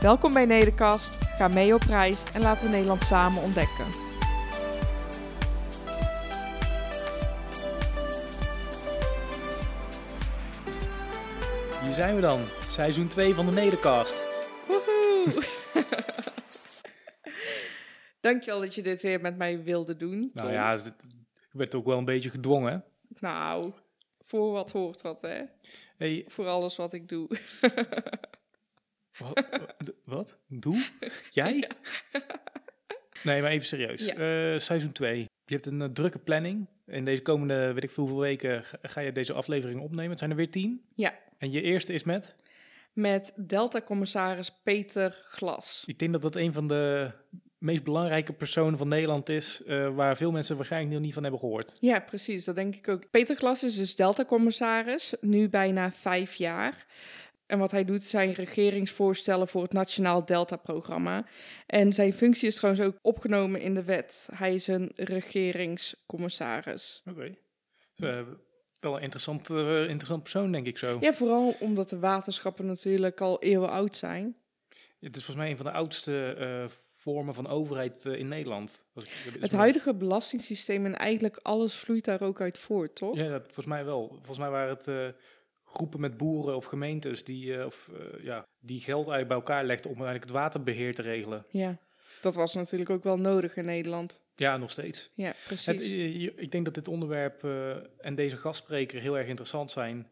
Welkom 0.00 0.32
bij 0.32 0.44
Nederkast, 0.44 1.24
ga 1.24 1.48
mee 1.48 1.74
op 1.74 1.80
reis 1.80 2.32
en 2.32 2.40
laten 2.40 2.66
we 2.66 2.72
Nederland 2.72 3.02
samen 3.02 3.42
ontdekken. 3.42 3.84
Hier 11.82 11.94
zijn 11.94 12.14
we 12.14 12.20
dan, 12.20 12.40
seizoen 12.68 13.08
2 13.08 13.34
van 13.34 13.46
de 13.46 13.52
Nedercast. 13.52 14.26
Woehoe! 14.66 15.44
Dankjewel 18.20 18.60
dat 18.60 18.74
je 18.74 18.82
dit 18.82 19.02
weer 19.02 19.20
met 19.20 19.36
mij 19.36 19.62
wilde 19.62 19.96
doen. 19.96 20.30
Nou 20.34 20.52
ja, 20.52 20.72
ik 20.72 20.92
werd 21.52 21.74
ook 21.74 21.86
wel 21.86 21.98
een 21.98 22.04
beetje 22.04 22.30
gedwongen. 22.30 22.84
Nou, 23.18 23.72
voor 24.24 24.52
wat 24.52 24.70
hoort 24.70 25.02
wat, 25.02 25.20
hè? 25.20 25.42
Hey, 25.96 26.24
Voor 26.28 26.46
alles 26.46 26.76
wat 26.76 26.92
ik 26.92 27.08
doe. 27.08 27.28
wat? 30.04 30.36
Doe? 30.46 30.86
Jij? 31.30 31.68
Nee, 33.22 33.42
maar 33.42 33.50
even 33.50 33.66
serieus. 33.66 34.06
Ja. 34.06 34.14
Eh, 34.14 34.58
seizoen 34.58 34.92
2. 34.92 35.18
Je 35.46 35.54
hebt 35.54 35.66
een 35.66 35.82
eh, 35.82 35.88
drukke 35.88 36.18
planning. 36.18 36.66
In 36.86 37.04
deze 37.04 37.22
komende, 37.22 37.72
weet 37.72 37.84
ik 37.84 37.90
veel 37.90 38.02
hoeveel 38.02 38.22
weken, 38.22 38.64
ga, 38.64 38.78
ga 38.82 39.00
je 39.00 39.12
deze 39.12 39.32
aflevering 39.32 39.80
opnemen. 39.80 40.10
Het 40.10 40.18
zijn 40.18 40.30
er 40.30 40.36
weer 40.36 40.50
tien. 40.50 40.84
Ja. 40.94 41.14
En 41.38 41.50
je 41.50 41.62
eerste 41.62 41.92
is 41.92 42.02
met? 42.02 42.36
Met 42.92 43.32
Delta-commissaris 43.36 44.52
Peter 44.62 45.18
Glas. 45.24 45.84
Ik 45.86 45.98
denk 45.98 46.12
dat 46.12 46.22
dat 46.22 46.36
een 46.36 46.52
van 46.52 46.68
de 46.68 47.10
meest 47.58 47.84
belangrijke 47.84 48.32
personen 48.32 48.78
van 48.78 48.88
Nederland 48.88 49.28
is, 49.28 49.62
eh, 49.64 49.94
waar 49.94 50.16
veel 50.16 50.30
mensen 50.30 50.56
waarschijnlijk 50.56 50.92
nog 50.92 51.02
niet 51.02 51.12
van 51.14 51.22
hebben 51.22 51.40
gehoord. 51.40 51.76
Ja, 51.80 52.00
precies. 52.00 52.44
Dat 52.44 52.54
denk 52.54 52.76
ik 52.76 52.88
ook. 52.88 53.10
Peter 53.10 53.36
Glas 53.36 53.64
is 53.64 53.76
dus 53.76 53.94
Delta-commissaris, 53.94 55.14
nu 55.20 55.48
bijna 55.48 55.90
vijf 55.90 56.34
jaar. 56.34 56.86
En 57.50 57.58
wat 57.58 57.70
hij 57.70 57.84
doet 57.84 58.02
zijn 58.02 58.32
regeringsvoorstellen 58.32 59.48
voor 59.48 59.62
het 59.62 59.72
Nationaal 59.72 60.24
Delta-programma. 60.24 61.24
En 61.66 61.92
zijn 61.92 62.12
functie 62.12 62.48
is 62.48 62.54
trouwens 62.54 62.86
ook 62.86 62.98
opgenomen 63.02 63.60
in 63.60 63.74
de 63.74 63.84
wet. 63.84 64.28
Hij 64.34 64.54
is 64.54 64.66
een 64.66 64.92
regeringscommissaris. 64.94 67.02
Oké. 67.10 67.34
Eh, 67.96 68.20
wel 68.80 68.96
een 68.96 69.02
interessant, 69.02 69.50
eh, 69.50 69.80
interessant 69.80 70.22
persoon, 70.22 70.52
denk 70.52 70.66
ik 70.66 70.78
zo. 70.78 70.98
Ja, 71.00 71.12
vooral 71.12 71.56
omdat 71.60 71.88
de 71.88 71.98
waterschappen 71.98 72.66
natuurlijk 72.66 73.20
al 73.20 73.42
eeuwen 73.42 73.70
oud 73.70 73.96
zijn. 73.96 74.36
Het 75.00 75.16
is 75.16 75.24
volgens 75.24 75.36
mij 75.36 75.50
een 75.50 75.56
van 75.56 75.66
de 75.66 75.72
oudste 75.72 76.34
eh, 76.38 76.64
vormen 76.90 77.34
van 77.34 77.48
overheid 77.48 78.04
in 78.04 78.28
Nederland. 78.28 78.84
Het 79.40 79.52
huidige 79.52 79.94
belastingssysteem 79.94 80.86
en 80.86 80.96
eigenlijk 80.96 81.38
alles 81.42 81.74
vloeit 81.74 82.04
daar 82.04 82.20
ook 82.20 82.40
uit 82.40 82.58
voort, 82.58 82.96
toch? 82.96 83.16
Ja, 83.16 83.28
dat, 83.28 83.42
volgens 83.42 83.66
mij 83.66 83.84
wel. 83.84 84.08
Volgens 84.08 84.38
mij 84.38 84.50
waren 84.50 84.76
het 84.76 85.14
groepen 85.72 86.00
met 86.00 86.16
boeren 86.16 86.56
of 86.56 86.64
gemeentes 86.64 87.24
die, 87.24 87.56
eh, 87.56 87.64
of, 87.66 87.90
eh, 87.94 88.24
ja, 88.24 88.46
die 88.60 88.80
geld 88.80 89.06
bij 89.06 89.26
elkaar 89.28 89.64
legden 89.64 89.90
om 89.90 89.96
uiteindelijk 90.02 90.24
het 90.24 90.40
waterbeheer 90.42 90.94
te 90.94 91.02
regelen. 91.02 91.44
Ja, 91.48 91.78
dat 92.20 92.34
was 92.34 92.54
natuurlijk 92.54 92.90
ook 92.90 93.02
wel 93.04 93.16
nodig 93.16 93.56
in 93.56 93.64
Nederland. 93.64 94.20
Ja, 94.36 94.56
nog 94.56 94.70
steeds. 94.70 95.10
Ja, 95.14 95.26
Het, 95.26 95.36
precies. 95.46 95.82
eh, 95.82 96.20
je- 96.20 96.34
ik 96.34 96.50
denk 96.52 96.64
dat 96.64 96.74
dit 96.74 96.88
onderwerp 96.88 97.44
eh, 97.44 97.70
en 97.98 98.14
deze 98.14 98.36
gastspreker 98.36 99.00
heel 99.00 99.18
erg 99.18 99.26
interessant 99.28 99.70
zijn. 99.70 100.08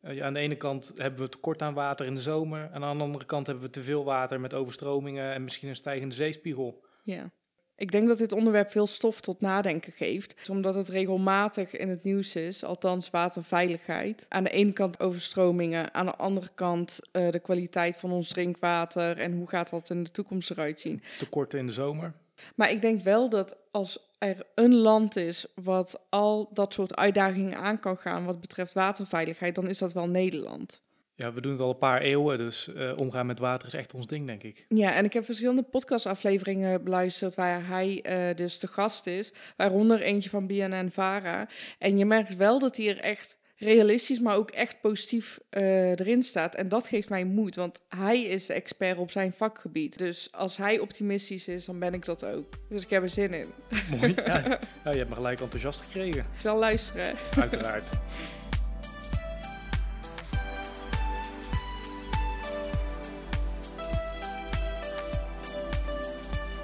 Eh, 0.00 0.14
ja, 0.14 0.24
aan 0.26 0.32
de 0.34 0.40
ene 0.40 0.56
kant 0.56 0.92
hebben 0.96 1.20
we 1.20 1.28
tekort 1.28 1.62
aan 1.62 1.74
water 1.74 2.06
in 2.06 2.14
de 2.14 2.20
zomer. 2.20 2.70
Aan 2.72 2.80
de 2.80 3.04
andere 3.04 3.24
kant 3.24 3.46
hebben 3.46 3.64
we 3.64 3.70
te 3.70 3.82
veel 3.82 4.04
water 4.04 4.40
met 4.40 4.54
overstromingen 4.54 5.32
en 5.32 5.44
misschien 5.44 5.68
een 5.68 5.76
stijgende 5.76 6.14
zeespiegel. 6.14 6.84
Ja. 7.02 7.30
Ik 7.78 7.90
denk 7.90 8.08
dat 8.08 8.18
dit 8.18 8.32
onderwerp 8.32 8.70
veel 8.70 8.86
stof 8.86 9.20
tot 9.20 9.40
nadenken 9.40 9.92
geeft, 9.92 10.48
omdat 10.50 10.74
het 10.74 10.88
regelmatig 10.88 11.76
in 11.76 11.88
het 11.88 12.04
nieuws 12.04 12.36
is, 12.36 12.64
althans 12.64 13.10
waterveiligheid. 13.10 14.26
Aan 14.28 14.44
de 14.44 14.50
ene 14.50 14.72
kant 14.72 15.00
overstromingen, 15.00 15.94
aan 15.94 16.06
de 16.06 16.16
andere 16.16 16.50
kant 16.54 17.00
eh, 17.12 17.30
de 17.30 17.38
kwaliteit 17.38 17.96
van 17.96 18.12
ons 18.12 18.28
drinkwater 18.28 19.18
en 19.18 19.32
hoe 19.32 19.48
gaat 19.48 19.70
dat 19.70 19.90
in 19.90 20.02
de 20.02 20.10
toekomst 20.10 20.50
eruit 20.50 20.80
zien. 20.80 21.02
Tekorten 21.18 21.58
in 21.58 21.66
de 21.66 21.72
zomer. 21.72 22.12
Maar 22.54 22.70
ik 22.70 22.80
denk 22.80 23.02
wel 23.02 23.28
dat 23.28 23.56
als 23.70 23.98
er 24.18 24.46
een 24.54 24.74
land 24.74 25.16
is 25.16 25.46
wat 25.54 26.00
al 26.08 26.50
dat 26.52 26.72
soort 26.72 26.96
uitdagingen 26.96 27.58
aan 27.58 27.80
kan 27.80 27.96
gaan 27.96 28.24
wat 28.24 28.40
betreft 28.40 28.72
waterveiligheid, 28.72 29.54
dan 29.54 29.68
is 29.68 29.78
dat 29.78 29.92
wel 29.92 30.08
Nederland. 30.08 30.80
Ja, 31.18 31.32
we 31.32 31.40
doen 31.40 31.52
het 31.52 31.60
al 31.60 31.70
een 31.70 31.78
paar 31.78 32.00
eeuwen, 32.00 32.38
dus 32.38 32.72
eh, 32.74 32.92
omgaan 32.96 33.26
met 33.26 33.38
water 33.38 33.66
is 33.68 33.74
echt 33.74 33.94
ons 33.94 34.06
ding, 34.06 34.26
denk 34.26 34.42
ik. 34.42 34.64
Ja, 34.68 34.94
en 34.94 35.04
ik 35.04 35.12
heb 35.12 35.24
verschillende 35.24 35.62
podcastafleveringen 35.62 36.84
beluisterd 36.84 37.34
waar 37.34 37.66
hij 37.66 38.02
eh, 38.02 38.36
dus 38.36 38.58
de 38.58 38.66
gast 38.66 39.06
is, 39.06 39.32
waaronder 39.56 40.00
eentje 40.00 40.30
van 40.30 40.46
BNN 40.46 40.88
Vara. 40.92 41.48
En 41.78 41.98
je 41.98 42.04
merkt 42.04 42.36
wel 42.36 42.58
dat 42.58 42.76
hij 42.76 42.88
er 42.88 43.00
echt 43.00 43.38
realistisch, 43.56 44.18
maar 44.18 44.36
ook 44.36 44.50
echt 44.50 44.80
positief 44.80 45.38
eh, 45.50 45.90
erin 45.90 46.22
staat. 46.22 46.54
En 46.54 46.68
dat 46.68 46.86
geeft 46.86 47.08
mij 47.08 47.24
moed, 47.24 47.54
want 47.54 47.80
hij 47.88 48.22
is 48.22 48.46
de 48.46 48.52
expert 48.52 48.98
op 48.98 49.10
zijn 49.10 49.32
vakgebied. 49.36 49.98
Dus 49.98 50.28
als 50.32 50.56
hij 50.56 50.78
optimistisch 50.78 51.48
is, 51.48 51.64
dan 51.64 51.78
ben 51.78 51.94
ik 51.94 52.04
dat 52.04 52.24
ook. 52.24 52.46
Dus 52.68 52.82
ik 52.82 52.90
heb 52.90 53.02
er 53.02 53.10
zin 53.10 53.34
in. 53.34 53.46
Mooi. 53.90 54.14
ja. 54.26 54.58
ja, 54.84 54.90
je 54.90 54.98
hebt 54.98 55.08
me 55.08 55.14
gelijk 55.14 55.40
enthousiast 55.40 55.82
gekregen, 55.82 56.20
Ik 56.20 56.40
zal 56.40 56.58
luisteren. 56.58 57.14
uiteraard. 57.36 57.88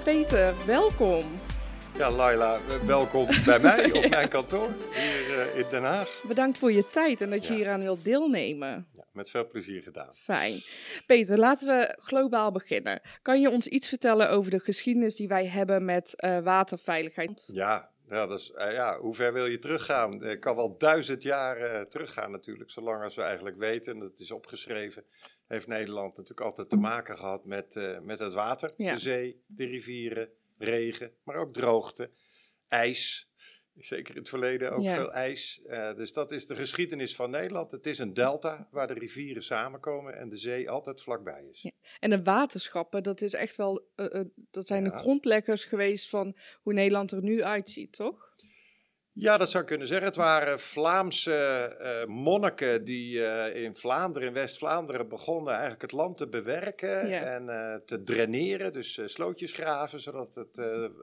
Peter, 0.05 0.53
welkom. 0.65 1.23
Ja, 1.97 2.11
Laila, 2.11 2.59
welkom 2.85 3.27
bij 3.45 3.59
mij 3.59 3.91
op 4.03 4.09
mijn 4.09 4.29
kantoor 4.29 4.69
hier 4.93 5.39
eh, 5.39 5.59
in 5.59 5.65
Den 5.69 5.83
Haag. 5.83 6.21
Bedankt 6.27 6.57
voor 6.57 6.71
je 6.71 6.87
tijd 6.87 7.21
en 7.21 7.29
dat 7.29 7.45
je 7.45 7.51
Ja. 7.51 7.57
hieraan 7.57 7.79
wilt 7.81 8.03
deelnemen. 8.03 8.87
Ja, 8.91 9.05
met 9.11 9.29
veel 9.29 9.47
plezier 9.47 9.81
gedaan. 9.81 10.09
Fijn. 10.13 10.61
Peter, 11.05 11.37
laten 11.37 11.67
we 11.67 11.95
globaal 11.99 12.51
beginnen. 12.51 13.01
Kan 13.21 13.41
je 13.41 13.49
ons 13.49 13.67
iets 13.67 13.87
vertellen 13.87 14.29
over 14.29 14.51
de 14.51 14.59
geschiedenis 14.59 15.15
die 15.15 15.27
wij 15.27 15.47
hebben 15.47 15.85
met 15.85 16.15
eh, 16.15 16.39
waterveiligheid? 16.39 17.43
Ja, 17.47 17.89
ja, 18.09 18.27
eh, 18.55 18.73
ja, 18.73 18.99
hoe 18.99 19.15
ver 19.15 19.33
wil 19.33 19.45
je 19.45 19.59
teruggaan? 19.59 20.23
Ik 20.23 20.39
kan 20.39 20.55
wel 20.55 20.77
duizend 20.77 21.23
jaar 21.23 21.85
teruggaan 21.87 22.31
natuurlijk, 22.31 22.71
zolang 22.71 23.03
als 23.03 23.15
we 23.15 23.21
eigenlijk 23.21 23.57
weten, 23.57 23.93
en 23.93 23.99
dat 23.99 24.19
is 24.19 24.31
opgeschreven, 24.31 25.03
heeft 25.47 25.67
Nederland 25.67 26.17
natuurlijk 26.17 26.47
altijd 26.47 26.69
te 26.69 26.75
maken 26.75 27.17
gehad 27.17 27.45
met, 27.45 27.75
eh, 27.75 27.99
met 27.99 28.19
het 28.19 28.33
water. 28.33 28.73
Ja. 28.77 28.93
De 28.93 28.99
zee, 28.99 29.43
de 29.47 29.65
rivieren, 29.65 30.29
regen, 30.57 31.11
maar 31.23 31.35
ook 31.35 31.53
droogte, 31.53 32.09
ijs. 32.67 33.29
Zeker 33.77 34.13
in 34.13 34.19
het 34.19 34.29
verleden 34.29 34.71
ook 34.71 34.81
Ja. 34.81 34.93
veel 34.95 35.11
ijs. 35.13 35.61
Eh, 35.65 35.93
dus 35.95 36.13
dat 36.13 36.31
is 36.31 36.47
de 36.47 36.55
geschiedenis 36.55 37.15
van 37.15 37.29
Nederland. 37.29 37.71
Het 37.71 37.87
is 37.87 37.99
een 37.99 38.13
delta 38.13 38.67
waar 38.71 38.87
de 38.87 38.93
rivieren 38.93 39.43
samenkomen 39.43 40.17
en 40.17 40.29
de 40.29 40.37
zee 40.37 40.69
altijd 40.69 41.01
vlakbij 41.01 41.45
is. 41.51 41.61
Ja. 41.61 41.71
En 41.99 42.09
de 42.09 42.23
waterschappen, 42.23 43.03
dat 43.03 43.21
is 43.21 43.33
echt 43.33 43.55
wel, 43.55 43.87
eh, 43.95 44.21
dat 44.51 44.67
zijn 44.67 44.83
de 44.83 44.97
grondleggers 44.97 45.63
geweest 45.63 46.09
van 46.09 46.37
hoe 46.61 46.73
Nederland 46.73 47.11
er 47.11 47.21
nu 47.21 47.43
uitziet, 47.43 47.93
toch? 47.93 48.24
Ja, 49.17 49.37
dat 49.37 49.49
zou 49.49 49.63
ik 49.63 49.69
kunnen 49.69 49.87
zeggen. 49.87 50.07
Het 50.07 50.15
waren 50.15 50.59
Vlaamse 50.59 51.33
eh, 51.33 52.05
monniken 52.05 52.83
die 52.83 53.25
eh, 53.25 53.63
in 53.63 53.75
Vlaanderen, 53.75 54.27
in 54.27 54.33
West-Vlaanderen, 54.33 55.09
begonnen 55.09 55.51
eigenlijk 55.53 55.81
het 55.81 55.91
land 55.91 56.17
te 56.17 56.27
bewerken 56.29 57.07
Ja. 57.07 57.21
en 57.21 57.49
eh, 57.49 57.75
te 57.85 58.03
draineren. 58.03 58.73
Dus 58.73 58.99
slootjes 59.05 59.51
graven, 59.51 59.99
zodat 59.99 60.35
het 60.35 60.57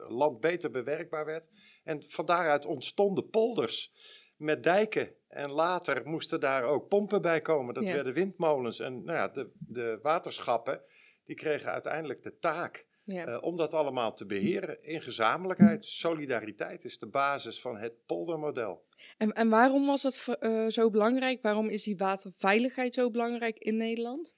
land 0.09 0.41
beter 0.41 0.71
bewerkbaar 0.71 1.25
werd. 1.25 1.49
En 1.85 2.03
van 2.09 2.27
daaruit 2.27 2.67
ontstonden 2.67 3.29
polders 3.31 3.93
met 4.37 4.63
dijken. 4.63 5.15
En 5.29 5.51
later 5.51 6.03
moesten 6.05 6.41
daar 6.41 6.63
ook 6.65 6.89
pompen 6.89 7.23
bij 7.23 7.41
komen. 7.41 7.75
Dat 7.75 7.85
Ja. 7.85 7.93
werden 7.93 8.13
windmolens. 8.15 8.81
En 8.81 9.05
nou 9.05 9.19
ja, 9.19 9.29
de, 9.29 9.51
de 9.59 9.99
waterschappen 10.03 10.83
die 11.25 11.37
kregen 11.37 11.71
uiteindelijk 11.73 12.23
de 12.23 12.39
taak 12.39 12.87
Ja. 13.05 13.27
eh, 13.27 13.43
om 13.43 13.57
dat 13.57 13.75
allemaal 13.75 14.15
te 14.15 14.27
beheren 14.27 14.83
in 14.83 15.03
gezamenlijkheid. 15.03 15.85
Solidariteit 15.85 16.85
is 16.85 16.99
de 16.99 17.07
basis 17.07 17.61
van 17.61 17.77
het 17.77 17.93
poldermodel. 18.07 18.85
En, 19.17 19.33
en 19.33 19.49
waarom 19.49 19.87
was 19.87 20.03
het 20.03 20.27
eh, 20.41 20.67
zo 20.67 20.91
belangrijk? 20.91 21.43
Waarom 21.43 21.69
is 21.69 21.83
die 21.83 21.97
waterveiligheid 21.97 22.95
zo 22.95 23.11
belangrijk 23.11 23.59
in 23.59 23.77
Nederland? 23.77 24.35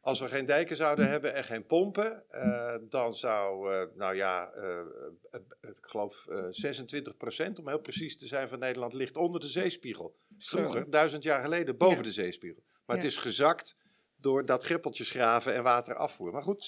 Als 0.00 0.20
we 0.20 0.28
geen 0.28 0.46
dijken 0.46 0.76
zouden 0.76 1.08
hebben 1.08 1.34
en 1.34 1.44
geen 1.44 1.66
pompen, 1.66 2.24
eh, 2.30 2.74
dan 2.88 3.14
zou, 3.14 3.68
nou 3.96 4.14
ja, 4.14 4.52
ik 5.60 5.76
geloof 5.80 6.26
eh 6.26 6.44
26% 6.50 7.58
om 7.58 7.68
heel 7.68 7.80
precies 7.80 8.16
te 8.18 8.26
zijn, 8.26 8.48
van 8.48 8.58
Nederland 8.58 8.92
ligt 8.94 9.16
onder 9.16 9.40
de 9.40 9.48
zeespiegel. 9.48 10.16
Vroeger, 10.38 10.90
duizend 10.90 11.22
jaar 11.22 11.42
geleden, 11.42 11.76
boven 11.76 11.96
Ja. 11.96 12.02
de 12.02 12.12
zeespiegel. 12.12 12.62
Maar 12.86 12.96
Ja. 12.96 13.02
het 13.02 13.10
is 13.12 13.16
gezakt 13.18 13.76
door 14.20 14.44
dat 14.44 14.64
greppeltjes 14.64 15.10
graven 15.10 15.54
en 15.54 15.62
water 15.62 15.94
afvoeren. 15.94 16.34
Maar 16.34 16.44
goed, 16.44 16.64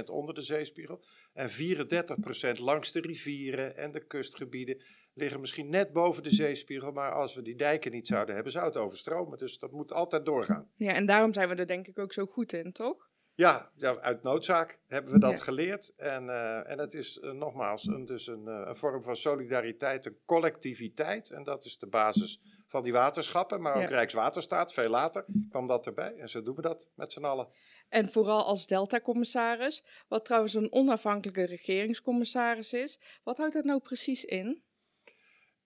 26% 0.00 0.04
onder 0.04 0.34
de 0.34 0.40
zeespiegel 0.40 1.02
en 1.32 1.50
34% 1.50 2.58
langs 2.60 2.92
de 2.92 3.00
rivieren 3.00 3.76
en 3.76 3.92
de 3.92 4.06
kustgebieden 4.06 4.82
liggen 5.14 5.40
misschien 5.40 5.70
net 5.70 5.92
boven 5.92 6.22
de 6.22 6.30
zeespiegel. 6.34 6.92
Maar 6.92 7.12
als 7.12 7.34
we 7.34 7.42
die 7.42 7.56
dijken 7.56 7.92
niet 7.92 8.06
zouden 8.06 8.34
hebben, 8.34 8.52
zou 8.52 8.64
het 8.66 8.76
overstromen. 8.76 9.38
Dus 9.38 9.58
dat 9.58 9.72
moet 9.72 9.92
altijd 9.92 10.24
doorgaan. 10.24 10.70
Ja, 10.76 10.92
en 10.94 11.06
daarom 11.06 11.32
zijn 11.32 11.48
we 11.48 11.54
er 11.54 11.66
denk 11.66 11.86
ik 11.86 11.98
ook 11.98 12.12
zo 12.12 12.26
goed 12.26 12.52
in, 12.52 12.72
toch? 12.72 13.10
Ja, 13.34 13.70
ja 13.74 13.98
uit 14.00 14.22
noodzaak 14.22 14.78
hebben 14.86 15.12
we 15.12 15.18
dat 15.18 15.30
Ja. 15.30 15.44
geleerd. 15.44 15.92
En, 15.96 16.28
eh, 16.28 16.70
en 16.70 16.78
het 16.78 16.94
is 16.94 17.18
eh, 17.18 17.30
nogmaals 17.30 17.86
een, 17.86 18.04
dus 18.04 18.26
een, 18.26 18.48
eh, 18.48 18.62
een 18.66 18.76
vorm 18.76 19.02
van 19.02 19.16
solidariteit, 19.16 20.06
een 20.06 20.18
collectiviteit. 20.24 21.30
En 21.30 21.42
dat 21.42 21.64
is 21.64 21.78
de 21.78 21.86
basis 21.86 22.40
van 22.72 22.82
die 22.82 22.92
waterschappen. 22.92 23.62
Maar 23.62 23.74
ook 23.74 23.82
Ja. 23.82 23.88
Rijkswaterstaat, 23.88 24.72
veel 24.72 24.88
later 24.88 25.24
kwam 25.50 25.66
dat 25.66 25.86
erbij. 25.86 26.14
En 26.16 26.28
zo 26.28 26.42
doen 26.42 26.54
we 26.54 26.62
dat 26.62 26.88
met 26.94 27.12
z'n 27.12 27.24
allen. 27.24 27.48
En 27.88 28.08
vooral 28.08 28.44
als 28.44 28.66
Delta-commissaris, 28.66 29.84
wat 30.08 30.24
trouwens 30.24 30.54
een 30.54 30.72
onafhankelijke 30.72 31.44
regeringscommissaris 31.44 32.72
is. 32.72 33.00
Wat 33.22 33.36
houdt 33.36 33.54
dat 33.54 33.64
nou 33.64 33.80
precies 33.80 34.24
in? 34.24 34.62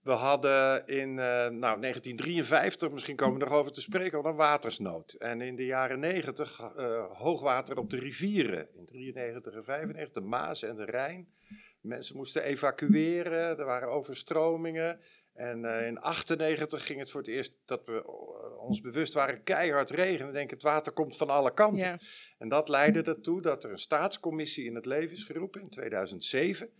We 0.01 0.13
hadden 0.13 0.87
in 0.87 1.09
eh, 1.19 1.49
nou, 1.49 1.81
1953, 1.81 2.91
misschien 2.91 3.17
komen 3.17 3.39
we 3.39 3.45
nog 3.45 3.55
over 3.55 3.73
te 3.73 3.81
spreken, 3.81 4.19
al 4.19 4.31
een 4.31 4.37
watersnood. 4.37 5.13
En 5.13 5.41
in 5.41 5.57
de 5.57 5.65
jaren 5.65 5.99
90 6.01 6.61
eh, 6.61 7.05
hoogwater 7.13 7.79
op 7.79 7.91
de 7.91 7.99
rivieren. 7.99 8.69
In 8.75 8.87
93 8.87 9.55
en 9.55 9.65
95 9.65 10.23
de 10.23 10.29
Maas 10.29 10.63
en 10.63 10.77
de 10.77 10.85
Rijn. 10.85 11.29
Mensen 11.81 12.17
moesten 12.17 12.43
evacueren, 12.43 13.59
er 13.59 13.65
waren 13.65 13.89
overstromingen. 13.89 15.01
En 15.37 15.65
eh, 15.65 15.87
in 15.87 15.99
98 16.01 16.87
ging 16.87 16.99
het 16.99 17.11
voor 17.11 17.21
het 17.21 17.31
eerst 17.31 17.53
dat 17.65 17.85
we 17.85 18.03
eh, 18.03 18.59
ons 18.59 18.81
bewust 18.81 19.13
waren 19.13 19.43
keihard 19.43 19.91
regen. 19.91 20.27
En 20.27 20.33
denken 20.33 20.55
het 20.57 20.65
water 20.65 20.93
komt 20.93 21.17
van 21.17 21.29
alle 21.29 21.55
kanten. 21.55 21.89
Ja, 21.89 21.99
En 22.39 22.49
dat 22.49 22.69
leidde 22.69 23.03
ertoe 23.03 23.43
dat 23.43 23.65
er 23.65 23.71
een 23.71 23.79
staatscommissie 23.79 24.65
in 24.65 24.75
het 24.75 24.87
leven 24.87 25.17
is 25.17 25.25
geroepen 25.25 25.61
in 25.61 25.69
2007. 25.69 26.71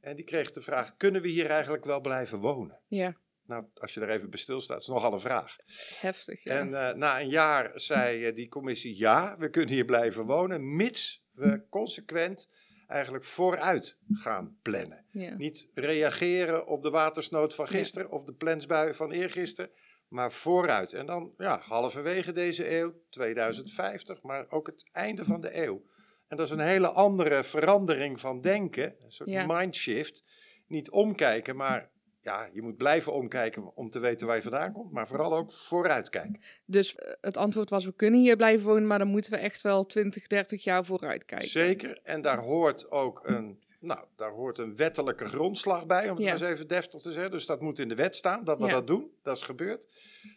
En 0.00 0.16
die 0.16 0.24
kreeg 0.24 0.50
de 0.50 0.60
vraag, 0.60 0.96
kunnen 0.96 1.22
we 1.22 1.28
hier 1.28 1.46
eigenlijk 1.46 1.84
wel 1.84 2.00
blijven 2.00 2.38
wonen? 2.38 2.80
ja, 2.88 3.16
Nou, 3.46 3.64
als 3.74 3.94
je 3.94 4.00
er 4.00 4.10
even 4.10 4.30
bij 4.30 4.38
stilstaat, 4.38 4.80
is 4.80 4.86
nogal 4.86 5.12
een 5.12 5.20
vraag. 5.20 5.56
heftig. 6.00 6.44
Ja. 6.44 6.58
En 6.58 6.88
eh, 6.88 6.94
na 6.94 7.20
een 7.20 7.28
jaar 7.28 7.70
zei 7.74 8.32
die 8.32 8.48
commissie, 8.48 8.98
ja, 8.98 9.36
we 9.38 9.50
kunnen 9.50 9.74
hier 9.74 9.84
blijven 9.84 10.24
wonen, 10.24 10.76
mits 10.76 11.24
we 11.32 11.62
consequent 11.70 12.48
eigenlijk 12.86 13.24
vooruit 13.24 13.98
gaan 14.12 14.58
plannen. 14.62 15.04
ja. 15.10 15.34
Niet 15.36 15.68
reageren 15.74 16.66
op 16.66 16.82
de 16.82 16.90
watersnood 16.90 17.54
van 17.54 17.64
Ja. 17.64 17.70
gisteren 17.70 18.10
of 18.10 18.24
de 18.24 18.34
plensbui 18.34 18.94
van 18.94 19.10
eergisteren, 19.12 19.70
maar 20.08 20.32
vooruit. 20.32 20.92
En 20.92 21.06
dan 21.06 21.34
ja, 21.38 21.58
halverwege 21.62 22.32
deze 22.32 22.76
eeuw, 22.78 22.94
2050, 23.10 24.22
maar 24.22 24.46
ook 24.48 24.66
het 24.66 24.88
einde 24.92 25.24
van 25.24 25.40
de 25.40 25.62
eeuw. 25.64 25.82
En 26.28 26.36
dat 26.36 26.46
is 26.46 26.52
een 26.52 26.60
hele 26.60 26.88
andere 26.88 27.44
verandering 27.44 28.20
van 28.20 28.40
denken, 28.40 28.94
een 29.00 29.12
soort 29.12 29.30
Ja. 29.30 29.46
mindshift. 29.46 30.24
Niet 30.66 30.90
omkijken, 30.90 31.56
maar 31.56 31.90
ja, 32.24 32.48
je 32.52 32.62
moet 32.62 32.76
blijven 32.76 33.12
omkijken 33.12 33.76
om 33.76 33.90
te 33.90 33.98
weten 33.98 34.26
waar 34.26 34.36
je 34.36 34.42
vandaan 34.42 34.72
komt, 34.72 34.92
maar 34.92 35.08
vooral 35.08 35.36
ook 35.36 35.52
vooruitkijken. 35.52 36.40
Dus 36.64 36.94
eh, 36.94 37.12
het 37.20 37.36
antwoord 37.36 37.70
was, 37.70 37.84
we 37.84 37.94
kunnen 37.94 38.20
hier 38.20 38.36
blijven 38.36 38.66
wonen, 38.66 38.86
maar 38.86 38.98
dan 38.98 39.08
moeten 39.08 39.30
we 39.30 39.36
echt 39.36 39.62
wel 39.62 39.86
20, 39.86 40.26
30 40.26 40.64
jaar 40.64 40.84
vooruit 40.84 41.24
kijken. 41.24 41.48
Zeker, 41.48 42.00
en 42.02 42.22
daar 42.22 42.38
hoort 42.38 42.90
ook 42.90 43.20
een, 43.24 43.62
nou, 43.84 44.06
daar 44.16 44.30
hoort 44.30 44.58
een 44.58 44.76
wettelijke 44.76 45.24
grondslag 45.24 45.86
bij, 45.86 46.02
om 46.10 46.16
het 46.16 46.24
Ja. 46.24 46.32
maar 46.32 46.42
eens 46.42 46.50
even 46.52 46.68
deftig 46.68 47.00
te 47.02 47.12
zeggen. 47.12 47.30
Dus 47.30 47.46
dat 47.46 47.60
moet 47.60 47.78
in 47.78 47.88
de 47.88 47.94
wet 47.94 48.16
staan, 48.16 48.44
dat 48.44 48.58
we 48.58 48.66
Ja. 48.66 48.72
dat 48.72 48.86
doen. 48.86 49.10
Dat 49.22 49.36
is 49.36 49.42
gebeurd. 49.42 49.86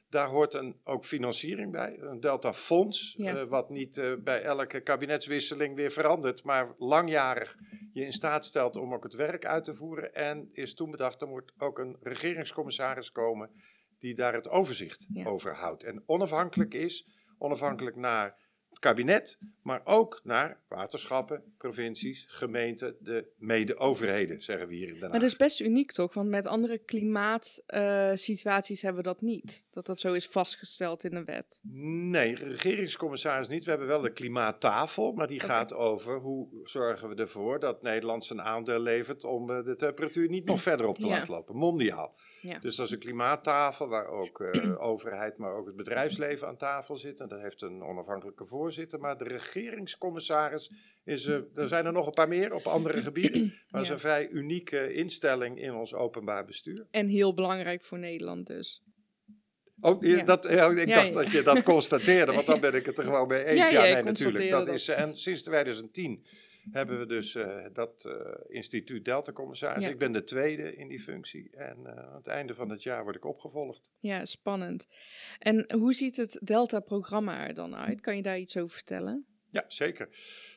Daar 0.10 0.28
hoort 0.28 0.54
een, 0.54 0.80
ook 0.84 1.06
financiering 1.06 1.72
bij, 1.72 1.98
een 2.00 2.20
Delta 2.20 2.54
Fonds, 2.54 3.14
Ja. 3.18 3.36
eh, 3.36 3.48
wat 3.48 3.70
niet 3.70 3.98
eh, 3.98 4.14
bij 4.20 4.42
elke 4.42 4.80
kabinetswisseling 4.82 5.76
weer 5.76 5.92
verandert, 5.92 6.44
maar 6.44 6.74
langjarig 6.78 7.56
je 7.94 8.04
in 8.04 8.12
staat 8.12 8.46
stelt 8.46 8.78
om 8.78 8.94
ook 8.94 9.04
het 9.04 9.14
werk 9.14 9.46
uit 9.46 9.64
te 9.64 9.76
voeren. 9.76 10.14
En 10.14 10.50
is 10.52 10.74
toen 10.74 10.92
bedacht, 10.92 11.22
er 11.22 11.28
moet 11.28 11.52
ook 11.58 11.80
een 11.80 11.98
regeringscommissaris 12.02 13.12
komen 13.12 13.50
die 14.00 14.16
daar 14.16 14.34
het 14.34 14.50
overzicht 14.50 15.08
over 15.24 15.54
houdt. 15.54 15.84
En 15.84 16.04
onafhankelijk 16.06 16.74
is, 16.74 17.08
onafhankelijk 17.38 17.96
naar 17.96 18.46
het 18.78 18.86
kabinet, 18.86 19.40
maar 19.62 19.82
ook 19.84 20.22
naar 20.24 20.60
waterschappen, 20.68 21.44
provincies, 21.58 22.26
gemeenten, 22.30 22.96
de 23.00 23.28
mede-overheden, 23.38 24.42
zeggen 24.42 24.68
we 24.68 24.76
hier 24.76 24.88
in 24.88 24.94
Den 24.94 25.02
Haag. 25.02 25.12
Maar 25.12 25.20
dat 25.20 25.30
is 25.30 25.36
best 25.36 25.60
uniek 25.60 25.92
toch? 25.92 26.14
Want 26.14 26.30
met 26.30 26.46
andere 26.48 26.78
klimaatsituaties 26.78 28.82
hebben 28.82 29.02
we 29.04 29.08
dat 29.08 29.22
niet. 29.22 29.68
Dat 29.72 29.86
dat 29.86 30.00
zo 30.00 30.14
is 30.14 30.28
vastgesteld 30.28 31.04
in 31.04 31.16
een 31.16 31.26
wet. 31.26 31.60
Nee, 32.10 32.36
regeringscommissaris 32.36 33.48
niet. 33.48 33.64
We 33.64 33.70
hebben 33.70 33.88
wel 33.88 34.02
de 34.02 34.12
klimaattafel, 34.14 35.14
maar 35.14 35.28
die 35.28 35.40
gaat 35.40 35.74
over 35.74 36.18
hoe 36.20 36.48
zorgen 36.64 37.10
we 37.10 37.16
ervoor 37.16 37.60
dat 37.60 37.82
Nederland 37.82 38.26
zijn 38.26 38.42
aandeel 38.42 38.80
levert 38.80 39.24
om 39.24 39.50
eh, 39.52 39.64
de 39.66 39.76
temperatuur 39.76 40.30
niet 40.30 40.46
nog 40.46 40.62
verder 40.62 40.86
op 40.86 40.98
te 40.98 41.08
Ja. 41.08 41.14
laten 41.14 41.34
lopen, 41.34 41.56
mondiaal. 41.56 42.16
Ja. 42.42 42.60
Dus 42.60 42.76
dat 42.76 42.86
is 42.86 42.92
een 42.92 43.00
klimaattafel 43.00 43.88
waar 43.88 44.08
ook 44.08 44.42
eh, 44.42 44.82
overheid, 44.92 45.38
maar 45.38 45.54
ook 45.54 45.66
het 45.66 45.76
bedrijfsleven 45.76 46.48
aan 46.48 46.58
tafel 46.58 46.96
zit. 46.96 47.20
En 47.20 47.28
dat 47.28 47.42
heeft 47.42 47.62
een 47.62 47.84
onafhankelijke 47.84 48.46
voorzitter. 48.46 48.66
Maar 49.00 49.18
de 49.18 49.24
regeringscommissaris 49.24 50.72
is, 51.04 51.26
eh, 51.26 51.36
er 51.56 51.68
zijn 51.68 51.86
er 51.86 51.92
nog 51.94 52.06
een 52.06 52.14
paar 52.14 52.28
meer 52.28 52.54
op 52.54 52.66
andere 52.68 53.02
gebieden. 53.02 53.42
Maar 53.48 53.66
dat 53.70 53.82
is 53.82 53.88
Ja. 53.88 53.94
een 53.94 54.00
vrij 54.00 54.30
unieke 54.30 54.94
instelling 54.94 55.62
in 55.62 55.74
ons 55.74 55.94
openbaar 55.94 56.46
bestuur. 56.46 56.88
En 56.92 57.08
heel 57.08 57.34
belangrijk 57.34 57.84
voor 57.84 58.00
Nederland 58.00 58.48
dus. 58.48 58.82
Oh, 59.80 60.02
je- 60.04 60.08
Ja. 60.10 60.24
dat, 60.24 60.44
ja, 60.50 60.70
ik 60.70 60.88
Ja, 60.88 60.96
dacht 60.96 61.08
ja. 61.08 61.14
dat 61.14 61.32
je 61.32 61.42
dat 61.42 61.64
constateerde, 61.74 62.34
want 62.34 62.46
dan 62.46 62.60
ben 62.60 62.74
ik 62.74 62.86
het 62.86 62.98
er 62.98 63.04
gewoon 63.04 63.28
mee 63.28 63.44
eens. 63.44 63.60
Ja, 63.60 63.70
Ja, 63.70 63.84
ja, 63.86 63.94
nee, 63.94 64.04
natuurlijk. 64.04 64.50
Dat 64.50 64.70
is, 64.70 64.88
en 64.88 65.18
sinds 65.18 65.44
2010 65.44 66.26
hebben 66.72 67.00
we 67.00 67.06
dus 67.06 67.36
eh, 67.36 67.66
dat 67.74 68.06
eh, 68.06 68.14
instituut 68.48 69.06
Delta-commissaris. 69.06 69.84
Ja. 69.84 69.90
Ik 69.90 69.98
ben 69.98 70.12
de 70.12 70.24
tweede 70.24 70.76
in 70.76 70.88
die 70.88 71.00
functie 71.00 71.50
en 71.52 71.86
eh, 71.86 72.08
aan 72.08 72.16
het 72.16 72.28
einde 72.28 72.56
van 72.56 72.70
het 72.70 72.84
jaar 72.84 73.04
word 73.04 73.16
ik 73.16 73.26
opgevolgd. 73.26 73.90
Ja, 74.00 74.26
spannend. 74.26 74.88
En 75.40 75.74
hoe 75.74 75.94
ziet 75.94 76.18
het 76.18 76.40
Delta-programma 76.44 77.48
er 77.48 77.54
dan 77.54 77.76
uit? 77.76 78.02
Kan 78.02 78.16
je 78.16 78.22
daar 78.22 78.40
iets 78.40 78.58
over 78.58 78.76
vertellen? 78.76 79.26
Ja, 79.50 79.64
zeker. 79.68 80.10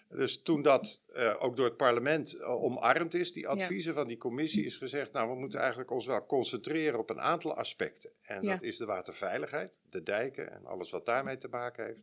Dus 0.09 0.43
toen 0.43 0.63
dat 0.63 1.03
ook 1.39 1.57
door 1.57 1.65
het 1.67 1.77
parlement 1.77 2.43
omarmd 2.43 3.15
is, 3.15 3.33
die 3.33 3.49
adviezen 3.49 3.95
van 3.95 4.09
die 4.09 4.17
commissie, 4.17 4.65
is 4.65 4.77
gezegd, 4.77 5.13
nou, 5.13 5.29
we 5.29 5.39
moeten 5.39 5.59
eigenlijk 5.59 5.91
ons 5.91 6.07
wel 6.07 6.27
concentreren 6.27 6.99
op 6.99 7.11
een 7.11 7.21
aantal 7.21 7.57
aspecten. 7.57 8.11
En 8.21 8.43
Ja. 8.43 8.53
dat 8.53 8.63
is 8.63 8.77
de 8.77 8.85
waterveiligheid, 8.85 9.73
de 9.91 10.03
dijken 10.03 10.53
en 10.53 10.67
alles 10.67 10.91
wat 10.91 11.07
daarmee 11.07 11.37
te 11.37 11.49
maken 11.49 11.87
heeft. 11.87 12.03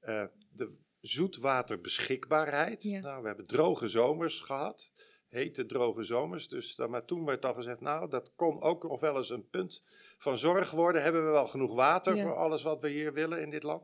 Eh, 0.00 0.24
de 0.52 0.78
zoetwaterbeschikbaarheid. 1.00 2.82
Ja. 2.82 3.00
Nou, 3.00 3.20
we 3.22 3.26
hebben 3.26 3.46
droge 3.46 3.88
zomers 3.88 4.40
gehad, 4.40 4.92
hete 5.28 5.66
droge 5.66 6.02
zomers. 6.02 6.48
Dus 6.48 6.74
dan, 6.74 6.90
maar 6.90 7.04
toen 7.04 7.24
werd 7.24 7.44
al 7.44 7.54
gezegd, 7.54 7.80
nou, 7.80 8.10
dat 8.10 8.32
kon 8.36 8.62
ook 8.62 8.82
nog 8.82 9.00
wel 9.00 9.16
eens 9.16 9.30
een 9.30 9.48
punt 9.48 9.82
van 10.18 10.38
zorg 10.38 10.70
worden. 10.70 11.02
Hebben 11.02 11.24
we 11.24 11.30
wel 11.30 11.46
genoeg 11.48 11.74
water 11.74 12.14
Ja. 12.16 12.22
voor 12.22 12.34
alles 12.34 12.62
wat 12.62 12.80
we 12.82 12.88
hier 12.88 13.12
willen 13.12 13.40
in 13.40 13.50
dit 13.50 13.62
land? 13.62 13.82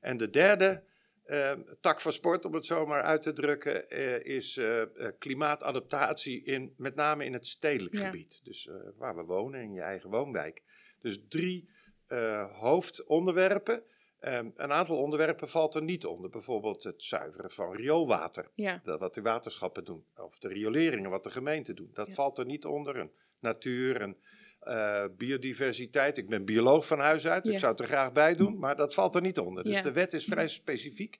En 0.00 0.16
de 0.16 0.30
derde 0.30 0.82
eh, 1.24 1.52
tak 1.80 2.00
van 2.00 2.12
sport, 2.12 2.44
om 2.44 2.54
het 2.54 2.66
zo 2.66 2.86
maar 2.86 3.02
uit 3.02 3.22
te 3.22 3.32
drukken, 3.32 3.90
eh, 3.90 4.24
is 4.24 4.56
eh, 4.56 4.82
eh, 4.82 5.12
klimaatadaptatie, 5.18 6.42
in, 6.44 6.74
met 6.76 6.94
name 6.94 7.24
in 7.24 7.32
het 7.32 7.46
stedelijk 7.46 7.94
Ja. 7.94 8.04
gebied. 8.04 8.40
Dus 8.44 8.66
eh, 8.68 8.74
waar 8.96 9.16
we 9.16 9.22
wonen, 9.22 9.60
in 9.60 9.72
je 9.72 9.80
eigen 9.80 10.10
woonwijk. 10.10 10.62
Dus 11.00 11.18
drie 11.28 11.68
eh, 12.06 12.58
hoofdonderwerpen. 12.58 13.82
Ehm, 14.20 14.50
een 14.56 14.72
aantal 14.72 14.96
onderwerpen 14.96 15.48
valt 15.48 15.74
er 15.74 15.82
niet 15.82 16.04
onder. 16.06 16.30
Bijvoorbeeld 16.30 16.82
het 16.84 17.02
zuiveren 17.02 17.50
van 17.50 17.74
rioolwater. 17.76 18.50
Ja, 18.54 18.80
Dat 18.84 19.00
wat 19.00 19.14
de 19.14 19.22
waterschappen 19.22 19.84
doen. 19.84 20.04
Of 20.16 20.38
de 20.38 20.48
rioleringen, 20.48 21.10
wat 21.10 21.24
de 21.24 21.30
gemeenten 21.30 21.76
doen. 21.76 21.90
Dat 21.92 22.06
Ja. 22.06 22.14
valt 22.14 22.38
er 22.38 22.44
niet 22.46 22.64
onder. 22.64 22.96
Een 22.96 23.10
natuur 23.38 24.00
en 24.00 24.16
eh, 24.60 25.04
biodiversiteit. 25.16 26.16
Ik 26.16 26.28
ben 26.28 26.44
bioloog 26.44 26.86
van 26.86 26.98
huis 26.98 27.26
uit. 27.26 27.46
Ja. 27.46 27.52
Ik 27.52 27.58
zou 27.58 27.70
het 27.72 27.80
er 27.80 27.86
graag 27.86 28.12
bij 28.12 28.34
doen. 28.34 28.58
Maar 28.58 28.76
dat 28.76 28.94
valt 28.94 29.14
er 29.14 29.20
niet 29.22 29.38
onder. 29.38 29.64
Dus 29.64 29.82
de 29.82 29.92
wet 29.92 30.12
is 30.12 30.24
vrij 30.24 30.48
specifiek. 30.48 31.18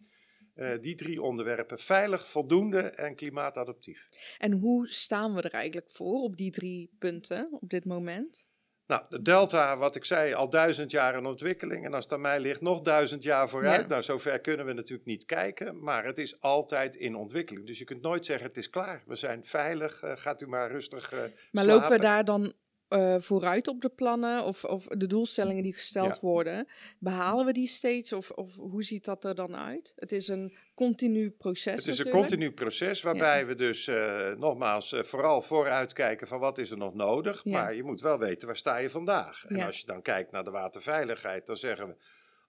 Eh, 0.54 0.78
die 0.80 0.94
drie 0.94 1.22
onderwerpen. 1.22 1.78
Veilig, 1.78 2.28
voldoende 2.28 2.80
en 2.80 3.14
klimaatadaptief. 3.14 4.08
en 4.38 4.52
hoe 4.52 4.88
staan 4.88 5.34
we 5.34 5.42
er 5.42 5.52
eigenlijk 5.52 5.90
voor 5.90 6.22
op 6.22 6.36
die 6.36 6.50
drie 6.50 6.90
punten 6.98 7.48
op 7.60 7.70
dit 7.70 7.84
moment? 7.84 8.48
Nou, 8.90 9.02
de 9.08 9.22
delta, 9.22 9.76
wat 9.78 9.96
ik 9.96 10.04
zei, 10.04 10.32
al 10.34 10.50
duizend 10.50 10.90
jaar 10.90 11.16
in 11.16 11.26
ontwikkeling. 11.26 11.84
En 11.84 11.94
als 11.94 12.04
het 12.04 12.12
aan 12.12 12.20
mij 12.20 12.40
ligt, 12.40 12.60
nog 12.60 12.80
duizend 12.80 13.22
jaar 13.22 13.48
vooruit. 13.48 13.80
Ja. 13.80 13.86
Nou, 13.86 14.02
zover 14.02 14.40
kunnen 14.40 14.66
we 14.66 14.72
natuurlijk 14.72 15.06
niet 15.06 15.24
kijken. 15.24 15.82
Maar 15.82 16.04
het 16.04 16.18
is 16.18 16.40
altijd 16.40 16.96
in 16.96 17.14
ontwikkeling. 17.14 17.66
Dus 17.66 17.78
je 17.78 17.84
kunt 17.84 18.02
nooit 18.02 18.26
zeggen, 18.26 18.46
het 18.46 18.56
is 18.56 18.70
klaar. 18.70 19.02
We 19.06 19.14
zijn 19.16 19.44
veilig. 19.44 20.00
eh, 20.02 20.12
gaat 20.16 20.42
u 20.42 20.46
maar 20.46 20.70
rustig 20.70 21.12
eh 21.12 21.18
Maar 21.18 21.30
slapen. 21.64 21.72
lopen 21.72 21.90
we 21.96 21.98
daar 22.02 22.24
dan 22.24 22.52
eh, 22.90 23.14
vooruit 23.18 23.68
op 23.68 23.80
de 23.80 23.88
plannen 23.88 24.44
of, 24.44 24.64
of 24.64 24.86
de 24.86 25.06
doelstellingen 25.06 25.62
die 25.62 25.72
gesteld 25.72 26.14
Ja. 26.14 26.20
worden? 26.20 26.66
Behalen 26.98 27.46
we 27.46 27.52
die 27.52 27.66
steeds 27.66 28.12
of, 28.12 28.30
of 28.30 28.54
hoe 28.54 28.84
ziet 28.84 29.04
dat 29.04 29.24
er 29.24 29.34
dan 29.34 29.56
uit? 29.56 29.92
Het 29.96 30.12
is 30.12 30.28
een 30.28 30.56
continu 30.74 31.30
proces 31.30 31.74
Het 31.74 31.86
is 31.86 31.98
een 31.98 32.10
continu 32.10 32.52
proces 32.52 33.02
waarbij 33.02 33.46
we 33.46 33.54
dus 33.54 33.86
eh, 33.86 34.30
nogmaals 34.36 34.92
eh, 34.92 35.02
vooral 35.02 35.42
vooruitkijken 35.42 36.28
van 36.28 36.38
wat 36.38 36.58
is 36.58 36.70
er 36.70 36.76
nog 36.78 36.94
nodig. 36.94 37.40
Ja. 37.44 37.60
Maar 37.60 37.74
je 37.74 37.82
moet 37.82 38.00
wel 38.00 38.18
weten 38.18 38.46
waar 38.46 38.56
sta 38.56 38.76
je 38.76 38.90
vandaag. 38.90 39.44
En 39.46 39.60
als 39.60 39.78
je 39.78 39.86
dan 39.86 40.02
kijkt 40.02 40.30
naar 40.30 40.44
de 40.44 40.50
waterveiligheid, 40.50 41.46
dan 41.46 41.56
zeggen 41.56 41.86
we 41.86 41.94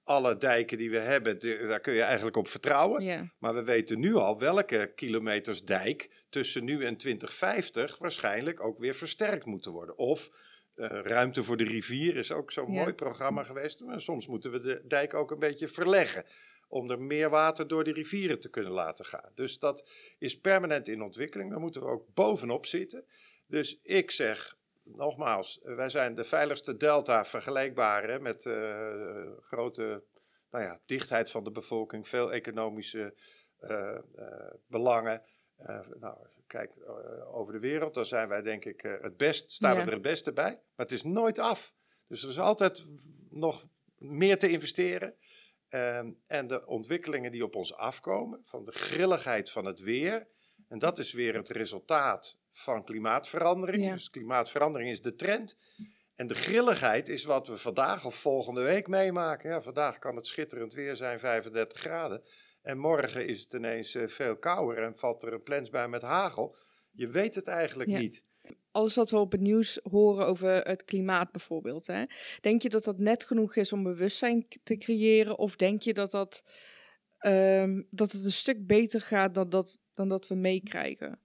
alle 0.03 0.37
dijken 0.37 0.77
die 0.77 0.89
we 0.89 0.97
hebben, 0.99 1.39
daar 1.67 1.79
kun 1.79 1.93
je 1.93 2.01
eigenlijk 2.01 2.37
op 2.37 2.47
vertrouwen. 2.47 3.03
Ja. 3.03 3.33
Maar 3.39 3.53
we 3.53 3.63
weten 3.63 3.99
nu 3.99 4.15
al 4.15 4.39
welke 4.39 4.91
kilometers 4.95 5.63
dijk 5.63 6.25
tussen 6.29 6.63
nu 6.63 6.85
en 6.85 6.97
2050 6.97 7.97
waarschijnlijk 7.97 8.63
ook 8.63 8.79
weer 8.79 8.95
versterkt 8.95 9.45
moeten 9.45 9.71
worden. 9.71 9.97
Of 9.97 10.29
eh, 10.75 10.87
ruimte 10.89 11.43
voor 11.43 11.57
de 11.57 11.63
rivier 11.63 12.15
is 12.15 12.31
ook 12.31 12.51
zo'n 12.51 12.71
Ja. 12.71 12.81
mooi 12.81 12.93
programma 12.93 13.43
geweest. 13.43 13.79
Maar 13.79 14.01
soms 14.01 14.27
moeten 14.27 14.51
we 14.51 14.59
de 14.59 14.81
dijk 14.87 15.13
ook 15.13 15.31
een 15.31 15.39
beetje 15.39 15.67
verleggen. 15.67 16.25
Om 16.67 16.89
er 16.89 17.01
meer 17.01 17.29
water 17.29 17.67
door 17.67 17.83
de 17.83 17.91
rivieren 17.93 18.39
te 18.39 18.49
kunnen 18.49 18.71
laten 18.71 19.05
gaan. 19.05 19.31
Dus 19.35 19.59
dat 19.59 19.89
is 20.19 20.39
permanent 20.39 20.87
in 20.87 21.01
ontwikkeling. 21.01 21.49
Daar 21.49 21.59
moeten 21.59 21.81
we 21.81 21.87
ook 21.87 22.13
bovenop 22.13 22.65
zitten. 22.65 23.05
Dus 23.47 23.79
ik 23.83 24.11
zeg 24.11 24.57
nogmaals, 24.83 25.59
wij 25.63 25.89
zijn 25.89 26.15
de 26.15 26.23
veiligste 26.23 26.77
delta 26.77 27.25
vergelijkbaar 27.25 28.09
hè, 28.09 28.19
met 28.19 28.45
eh, 28.45 29.27
grote 29.41 30.03
nou 30.51 30.63
ja, 30.63 30.79
dichtheid 30.85 31.31
van 31.31 31.43
de 31.43 31.51
bevolking, 31.51 32.07
veel 32.07 32.33
economische 32.33 33.13
eh, 33.59 33.95
eh, 33.95 34.53
belangen. 34.67 35.23
Nou, 35.99 36.17
kijk, 36.47 36.71
over 37.31 37.53
de 37.53 37.59
wereld, 37.59 37.93
daar 37.93 38.05
zijn 38.05 38.27
wij 38.27 38.41
denk 38.41 38.65
ik 38.65 38.81
het 39.01 39.17
best, 39.17 39.51
staan 39.51 39.75
Ja. 39.75 39.79
we 39.79 39.85
er 39.85 39.93
het 39.93 40.01
beste 40.01 40.33
bij. 40.33 40.51
Maar 40.51 40.85
het 40.85 40.91
is 40.91 41.03
nooit 41.03 41.39
af. 41.39 41.73
Dus 42.07 42.23
er 42.23 42.29
is 42.29 42.39
altijd 42.39 42.85
nog 43.29 43.63
meer 43.97 44.37
te 44.37 44.49
investeren. 44.49 45.15
En, 45.69 46.21
en 46.27 46.47
de 46.47 46.65
ontwikkelingen 46.65 47.31
die 47.31 47.43
op 47.43 47.55
ons 47.55 47.75
afkomen, 47.75 48.41
van 48.45 48.65
de 48.65 48.71
grilligheid 48.71 49.51
van 49.51 49.65
het 49.65 49.79
weer. 49.79 50.27
En 50.67 50.79
dat 50.79 50.99
is 50.99 51.13
weer 51.13 51.35
het 51.35 51.49
resultaat 51.49 52.40
van 52.51 52.83
klimaatverandering. 52.83 53.83
Ja. 53.83 53.93
Dus 53.93 54.09
klimaatverandering 54.09 54.89
is 54.89 55.01
de 55.01 55.15
trend. 55.15 55.57
En 56.15 56.27
de 56.27 56.35
grilligheid 56.35 57.09
is 57.09 57.23
wat 57.23 57.47
we 57.47 57.57
vandaag 57.57 58.05
of 58.05 58.15
volgende 58.15 58.63
week 58.63 58.87
meemaken. 58.87 59.49
Ja, 59.49 59.61
vandaag 59.61 59.99
kan 59.99 60.15
het 60.15 60.27
schitterend 60.27 60.73
weer 60.73 60.95
zijn, 60.95 61.19
35 61.19 61.79
graden. 61.79 62.21
En 62.61 62.77
morgen 62.77 63.27
is 63.27 63.41
het 63.41 63.53
ineens 63.53 63.95
eh, 63.95 64.07
veel 64.07 64.37
kouder 64.37 64.83
en 64.83 64.97
valt 64.97 65.23
er 65.23 65.33
een 65.33 65.43
plensbui 65.43 65.87
met 65.87 66.01
hagel. 66.01 66.55
Je 66.91 67.07
weet 67.07 67.35
het 67.35 67.47
eigenlijk 67.47 67.89
Ja. 67.89 67.99
niet. 67.99 68.23
Alles 68.71 68.95
wat 68.95 69.09
we 69.09 69.17
op 69.17 69.31
het 69.31 69.41
nieuws 69.41 69.79
horen 69.83 70.25
over 70.25 70.49
het 70.67 70.83
klimaat 70.85 71.31
bijvoorbeeld. 71.31 71.87
Hè? 71.87 72.03
Denk 72.41 72.61
je 72.61 72.69
dat 72.69 72.83
dat 72.83 72.97
net 72.97 73.25
genoeg 73.25 73.55
is 73.55 73.73
om 73.73 73.83
bewustzijn 73.83 74.47
te 74.63 74.77
creëren? 74.77 75.37
Of 75.37 75.55
denk 75.55 75.81
je 75.81 75.93
dat, 75.93 76.11
dat, 76.11 76.43
ehm, 77.17 77.81
dat 77.89 78.11
het 78.11 78.25
een 78.25 78.31
stuk 78.31 78.67
beter 78.67 79.01
gaat 79.01 79.33
dan 79.35 79.49
dat, 79.49 79.77
dan 79.93 80.09
dat 80.09 80.27
we 80.27 80.35
meekrijgen? 80.35 81.19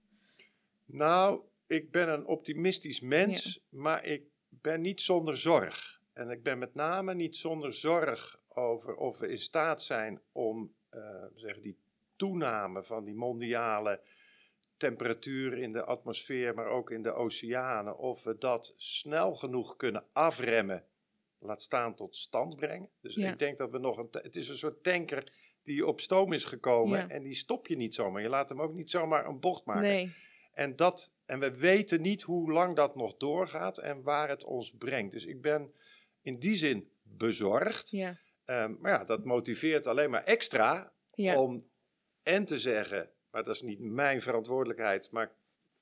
Nou, 0.87 1.41
ik 1.67 1.91
ben 1.91 2.09
een 2.09 2.25
optimistisch 2.25 2.99
mens, 2.99 3.59
maar 3.69 4.05
ik 4.05 4.23
ben 4.49 4.81
niet 4.81 5.01
zonder 5.01 5.37
zorg. 5.37 6.01
En 6.13 6.29
ik 6.29 6.43
ben 6.43 6.57
met 6.57 6.73
name 6.73 7.13
niet 7.13 7.35
zonder 7.35 7.73
zorg 7.73 8.39
over 8.47 8.95
of 8.95 9.19
we 9.19 9.27
in 9.27 9.37
staat 9.37 9.83
zijn 9.83 10.21
om 10.31 10.73
eh, 10.89 11.23
die 11.61 11.77
toename 12.15 12.83
van 12.83 13.03
die 13.03 13.15
mondiale 13.15 14.01
temperatuur 14.77 15.57
in 15.57 15.71
de 15.71 15.83
atmosfeer, 15.85 16.53
maar 16.53 16.65
ook 16.67 16.91
in 16.91 17.01
de 17.01 17.13
oceanen, 17.13 17.97
of 17.97 18.23
we 18.23 18.37
dat 18.37 18.73
snel 18.77 19.35
genoeg 19.35 19.75
kunnen 19.75 20.03
afremmen, 20.13 20.85
laat 21.39 21.61
staan 21.61 21.95
tot 21.95 22.15
stand 22.15 22.55
brengen. 22.55 22.89
Dus 23.01 23.15
Ja. 23.15 23.31
ik 23.31 23.39
denk 23.39 23.57
dat 23.57 23.71
we 23.71 23.77
nog 23.77 23.97
een, 23.97 24.07
het 24.11 24.35
is 24.35 24.49
een 24.49 24.57
soort 24.57 24.83
tanker 24.83 25.33
die 25.63 25.85
op 25.85 25.99
stoom 25.99 26.33
is 26.33 26.45
gekomen 26.45 26.99
Ja. 26.99 27.07
en 27.09 27.23
die 27.23 27.33
stop 27.35 27.67
je 27.67 27.75
niet 27.75 27.93
zomaar. 27.93 28.21
Je 28.21 28.29
laat 28.29 28.49
hem 28.49 28.61
ook 28.61 28.73
niet 28.73 28.89
zomaar 28.89 29.25
een 29.25 29.39
bocht 29.39 29.65
maken. 29.65 29.81
Nee. 29.81 30.11
En, 30.57 30.75
dat, 30.75 31.13
en 31.25 31.39
we 31.39 31.57
weten 31.59 32.01
niet 32.01 32.21
hoe 32.21 32.51
lang 32.51 32.75
dat 32.75 32.95
nog 32.95 33.17
doorgaat 33.17 33.77
en 33.77 34.01
waar 34.03 34.29
het 34.29 34.43
ons 34.43 34.73
brengt. 34.77 35.11
Dus 35.11 35.25
ik 35.25 35.41
ben 35.41 35.73
in 36.21 36.39
die 36.39 36.55
zin 36.55 36.89
bezorgd. 37.03 37.89
Ja. 37.89 38.17
Ehm, 38.45 38.75
maar 38.79 38.91
ja, 38.91 39.05
dat 39.05 39.25
motiveert 39.25 39.87
alleen 39.87 40.09
maar 40.09 40.23
extra 40.23 40.93
Ja. 41.13 41.41
om 41.41 41.69
en 42.23 42.45
te 42.45 42.59
zeggen, 42.59 43.09
maar 43.31 43.43
dat 43.43 43.55
is 43.55 43.61
niet 43.61 43.79
mijn 43.79 44.21
verantwoordelijkheid, 44.21 45.11
maar 45.11 45.31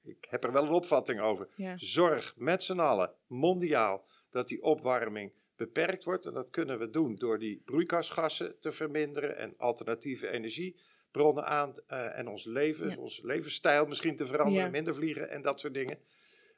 ik 0.04 0.26
heb 0.30 0.44
er 0.44 0.52
wel 0.52 0.64
een 0.64 0.70
opvatting 0.70 1.20
over. 1.22 1.48
ja. 1.56 1.78
Zorg 1.78 2.34
met 2.38 2.64
z'n 2.64 2.80
allen, 2.80 3.14
mondiaal, 3.28 4.06
dat 4.30 4.48
die 4.48 4.62
opwarming 4.64 5.32
beperkt 5.56 6.04
wordt. 6.04 6.26
En 6.26 6.34
dat 6.34 6.50
kunnen 6.50 6.80
we 6.80 6.90
doen 6.90 7.16
door 7.16 7.40
die 7.40 7.62
broeikasgassen 7.66 8.60
te 8.60 8.72
verminderen 8.72 9.38
en 9.38 9.54
alternatieve 9.58 10.28
energiebronnen 11.16 11.46
aan 11.46 11.74
eh, 11.88 12.18
en 12.20 12.28
ons 12.28 12.46
leven, 12.46 12.90
Ja. 12.90 12.96
ons 12.98 13.22
levensstijl 13.24 13.86
misschien 13.86 14.16
te 14.16 14.26
veranderen, 14.26 14.64
Ja. 14.64 14.70
minder 14.70 14.96
vliegen 14.96 15.30
en 15.30 15.42
dat 15.42 15.60
soort 15.60 15.74
dingen. 15.74 15.98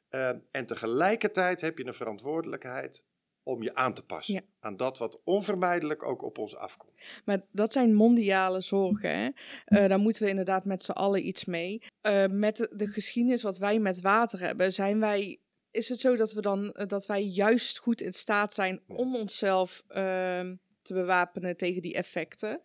Ehm, 0.08 0.38
en 0.50 0.66
tegelijkertijd 0.66 1.60
heb 1.60 1.78
je 1.78 1.86
een 1.86 1.94
verantwoordelijkheid 1.94 3.04
om 3.42 3.62
je 3.62 3.74
aan 3.74 3.94
te 3.94 4.04
passen 4.04 4.34
Ja. 4.34 4.40
aan 4.60 4.76
dat 4.76 4.98
wat 4.98 5.20
onvermijdelijk 5.24 6.02
ook 6.02 6.22
op 6.22 6.38
ons 6.38 6.56
afkomt. 6.56 6.92
Maar 7.24 7.40
dat 7.52 7.72
zijn 7.72 7.94
mondiale 7.94 8.60
zorgen. 8.60 9.10
Hè? 9.18 9.28
Eh, 9.64 9.88
daar 9.88 9.98
moeten 9.98 10.22
we 10.22 10.28
inderdaad 10.28 10.64
met 10.64 10.82
z'n 10.82 10.90
allen 10.90 11.26
iets 11.26 11.44
mee. 11.44 11.82
Eh, 12.00 12.26
met 12.26 12.56
de, 12.56 12.72
de 12.76 12.86
geschiedenis 12.86 13.42
wat 13.42 13.58
wij 13.58 13.78
met 13.78 14.00
water 14.00 14.40
hebben, 14.40 14.72
zijn 14.72 15.00
wij. 15.00 15.40
Is 15.70 15.88
het 15.88 16.00
zo 16.00 16.16
dat 16.16 16.32
we 16.32 16.40
dan 16.40 16.74
dat 16.86 17.06
wij 17.06 17.22
juist 17.22 17.78
goed 17.78 18.00
in 18.00 18.12
staat 18.12 18.54
zijn 18.54 18.82
om 18.86 19.16
onszelf 19.16 19.82
ehm, 19.88 20.56
te 20.82 20.94
bewapenen 20.94 21.56
tegen 21.56 21.82
die 21.82 21.94
effecten? 21.94 22.60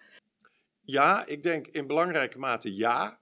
Ja, 0.85 1.25
ik 1.25 1.43
denk 1.43 1.67
in 1.67 1.87
belangrijke 1.87 2.39
mate 2.39 2.75
ja. 2.75 3.19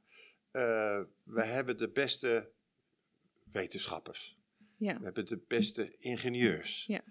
Eh, 0.51 1.01
we 1.23 1.43
hebben 1.43 1.77
de 1.77 1.89
beste 1.89 2.51
wetenschappers. 3.51 4.37
Ja. 4.77 4.97
We 4.97 5.03
hebben 5.03 5.25
de 5.25 5.41
beste 5.47 5.95
ingenieurs. 5.97 6.85
Ja. 6.85 7.01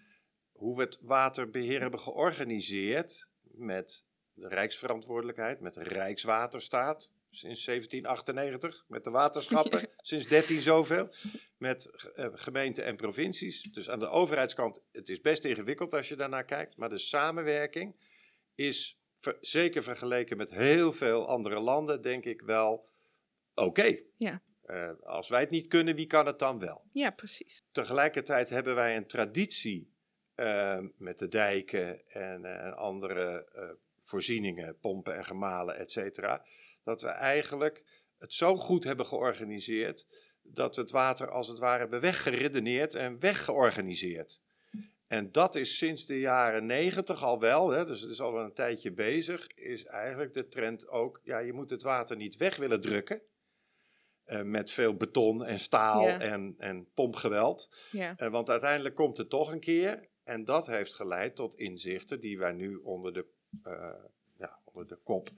Hoe 0.53 0.77
we 0.77 0.83
het 0.83 0.99
waterbeheer 1.01 1.81
hebben 1.81 2.01
georganiseerd 2.01 3.29
met 3.43 4.05
de 4.33 4.49
Rijksverantwoordelijkheid, 4.49 5.61
met 5.61 5.75
de 5.75 5.83
Rijkswaterstaat 5.83 7.11
sinds 7.31 7.65
1798, 7.65 8.85
met 8.89 9.05
de 9.05 9.11
waterschappen 9.11 9.89
sinds 9.97 10.27
13 10.27 10.61
zoveel, 10.61 11.09
met 11.59 11.91
eh, 12.15 12.27
gemeenten 12.33 12.85
en 12.85 12.97
provincies. 12.97 13.63
Dus 13.63 13.91
aan 13.91 13.99
de 13.99 14.09
overheidskant, 14.09 14.81
het 14.93 15.09
is 15.09 15.21
best 15.21 15.45
ingewikkeld 15.45 15.93
als 15.93 16.09
je 16.09 16.17
daarnaar 16.17 16.45
kijkt, 16.45 16.77
maar 16.77 16.89
de 16.89 16.99
samenwerking 16.99 17.97
is 18.55 19.00
ver- 19.21 19.39
zeker 19.41 19.83
vergeleken 19.83 20.37
met 20.37 20.51
heel 20.51 20.93
veel 20.93 21.29
andere 21.29 21.61
landen, 21.61 22.03
denk 22.03 22.25
ik 22.25 22.41
wel 22.41 22.89
oké. 23.55 23.99
Ja. 24.17 24.43
Eh, 24.63 24.91
als 25.03 25.29
wij 25.29 25.41
het 25.41 25.51
niet 25.51 25.67
kunnen, 25.67 25.95
wie 25.95 26.07
kan 26.07 26.27
het 26.27 26.39
dan 26.39 26.59
wel? 26.59 26.85
Ja, 26.93 27.11
precies. 27.11 27.63
Tegelijkertijd 27.73 28.49
hebben 28.49 28.75
wij 28.75 28.97
een 28.97 29.07
traditie 29.07 29.93
eh, 30.35 30.79
met 30.97 31.19
de 31.19 31.29
dijken 31.29 32.09
en 32.09 32.45
eh, 32.45 32.73
andere 32.73 33.49
eh, 33.55 33.71
voorzieningen, 34.01 34.79
pompen 34.79 35.17
en 35.17 35.25
gemalen, 35.25 35.77
et 35.77 35.91
cetera. 35.93 36.45
Dat 36.85 37.03
we 37.03 37.09
eigenlijk 37.09 37.85
het 38.19 38.35
zo 38.35 38.57
goed 38.57 38.85
hebben 38.85 39.07
georganiseerd 39.07 40.07
dat 40.43 40.77
we 40.77 40.83
het 40.83 40.91
water 40.91 41.31
als 41.31 41.49
het 41.49 41.59
ware 41.59 41.79
hebben 41.79 42.01
weggeredeneerd 42.01 42.95
en 42.95 43.19
weggeorganiseerd. 43.19 44.41
En 45.11 45.33
dat 45.33 45.55
is 45.55 45.77
sinds 45.77 46.07
de 46.07 46.19
jaren 46.21 46.67
negentig 46.67 47.23
al 47.23 47.41
wel, 47.41 47.71
hè, 47.71 47.85
dus 47.87 48.01
het 48.01 48.11
is 48.11 48.21
al 48.21 48.33
wel 48.33 48.45
een 48.45 48.53
tijdje 48.55 48.93
bezig, 48.93 49.47
is 49.55 49.85
eigenlijk 49.85 50.35
de 50.35 50.49
trend 50.49 50.89
ook, 50.89 51.21
ja, 51.23 51.39
je 51.39 51.53
moet 51.53 51.71
het 51.71 51.83
water 51.83 52.17
niet 52.17 52.37
weg 52.37 52.57
willen 52.57 52.81
drukken. 52.81 53.21
eh, 54.25 54.43
met 54.43 54.71
veel 54.71 54.95
beton 54.97 55.45
en 55.45 55.59
staal 55.59 56.07
Ja. 56.07 56.21
en, 56.21 56.55
en 56.59 56.87
pompgeweld. 56.95 57.71
Ja. 57.91 58.15
Eh, 58.17 58.29
want 58.31 58.51
uiteindelijk 58.51 58.95
komt 58.95 59.17
het 59.17 59.31
toch 59.31 59.53
een 59.53 59.61
keer. 59.61 60.09
En 60.25 60.45
dat 60.45 60.67
heeft 60.67 60.95
geleid 60.95 61.37
tot 61.37 61.55
inzichten 61.55 62.21
die 62.21 62.39
wij 62.39 62.53
nu 62.53 62.77
onder 62.77 63.13
de, 63.13 63.27
eh, 63.63 63.91
ja, 64.39 64.59
onder 64.65 64.87
de 64.87 64.97
kop 64.97 65.31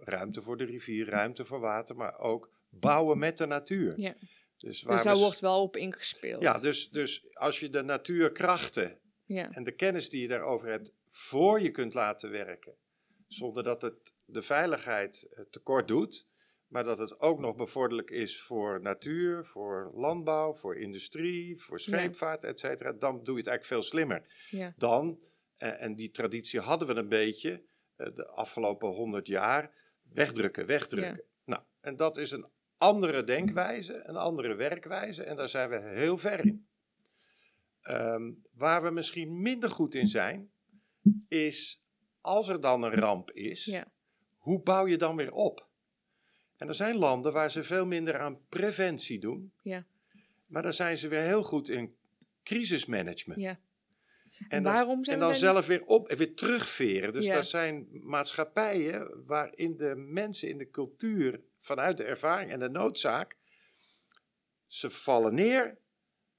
ruimte 0.00 0.42
voor 0.42 0.56
de 0.56 0.64
rivier, 0.64 1.08
ruimte 1.08 1.44
voor 1.44 1.60
water, 1.60 1.96
maar 1.96 2.18
ook 2.18 2.50
bouwen 2.68 3.18
met 3.18 3.38
de 3.38 3.46
natuur. 3.46 3.92
Ja. 4.00 4.14
Dus, 4.60 4.82
waar 4.82 4.96
Dus 4.96 5.04
daar 5.04 5.16
wordt 5.16 5.40
wel 5.40 5.62
op 5.62 5.76
ingespeeld. 5.76 6.42
ja, 6.42 6.58
dus, 6.58 6.90
dus 6.90 7.26
als 7.32 7.60
je 7.60 7.70
de 7.70 7.82
natuurkrachten 7.82 8.98
ja. 9.24 9.50
en 9.50 9.64
de 9.64 9.72
kennis 9.72 10.08
die 10.08 10.22
je 10.22 10.28
daarover 10.28 10.68
hebt 10.68 10.92
voor 11.08 11.60
je 11.60 11.70
kunt 11.70 11.94
laten 11.94 12.30
werken, 12.30 12.76
zonder 13.26 13.62
dat 13.62 13.82
het 13.82 14.14
de 14.24 14.42
veiligheid 14.42 15.28
eh, 15.30 15.44
tekort 15.50 15.88
doet, 15.88 16.28
maar 16.66 16.84
dat 16.84 16.98
het 16.98 17.20
ook 17.20 17.40
nog 17.40 17.56
bevorderlijk 17.56 18.10
is 18.10 18.40
voor 18.42 18.80
natuur, 18.82 19.44
voor 19.44 19.90
landbouw, 19.94 20.54
voor 20.54 20.76
industrie, 20.76 21.60
voor 21.60 21.80
scheepvaart, 21.80 22.44
et 22.44 22.60
cetera, 22.60 22.92
dan 22.92 23.24
doe 23.24 23.34
je 23.34 23.40
het 23.40 23.48
eigenlijk 23.48 23.64
veel 23.64 23.82
slimmer 23.82 24.46
ja. 24.50 24.74
dan, 24.76 25.24
eh, 25.56 25.82
en 25.82 25.96
die 25.96 26.10
traditie 26.10 26.60
hadden 26.60 26.88
we 26.88 26.94
een 26.94 27.08
beetje 27.08 27.64
eh, 27.96 28.14
de 28.14 28.26
afgelopen 28.26 28.88
honderd 28.88 29.26
jaar, 29.26 29.74
wegdrukken, 30.02 30.66
wegdrukken. 30.66 31.24
Nou, 31.44 31.62
en 31.80 31.96
dat 31.96 32.16
is 32.16 32.30
een 32.30 32.48
andere 32.80 33.24
denkwijze, 33.24 34.02
een 34.04 34.16
andere 34.16 34.54
werkwijze 34.54 35.22
en 35.22 35.36
daar 35.36 35.48
zijn 35.48 35.70
we 35.70 35.80
heel 35.80 36.18
ver 36.18 36.44
in. 36.46 36.66
Ehm, 37.80 38.32
waar 38.52 38.82
we 38.82 38.90
misschien 38.90 39.40
minder 39.40 39.70
goed 39.70 39.94
in 39.94 40.06
zijn, 40.06 40.50
is 41.28 41.84
als 42.20 42.48
er 42.48 42.60
dan 42.60 42.82
een 42.82 42.94
ramp 42.94 43.30
is, 43.30 43.64
Ja. 43.64 43.92
hoe 44.38 44.62
bouw 44.62 44.86
je 44.86 44.96
dan 44.96 45.16
weer 45.16 45.32
op? 45.32 45.68
En 46.56 46.68
er 46.68 46.74
zijn 46.74 46.96
landen 46.96 47.32
waar 47.32 47.50
ze 47.50 47.62
veel 47.62 47.86
minder 47.86 48.18
aan 48.18 48.38
preventie 48.48 49.18
doen, 49.18 49.52
Ja. 49.62 49.86
maar 50.46 50.62
daar 50.62 50.74
zijn 50.74 50.98
ze 50.98 51.08
weer 51.08 51.20
heel 51.20 51.42
goed 51.42 51.68
in 51.68 51.94
crisismanagement. 52.42 53.40
Ja. 53.40 53.60
En, 54.48 54.62
waarom 54.62 55.04
zijn 55.04 55.16
en 55.16 55.22
dan 55.22 55.34
zelf 55.34 55.66
weer 55.66 55.84
op 55.84 56.08
en 56.08 56.16
weer 56.16 56.34
terugveren. 56.34 57.12
Dus 57.12 57.26
dat 57.26 57.46
zijn 57.46 57.88
maatschappijen 57.90 59.24
waarin 59.26 59.76
de 59.76 59.94
mensen 59.96 60.48
in 60.48 60.58
de 60.58 60.70
cultuur 60.70 61.40
vanuit 61.60 61.96
de 61.96 62.04
ervaring 62.04 62.50
en 62.50 62.60
de 62.60 62.68
noodzaak, 62.68 63.36
ze 64.66 64.90
vallen 64.90 65.34
neer, 65.34 65.78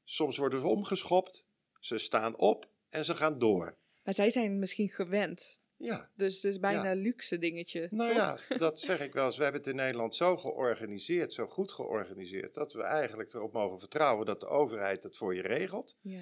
soms 0.04 0.38
worden 0.38 0.60
ze 0.60 0.68
omgeschopt, 0.68 1.48
ze 1.80 1.98
staan 1.98 2.38
op 2.38 2.70
en 2.90 3.06
ze 3.06 3.16
gaan 3.16 3.40
door. 3.40 3.76
Maar 4.04 4.14
zij 4.14 4.30
zijn 4.30 4.60
misschien 4.60 4.90
gewend. 4.90 5.62
Ja, 5.76 6.10
Dus 6.16 6.36
het 6.36 6.44
is 6.44 6.60
bijna 6.60 6.92
een 6.92 6.98
luxe 6.98 7.38
dingetje. 7.38 7.88
nou 7.92 8.14
toch? 8.14 8.18
ja, 8.50 8.58
dat 8.58 8.80
zeg 8.80 9.00
ik 9.08 9.14
wel 9.14 9.26
eens. 9.26 9.38
We 9.38 9.44
hebben 9.44 9.62
het 9.62 9.70
in 9.70 9.76
Nederland 9.76 10.16
zo 10.16 10.38
georganiseerd, 10.38 11.34
zo 11.34 11.48
goed 11.48 11.72
georganiseerd, 11.72 12.54
dat 12.54 12.74
we 12.74 12.82
eigenlijk 12.82 13.34
erop 13.34 13.54
mogen 13.54 13.80
vertrouwen 13.80 14.26
dat 14.26 14.40
de 14.40 14.48
overheid 14.48 15.04
het 15.04 15.18
voor 15.18 15.36
je 15.36 15.42
regelt. 15.42 15.98
Ja. 16.02 16.22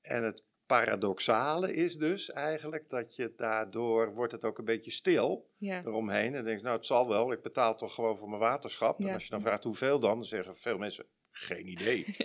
En 0.00 0.24
het 0.24 0.44
paradoxale 0.68 1.72
is 1.72 1.96
dus 1.96 2.30
eigenlijk 2.30 2.90
dat 2.90 3.16
je 3.16 3.32
daardoor 3.36 4.14
wordt 4.14 4.32
het 4.32 4.44
ook 4.44 4.58
een 4.58 4.64
beetje 4.64 4.90
stil 4.90 5.48
Ja. 5.56 5.82
eromheen. 5.84 6.26
En 6.26 6.32
dan 6.32 6.44
denk 6.44 6.58
je, 6.58 6.64
nou 6.64 6.76
het 6.76 6.86
zal 6.86 7.08
wel, 7.08 7.32
ik 7.32 7.42
betaal 7.42 7.76
toch 7.76 7.94
gewoon 7.94 8.18
voor 8.18 8.28
mijn 8.28 8.40
waterschap. 8.40 9.00
Ja. 9.00 9.08
En 9.08 9.14
als 9.14 9.24
je 9.24 9.30
dan 9.30 9.40
vraagt 9.40 9.64
hoeveel 9.64 9.98
dan, 10.00 10.14
dan 10.14 10.24
zeggen 10.24 10.56
veel 10.56 10.78
mensen, 10.78 11.06
geen 11.30 11.66
idee. 11.66 12.04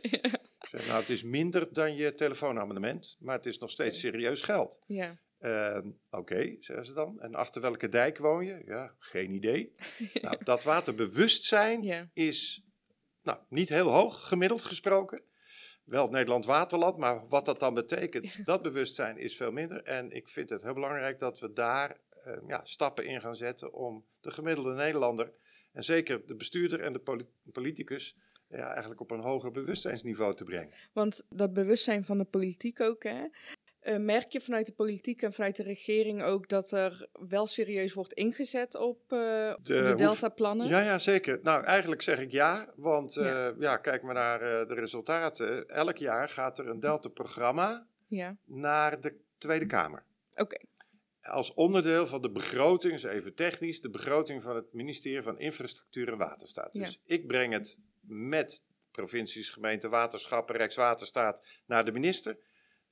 Ik 0.63 0.69
zeg, 0.79 0.87
nou 0.87 0.99
het 0.99 1.09
is 1.09 1.23
minder 1.23 1.73
dan 1.73 1.95
je 1.95 2.13
telefoonabonnement, 2.15 3.17
maar 3.19 3.35
het 3.35 3.45
is 3.45 3.57
nog 3.57 3.69
steeds 3.71 3.99
serieus 3.99 4.41
geld. 4.41 4.79
ja. 4.85 5.17
Ehm, 5.39 5.87
Oké, 6.09 6.55
zeggen 6.59 6.85
ze 6.85 6.93
dan. 6.93 7.19
En 7.21 7.35
achter 7.35 7.61
welke 7.61 7.89
dijk 7.89 8.17
woon 8.17 8.45
je? 8.45 8.61
Ja, 8.65 8.95
geen 8.99 9.31
idee. 9.31 9.75
nou, 10.21 10.37
dat 10.43 10.63
waterbewustzijn 10.63 12.09
is 12.13 12.63
nou, 13.21 13.39
niet 13.49 13.69
heel 13.69 13.87
hoog, 13.91 14.27
gemiddeld 14.27 14.61
gesproken. 14.63 15.21
Wel 15.83 16.01
het 16.01 16.11
Nederland 16.11 16.45
Waterland, 16.45 16.97
maar 16.97 17.27
wat 17.27 17.45
dat 17.45 17.59
dan 17.59 17.73
betekent, 17.73 18.45
dat 18.45 18.61
bewustzijn 18.61 19.17
is 19.17 19.35
veel 19.35 19.51
minder. 19.51 19.83
En 19.83 20.11
ik 20.11 20.29
vind 20.29 20.49
het 20.49 20.61
heel 20.61 20.73
belangrijk 20.73 21.19
dat 21.19 21.39
we 21.39 21.53
daar 21.53 21.97
eh, 22.09 22.37
ja, 22.47 22.61
stappen 22.63 23.05
in 23.05 23.21
gaan 23.21 23.35
zetten 23.35 23.73
om 23.73 24.05
de 24.21 24.31
gemiddelde 24.31 24.73
Nederlander, 24.73 25.31
en 25.71 25.83
zeker 25.83 26.25
de 26.25 26.35
bestuurder 26.35 26.79
en 26.79 26.93
de 26.93 26.99
poli- 26.99 27.27
politicus, 27.51 28.17
ja, 28.47 28.71
eigenlijk 28.71 29.01
op 29.01 29.11
een 29.11 29.19
hoger 29.19 29.51
bewustzijnsniveau 29.51 30.35
te 30.35 30.43
brengen. 30.43 30.73
Want 30.93 31.25
dat 31.29 31.53
bewustzijn 31.53 32.03
van 32.03 32.17
de 32.17 32.23
politiek 32.23 32.79
ook, 32.79 33.03
hè? 33.03 33.27
Eh, 33.83 33.97
merk 33.97 34.31
je 34.31 34.41
vanuit 34.41 34.65
de 34.65 34.71
politiek 34.71 35.21
en 35.21 35.33
vanuit 35.33 35.55
de 35.55 35.63
regering 35.63 36.23
ook 36.23 36.49
dat 36.49 36.71
er 36.71 37.07
wel 37.27 37.47
serieus 37.47 37.93
wordt 37.93 38.13
ingezet 38.13 38.75
op 38.75 39.01
eh, 39.01 39.07
de, 39.63 39.85
hoef- 39.87 39.95
deltaplannen? 39.97 40.67
Ja, 40.67 40.79
ja, 40.81 40.99
zeker. 40.99 41.39
Nou, 41.41 41.63
eigenlijk 41.63 42.01
zeg 42.01 42.19
ik 42.19 42.31
ja, 42.31 42.73
want 42.75 43.17
eh, 43.17 43.25
Ja. 43.25 43.53
ja. 43.59 43.77
kijk 43.77 44.01
maar 44.03 44.13
naar 44.13 44.41
eh, 44.41 44.67
de 44.67 44.73
resultaten. 44.73 45.67
Elk 45.69 45.97
jaar 45.97 46.29
gaat 46.29 46.59
er 46.59 46.67
een 46.67 46.79
Delta-programma 46.79 47.87
Ja, 48.07 48.37
naar 48.45 49.01
de 49.01 49.15
Tweede 49.37 49.65
Kamer. 49.65 50.03
oké. 50.35 50.57
Als 51.21 51.53
onderdeel 51.53 52.07
van 52.07 52.21
de 52.21 52.31
begroting, 52.31 52.93
is 52.93 53.03
even 53.03 53.33
technisch, 53.35 53.81
de 53.81 53.89
begroting 53.89 54.41
van 54.41 54.55
het 54.55 54.73
ministerie 54.73 55.21
van 55.21 55.39
Infrastructuur 55.39 56.11
en 56.11 56.17
Waterstaat. 56.17 56.69
Ja. 56.73 56.83
Dus 56.85 56.99
ik 57.05 57.27
breng 57.27 57.53
het 57.53 57.77
met 58.01 58.63
provincies, 58.91 59.49
gemeenten, 59.49 59.89
waterschappen, 59.89 60.55
Rijkswaterstaat 60.55 61.45
naar 61.65 61.85
de 61.85 61.91
minister. 61.91 62.37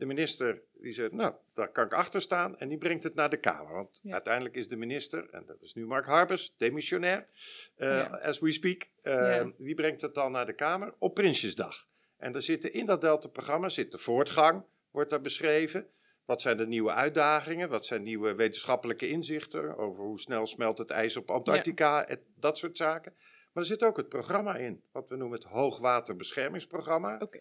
De 0.01 0.08
minister 0.08 0.62
die 0.74 0.93
zegt, 0.93 1.12
nou, 1.12 1.34
daar 1.53 1.72
kan 1.72 1.86
ik 1.86 1.93
achter 1.93 2.22
staan. 2.22 2.58
En 2.58 2.70
die 2.70 2.77
brengt 2.77 3.03
het 3.03 3.15
naar 3.15 3.29
de 3.29 3.38
Kamer. 3.38 3.74
Want 3.74 4.00
Ja. 4.03 4.13
uiteindelijk 4.13 4.55
is 4.55 4.67
de 4.67 4.75
minister, 4.75 5.29
en 5.29 5.43
dat 5.46 5.62
is 5.62 5.74
nu 5.74 5.86
Mark 5.86 6.05
Harbers, 6.05 6.53
demissionair, 6.58 7.27
eh, 7.75 7.88
Ja. 7.89 8.20
as 8.24 8.39
we 8.39 8.51
speak. 8.51 8.89
Ja. 9.03 9.51
Die 9.58 9.75
brengt 9.75 10.01
het 10.01 10.13
dan 10.13 10.31
naar 10.31 10.46
de 10.46 10.53
Kamer 10.53 10.93
op 10.98 11.13
Prinsjesdag. 11.13 11.88
En 12.17 12.31
daar 12.31 12.41
zitten 12.41 12.74
in 12.74 12.86
dat 12.86 13.01
Delta-programma 13.01 13.70
zit 13.70 13.91
de 13.91 13.98
voortgang, 13.98 14.63
wordt 14.91 15.10
daar 15.10 15.22
beschreven. 15.22 15.88
Wat 16.25 16.41
zijn 16.41 16.58
de 16.58 16.67
nieuwe 16.67 16.91
uitdagingen? 16.91 17.70
Wat 17.70 17.86
zijn 17.86 18.03
nieuwe 18.03 18.36
wetenschappelijke 18.36 19.08
inzichten 19.10 19.77
over 19.77 20.03
hoe 20.03 20.20
snel 20.20 20.48
smelt 20.48 20.77
het 20.77 20.89
ijs 20.89 21.17
op 21.17 21.31
Antarctica? 21.31 22.05
et- 22.08 22.22
dat 22.36 22.58
soort 22.58 22.77
zaken. 22.77 23.13
Maar 23.53 23.63
er 23.63 23.70
zit 23.70 23.84
ook 23.84 23.98
het 23.98 24.10
programma 24.10 24.55
in, 24.55 24.84
wat 24.91 25.10
we 25.10 25.15
noemen 25.15 25.39
het 25.39 25.48
Hoogwaterbeschermingsprogramma. 25.48 27.17
Oké. 27.21 27.39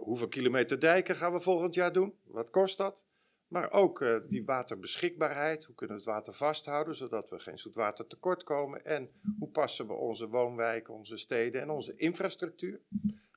Hoeveel 0.00 0.28
kilometer 0.28 0.80
dijken 0.80 1.16
gaan 1.16 1.32
we 1.32 1.40
volgend 1.40 1.74
jaar 1.74 1.92
doen? 1.92 2.14
Wat 2.24 2.50
kost 2.50 2.76
dat? 2.76 3.06
Maar 3.46 3.72
ook 3.72 4.00
eh, 4.00 4.16
die 4.28 4.44
waterbeschikbaarheid. 4.44 5.64
Hoe 5.64 5.74
kunnen 5.74 5.96
we 5.96 6.02
het 6.02 6.12
water 6.12 6.32
vasthouden 6.32 6.94
zodat 6.94 7.30
we 7.30 7.38
geen 7.38 7.58
zoetwater 7.58 8.06
tekort 8.06 8.42
komen? 8.42 8.84
En 8.84 9.10
hoe 9.38 9.48
passen 9.48 9.86
we 9.86 9.92
onze 9.92 10.28
woonwijken, 10.28 10.94
onze 10.94 11.16
steden 11.16 11.60
en 11.60 11.70
onze 11.70 11.96
infrastructuur, 11.96 12.80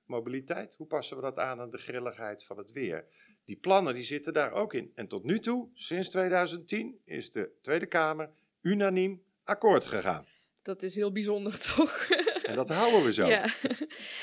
mobiliteit, 0.05 0.73
hoe 0.73 0.87
passen 0.87 1.15
we 1.15 1.23
dat 1.23 1.39
aan 1.39 1.59
aan 1.59 1.69
de 1.69 1.77
grilligheid 1.77 2.43
van 2.43 2.57
het 2.57 2.71
weer? 2.71 3.05
Die 3.45 3.57
plannen 3.57 3.93
die 3.93 4.03
zitten 4.03 4.33
daar 4.33 4.51
ook 4.51 4.73
in. 4.73 4.91
En 4.95 5.07
tot 5.07 5.23
nu 5.23 5.39
toe, 5.39 5.69
sinds 5.73 6.09
2010, 6.09 6.99
is 7.05 7.31
de 7.31 7.51
Tweede 7.61 7.85
Kamer 7.85 8.29
unaniem 8.61 9.23
akkoord 9.43 9.85
gegaan. 9.85 10.27
Dat 10.61 10.83
is 10.83 10.95
heel 10.95 11.11
bijzonder, 11.11 11.59
toch? 11.75 12.07
En 12.43 12.55
dat 12.55 12.69
houden 12.69 13.03
we 13.03 13.13
zo. 13.13 13.27
Ja. 13.27 13.53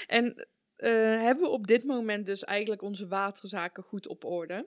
En 0.07 0.49
eh, 0.81 0.91
hebben 1.21 1.45
we 1.45 1.51
op 1.51 1.67
dit 1.67 1.85
moment 1.85 2.27
dus 2.27 2.45
eigenlijk 2.45 2.83
onze 2.83 3.07
waterzaken 3.09 3.83
goed 3.83 4.07
op 4.09 4.25
orde? 4.25 4.67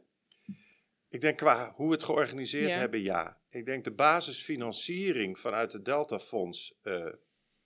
Ik 1.09 1.21
denk 1.21 1.37
qua 1.37 1.73
hoe 1.75 1.87
we 1.87 1.93
het 1.93 2.03
georganiseerd 2.03 2.69
Ja. 2.69 2.77
hebben, 2.77 3.01
ja. 3.01 3.41
Ik 3.49 3.65
denk 3.65 3.83
de 3.83 3.93
basisfinanciering 3.93 5.39
vanuit 5.39 5.73
het 5.73 5.85
Deltafonds 5.85 6.79
eh 6.81 7.05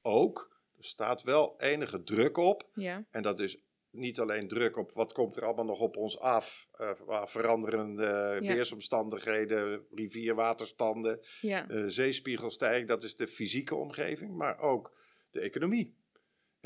ook. 0.02 0.56
Er 0.78 0.84
staat 0.84 1.24
wel 1.24 1.56
enige 1.60 2.04
druk 2.04 2.38
op. 2.38 2.70
Ja, 2.74 3.06
En 3.12 3.22
dat 3.22 3.40
is 3.40 3.58
niet 3.90 4.20
alleen 4.20 4.48
druk 4.48 4.78
op 4.78 4.92
wat 4.92 5.14
komt 5.14 5.36
er 5.36 5.44
allemaal 5.46 5.66
nog 5.66 5.80
op 5.80 5.98
ons 5.98 6.20
af. 6.20 6.70
eh, 6.78 7.26
veranderende 7.26 8.38
Ja. 8.42 8.54
weersomstandigheden, 8.54 9.86
rivierwaterstanden, 9.92 11.20
ja, 11.42 11.90
zeespiegelstijging. 11.90 12.88
Dat 12.88 13.04
is 13.04 13.16
de 13.16 13.28
fysieke 13.28 13.76
omgeving, 13.76 14.36
maar 14.36 14.60
ook 14.60 14.98
de 15.32 15.40
economie. 15.40 15.97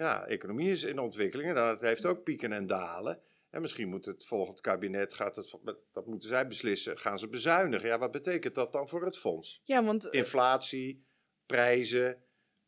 Ja, 0.01 0.25
economie 0.25 0.71
is 0.71 0.83
in 0.83 0.99
ontwikkeling 0.99 1.49
en 1.49 1.55
dat 1.55 1.81
heeft 1.81 2.05
ook 2.05 2.23
pieken 2.23 2.51
en 2.51 2.65
dalen. 2.65 3.21
En 3.49 3.61
misschien 3.61 3.89
moet 3.89 4.05
het 4.05 4.25
volgend 4.25 4.61
kabinet, 4.61 5.13
gaat 5.13 5.35
het, 5.35 5.57
dat 5.93 6.05
moeten 6.05 6.29
zij 6.29 6.47
beslissen, 6.47 6.97
gaan 6.97 7.19
ze 7.19 7.27
bezuinigen. 7.27 7.89
Ja, 7.89 7.97
wat 7.97 8.11
betekent 8.11 8.55
dat 8.55 8.71
dan 8.71 8.89
voor 8.89 9.05
het 9.05 9.17
fonds? 9.17 9.61
ja 9.63 9.83
want 9.83 10.09
eh, 10.09 10.19
Inflatie, 10.19 11.03
prijzen, 11.45 12.23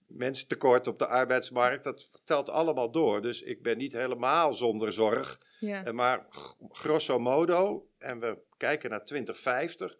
mensentekort 0.08 0.88
op 0.88 1.00
de 1.00 1.08
arbeidsmarkt, 1.08 1.84
dat 1.84 2.10
telt 2.24 2.50
allemaal 2.50 2.92
door. 2.92 3.22
Dus 3.22 3.42
ik 3.42 3.62
ben 3.62 3.78
niet 3.78 3.94
helemaal 3.94 4.54
zonder 4.54 4.94
zorg. 4.94 5.40
ja, 5.60 5.92
Maar 5.92 6.26
grosso 6.70 7.20
modo, 7.20 7.88
en 7.98 8.20
we 8.20 8.38
kijken 8.58 8.90
naar 8.90 9.06
2050, 9.06 9.98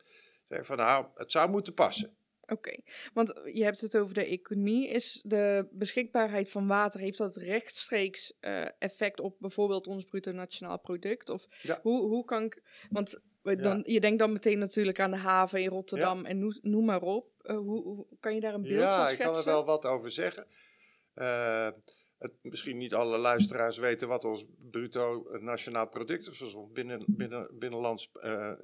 zeg 0.50 0.66
van 0.66 0.78
nou, 0.78 1.06
het 1.16 1.32
zou 1.32 1.50
moeten 1.50 1.74
passen. 1.74 2.16
Oké. 2.48 2.80
Want 3.14 3.42
je 3.54 3.64
hebt 3.64 3.82
het 3.82 3.98
over 3.98 4.14
de 4.14 4.26
economie. 4.26 4.88
Is 4.88 5.22
de 5.26 5.68
beschikbaarheid 5.72 6.50
van 6.52 6.68
water, 6.68 7.00
heeft 7.00 7.18
dat 7.18 7.36
rechtstreeks 7.36 8.34
eh, 8.40 8.66
effect 8.80 9.20
op 9.20 9.36
bijvoorbeeld 9.40 9.88
ons 9.88 10.04
bruto 10.04 10.32
nationaal 10.32 10.80
product? 10.80 11.30
Of 11.30 11.46
Ja. 11.62 11.80
hoe, 11.82 12.02
hoe 12.08 12.26
kan 12.26 12.44
ik... 12.44 12.62
Want 12.90 13.20
dan, 13.42 13.84
je 13.86 14.00
denkt 14.00 14.20
dan 14.20 14.32
meteen 14.32 14.60
natuurlijk 14.60 15.00
aan 15.00 15.12
de 15.12 15.18
haven 15.18 15.62
in 15.62 15.70
Rotterdam 15.70 16.26
en 16.26 16.40
noem, 16.40 16.58
noem 16.62 16.86
maar 16.86 17.02
op. 17.02 17.28
Eh, 17.42 17.58
hoe, 17.58 17.82
hoe- 17.84 18.06
kan 18.20 18.34
je 18.36 18.40
daar 18.40 18.54
een 18.54 18.62
beeld 18.62 18.74
van 18.74 18.84
Ja, 18.88 19.02
ik 19.02 19.08
schetsen? 19.08 19.26
kan 19.26 19.38
er 19.38 19.44
wel 19.46 19.66
wat 19.66 19.86
over 19.86 20.12
zeggen. 20.12 20.48
Eh, 21.14 21.68
het, 22.24 22.32
misschien 22.42 22.78
niet 22.78 22.94
alle 22.94 23.18
luisteraars 23.18 23.78
weten 23.78 24.08
wat 24.08 24.26
ons 24.26 24.46
bruto 24.72 25.28
nationaal 25.40 25.88
product 25.88 26.28
is, 26.28 26.38
dus 26.38 26.54
ons 26.54 26.72
binnen, 26.72 27.04
binnen, 27.08 27.48
binnenlands 27.60 28.12
eh, 28.22 28.50
eh, 28.52 28.58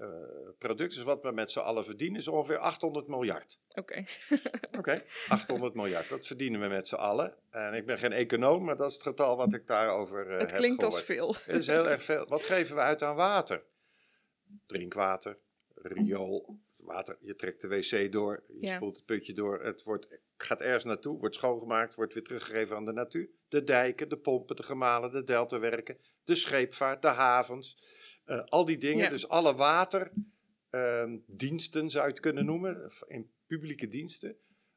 product 0.58 0.92
is. 0.92 1.04
Wat 1.04 1.22
we 1.22 1.32
met 1.32 1.52
z'n 1.52 1.60
allen 1.60 1.86
verdienen 1.86 2.20
is 2.20 2.28
ongeveer 2.28 2.58
800 2.58 3.08
miljard. 3.08 3.60
Oké, 3.74 4.04
Oké, 4.78 5.04
800 5.28 5.74
miljard, 5.74 6.10
dat 6.10 6.28
verdienen 6.28 6.62
we 6.62 6.68
met 6.68 6.88
z'n 6.88 6.96
allen. 6.96 7.36
En 7.50 7.74
ik 7.74 7.86
ben 7.86 7.98
geen 8.00 8.12
econoom, 8.14 8.64
maar 8.64 8.78
dat 8.78 8.88
is 8.88 8.94
het 8.94 9.04
getal 9.04 9.38
wat 9.38 9.54
ik 9.54 9.68
daarover 9.68 10.32
eh 10.32 10.40
het 10.40 10.50
heb 10.50 10.60
klinkt 10.60 10.84
als 10.84 11.02
veel. 11.02 11.36
Het 11.44 11.56
is 11.56 11.68
heel 11.68 11.90
erg 11.90 12.04
veel. 12.04 12.26
Wat 12.28 12.44
geven 12.44 12.76
we 12.76 12.82
uit 12.82 13.04
aan 13.04 13.16
water? 13.16 13.64
Drinkwater, 14.66 15.38
riool, 15.76 16.58
water. 16.78 17.18
Je 17.22 17.36
trekt 17.36 17.62
de 17.62 17.68
wc 17.68 18.12
door, 18.12 18.44
je 18.48 18.68
Ja. 18.68 18.76
spoelt 18.76 18.96
het 18.96 19.06
putje 19.06 19.34
door. 19.34 19.64
Het 19.64 19.84
wordt, 19.84 20.20
gaat 20.44 20.62
ergens 20.62 20.84
naartoe, 20.84 21.20
wordt 21.20 21.36
schoongemaakt, 21.36 21.96
wordt 21.96 22.14
weer 22.14 22.24
teruggegeven 22.24 22.76
aan 22.76 22.86
de 22.86 22.92
natuur. 22.94 23.30
De 23.48 23.64
dijken, 23.64 24.10
de 24.10 24.18
pompen, 24.18 24.56
de 24.56 24.64
gemalen, 24.64 25.12
de 25.12 25.24
deltawerken, 25.24 25.98
de 26.24 26.36
scheepvaart, 26.36 27.02
de 27.02 27.08
havens. 27.08 27.98
eh, 28.26 28.42
al 28.46 28.66
die 28.66 28.78
dingen, 28.78 29.04
Ja. 29.04 29.10
dus 29.10 29.28
alle 29.28 29.56
waterdiensten 29.56 31.90
zou 31.90 32.04
je 32.06 32.10
het 32.12 32.20
kunnen 32.20 32.46
noemen, 32.46 32.92
in 33.08 33.32
publieke 33.48 33.88
diensten. 33.88 34.36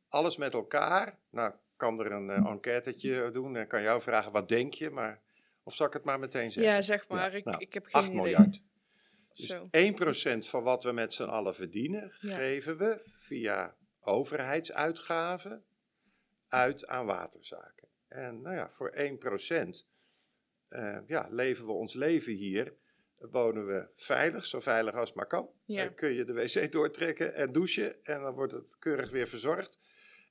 Alles 0.08 0.36
met 0.36 0.54
elkaar. 0.54 1.18
Nou, 1.30 1.52
kan 1.76 2.00
er 2.00 2.12
een 2.12 2.30
enquêtetje 2.30 3.30
doen 3.30 3.56
en 3.56 3.66
kan 3.66 3.82
jou 3.82 4.00
vragen, 4.02 4.32
wat 4.32 4.48
denk 4.48 4.74
je? 4.74 4.90
Maar, 4.90 5.22
of 5.62 5.74
zal 5.74 5.86
ik 5.86 5.92
het 5.92 6.04
maar 6.04 6.18
meteen 6.18 6.52
zeggen? 6.52 6.72
Ja, 6.72 6.80
zeg 6.80 7.08
maar. 7.08 7.30
Ja, 7.30 7.36
ik, 7.36 7.44
nou, 7.44 7.58
ik 7.60 7.74
heb 7.74 7.84
geen 7.84 7.92
8 7.94 8.06
idee. 8.08 8.20
miljard. 8.20 8.62
Dus 9.34 9.46
Zo. 9.46 9.68
1% 9.70 10.48
van 10.48 10.62
wat 10.62 10.84
we 10.84 10.92
met 10.92 11.12
z'n 11.12 11.22
allen 11.22 11.54
verdienen, 11.54 12.12
Ja. 12.20 12.36
geven 12.36 12.78
we 12.78 13.00
via 13.04 13.76
overheidsuitgaven 14.02 15.64
uit 16.48 16.86
aan 16.86 17.06
waterzaken. 17.06 17.88
En 18.08 18.40
nou 18.40 18.56
ja, 18.56 18.70
voor 18.70 18.92
1% 18.94 19.86
eh, 20.68 20.98
ja, 21.06 21.26
leven 21.30 21.66
we 21.66 21.72
ons 21.72 21.94
leven 21.94 22.32
hier 22.32 22.74
wonen 23.30 23.66
we 23.66 23.88
veilig, 23.94 24.46
zo 24.46 24.60
veilig 24.60 24.94
als 24.94 25.12
maar 25.12 25.26
kan. 25.26 25.50
Ja. 25.64 25.84
Dan 25.84 25.94
kun 25.94 26.12
je 26.12 26.24
de 26.24 26.32
wc 26.32 26.72
doortrekken 26.72 27.34
en 27.34 27.52
douchen 27.52 28.04
en 28.04 28.20
dan 28.20 28.34
wordt 28.34 28.52
het 28.52 28.78
keurig 28.78 29.10
weer 29.10 29.28
verzorgd. 29.28 29.78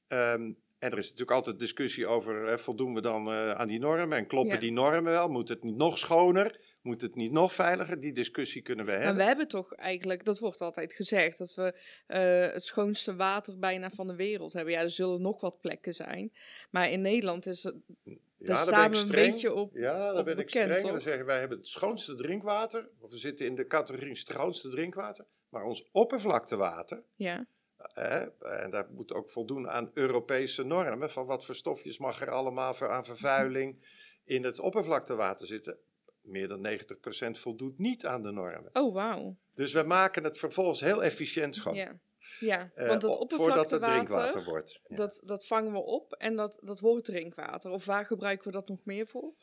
Ehm, 0.08 0.52
en 0.82 0.91
er 0.91 0.98
is 0.98 1.04
natuurlijk 1.10 1.38
altijd 1.38 1.60
discussie 1.60 2.08
over, 2.08 2.48
eh, 2.48 2.58
voldoen 2.58 2.94
we 2.94 3.02
dan 3.02 3.28
eh, 3.32 3.52
aan 3.52 3.67
die 3.67 3.80
normen 3.80 4.17
en 4.17 4.28
kloppen 4.28 4.54
Ja. 4.54 4.60
die 4.60 4.72
normen 4.72 5.04
wel? 5.04 5.30
Moet 5.30 5.50
het 5.50 5.63
niet 5.63 5.76
nog 5.76 5.98
schoner? 5.98 6.60
Moet 6.82 7.02
het 7.02 7.15
niet 7.15 7.32
nog 7.32 7.54
veiliger? 7.54 8.00
Die 8.00 8.13
discussie 8.13 8.62
kunnen 8.62 8.86
we 8.86 8.91
Maar 8.91 9.00
hebben. 9.00 9.17
we 9.17 9.24
hebben 9.24 9.48
toch 9.48 9.74
eigenlijk, 9.74 10.26
dat 10.26 10.39
wordt 10.39 10.62
altijd 10.62 10.94
gezegd, 10.94 11.38
dat 11.38 11.54
we 11.56 11.74
eh, 12.08 12.54
het 12.54 12.63
schoonste 12.63 13.15
water 13.15 13.60
bijna 13.60 13.89
van 13.89 14.08
de 14.08 14.15
wereld 14.15 14.54
hebben. 14.54 14.74
Ja, 14.74 14.80
er 14.82 14.89
zullen 14.89 15.22
nog 15.22 15.41
wat 15.41 15.60
plekken 15.62 15.94
zijn. 15.94 16.32
Maar 16.72 16.91
in 16.91 17.02
Nederland 17.02 17.46
is 17.46 17.63
het, 17.63 17.76
daar 18.38 18.58
staan 18.58 18.74
ben 18.74 18.84
ik 18.84 18.89
we 18.89 18.96
een 18.96 19.08
streng. 19.08 19.32
beetje 19.32 19.54
op. 19.54 19.74
Ja, 19.76 20.13
daar 20.13 20.24
ben 20.24 20.38
ik 20.39 20.50
streng. 20.50 20.82
Dan 20.82 21.02
zeggen 21.02 21.26
wij 21.26 21.39
hebben 21.39 21.58
het 21.58 21.67
schoonste 21.67 22.15
drinkwater. 22.15 22.89
Of 23.00 23.10
we 23.12 23.17
zitten 23.17 23.46
in 23.46 23.56
de 23.56 23.67
categorie 23.67 24.15
schoonste 24.15 24.70
drinkwater. 24.70 25.26
Maar 25.50 25.63
ons 25.63 25.89
oppervlaktewater, 25.91 27.04
Ja, 27.15 27.36
hè, 27.36 27.41
en 28.39 28.72
dat 28.72 28.89
moet 28.89 29.13
ook 29.13 29.30
voldoen 29.30 29.70
aan 29.70 29.91
Europese 29.94 30.63
normen. 30.63 31.10
Van 31.10 31.26
wat 31.26 31.46
voor 31.46 31.56
stofjes 31.56 31.98
mag 31.98 32.22
er 32.22 32.30
allemaal 32.30 32.74
voor, 32.74 32.89
aan 32.89 33.06
vervuiling 33.06 33.84
in 34.24 34.44
het 34.44 34.60
oppervlaktewater 34.60 35.48
zitten. 35.48 35.78
Meer 36.22 36.48
dan 36.48 36.80
90% 37.36 37.39
voldoet 37.39 37.78
niet 37.78 38.06
aan 38.06 38.22
de 38.22 38.32
normen. 38.32 38.70
oh 38.74 38.94
wauw. 38.94 39.38
Dus 39.56 39.74
we 39.74 39.84
maken 39.84 40.24
het 40.24 40.38
vervolgens 40.38 40.80
heel 40.80 41.04
efficiënt 41.04 41.56
schoon. 41.56 41.76
Ja. 41.76 42.00
ja, 42.39 42.72
eh, 42.76 42.88
want 42.88 43.02
het 43.02 43.17
op- 43.17 43.34
voordat 43.34 43.72
het 43.72 43.82
drinkwater 43.84 44.26
oppervlaktewater, 44.26 44.52
wordt. 44.52 44.82
Ja. 44.88 44.96
dat, 44.96 45.22
dat 45.26 45.46
vangen 45.46 45.72
we 45.72 45.80
op 45.80 46.13
en 46.13 46.36
dat, 46.36 46.60
dat 46.63 46.80
wordt 46.80 47.06
drinkwater. 47.06 47.72
Of 47.72 47.86
waar 47.86 48.06
gebruiken 48.06 48.46
we 48.46 48.52
dat 48.52 48.67
nog 48.67 48.86
meer 48.86 49.08
voor? 49.08 49.34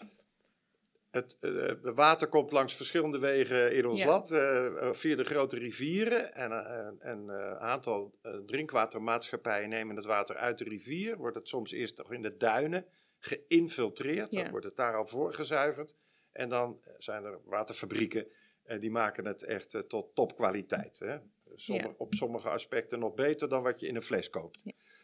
Het 1.10 1.36
eh, 1.40 1.72
water 1.82 2.28
komt 2.28 2.52
langs 2.52 2.74
verschillende 2.74 3.18
wegen 3.18 3.72
in 3.76 3.86
ons 3.86 4.00
Ja. 4.00 4.06
land, 4.06 4.30
eh, 4.30 4.66
eh, 4.66 4.94
via 4.94 5.16
de 5.16 5.24
grote 5.24 5.58
rivieren. 5.58 6.34
En 6.34 6.52
en, 7.00 7.28
een 7.28 7.58
aantal 7.58 8.14
drinkwatermaatschappijen 8.46 9.68
nemen 9.68 9.96
het 9.96 10.04
water 10.04 10.36
uit 10.36 10.58
de 10.58 10.64
rivier. 10.64 11.16
Wordt 11.16 11.36
het 11.36 11.48
soms 11.48 11.72
eerst 11.72 11.98
nog 11.98 12.12
in 12.12 12.22
de 12.22 12.36
duinen 12.36 12.86
geïnfiltreerd. 13.18 14.32
Ja. 14.32 14.42
Dan 14.42 14.50
wordt 14.50 14.66
het 14.66 14.76
daar 14.76 14.94
al 14.94 15.06
voorgezuiverd. 15.06 15.96
En 16.32 16.48
dan 16.48 16.80
zijn 16.98 17.24
er 17.24 17.38
waterfabrieken 17.44 18.26
eh, 18.62 18.80
die 18.80 18.90
maken 18.90 19.26
het 19.26 19.42
echt 19.42 19.84
tot 19.88 20.14
topkwaliteit. 20.14 20.98
Hè? 20.98 21.16
Sommige- 21.54 21.88
Ja. 21.88 21.94
Op 21.96 22.14
sommige 22.14 22.48
aspecten 22.48 22.98
nog 22.98 23.14
beter 23.14 23.48
dan 23.48 23.62
wat 23.62 23.80
je 23.80 23.86
in 23.86 23.96
een 23.96 24.02
fles 24.02 24.30
koopt. 24.30 24.62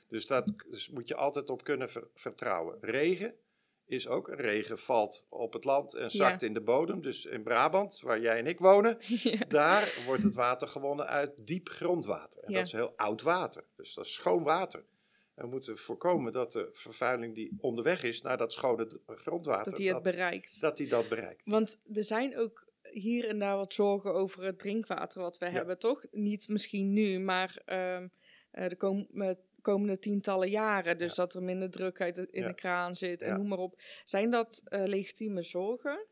Dus 0.08 0.26
daar 0.26 0.44
dus 0.70 0.90
moet 0.90 1.08
je 1.08 1.14
altijd 1.14 1.50
op 1.50 1.64
kunnen 1.64 1.90
ver- 1.90 2.08
vertrouwen. 2.14 2.78
Regen 2.80 3.34
is 3.86 4.08
ook, 4.08 4.28
regen 4.28 4.78
valt 4.78 5.26
op 5.28 5.52
het 5.52 5.64
land 5.64 5.94
en 5.94 6.10
zakt 6.10 6.42
in 6.42 6.54
de 6.54 6.60
bodem. 6.62 7.02
Dus 7.02 7.24
in 7.24 7.42
Brabant, 7.42 8.00
waar 8.00 8.20
jij 8.20 8.38
en 8.38 8.46
ik 8.46 8.58
wonen, 8.58 8.96
ja. 9.22 9.38
daar 9.48 10.02
wordt 10.06 10.22
het 10.22 10.34
water 10.34 10.68
gewonnen 10.68 11.06
uit 11.06 11.46
diep 11.46 11.68
grondwater. 11.68 12.42
En 12.42 12.50
Ja. 12.52 12.56
dat 12.56 12.66
is 12.66 12.72
heel 12.72 12.92
oud 12.96 13.22
water, 13.22 13.64
dus 13.76 13.94
dat 13.94 14.04
is 14.04 14.12
schoon 14.12 14.42
water. 14.42 14.84
En 15.34 15.44
we 15.44 15.50
moeten 15.50 15.78
voorkomen 15.78 16.32
dat 16.32 16.52
de 16.52 16.68
vervuiling 16.72 17.34
die 17.34 17.56
onderweg 17.60 18.02
is 18.02 18.22
naar 18.22 18.36
dat 18.36 18.52
schone 18.52 19.00
grondwater, 19.06 19.64
Dat 19.70 19.78
hij 19.78 19.86
het 19.86 19.94
dat, 20.04 20.12
bereikt. 20.12 20.60
dat 20.60 20.76
die 20.76 20.88
dat 20.88 21.08
bereikt. 21.08 21.48
Want 21.48 21.80
er 21.92 22.04
zijn 22.04 22.38
ook 22.38 22.72
hier 22.92 23.28
en 23.28 23.38
daar 23.38 23.56
wat 23.56 23.74
zorgen 23.74 24.14
over 24.14 24.42
het 24.44 24.58
drinkwater 24.58 25.20
wat 25.20 25.38
we 25.38 25.48
hebben, 25.48 25.78
toch? 25.78 26.04
Niet 26.10 26.48
misschien 26.48 26.92
nu, 26.92 27.18
maar 27.18 27.62
ehm, 27.64 28.08
eh, 28.50 28.68
de 28.68 28.76
kom- 28.76 29.08
eh, 29.14 29.30
komende 29.64 29.98
tientallen 29.98 30.50
jaren. 30.50 30.98
Dus 30.98 31.08
Ja. 31.14 31.22
dat 31.22 31.34
er 31.34 31.42
minder 31.42 31.70
druk 31.70 32.00
uit 32.00 32.14
de, 32.14 32.28
in 32.30 32.42
Ja. 32.42 32.48
de 32.48 32.54
kraan 32.54 32.96
zit 32.96 33.22
en 33.22 33.28
Ja. 33.28 33.36
noem 33.36 33.48
maar 33.48 33.58
op. 33.58 33.80
Zijn 34.04 34.30
dat 34.30 34.62
eh, 34.64 34.84
legitieme 34.84 35.42
zorgen? 35.42 36.06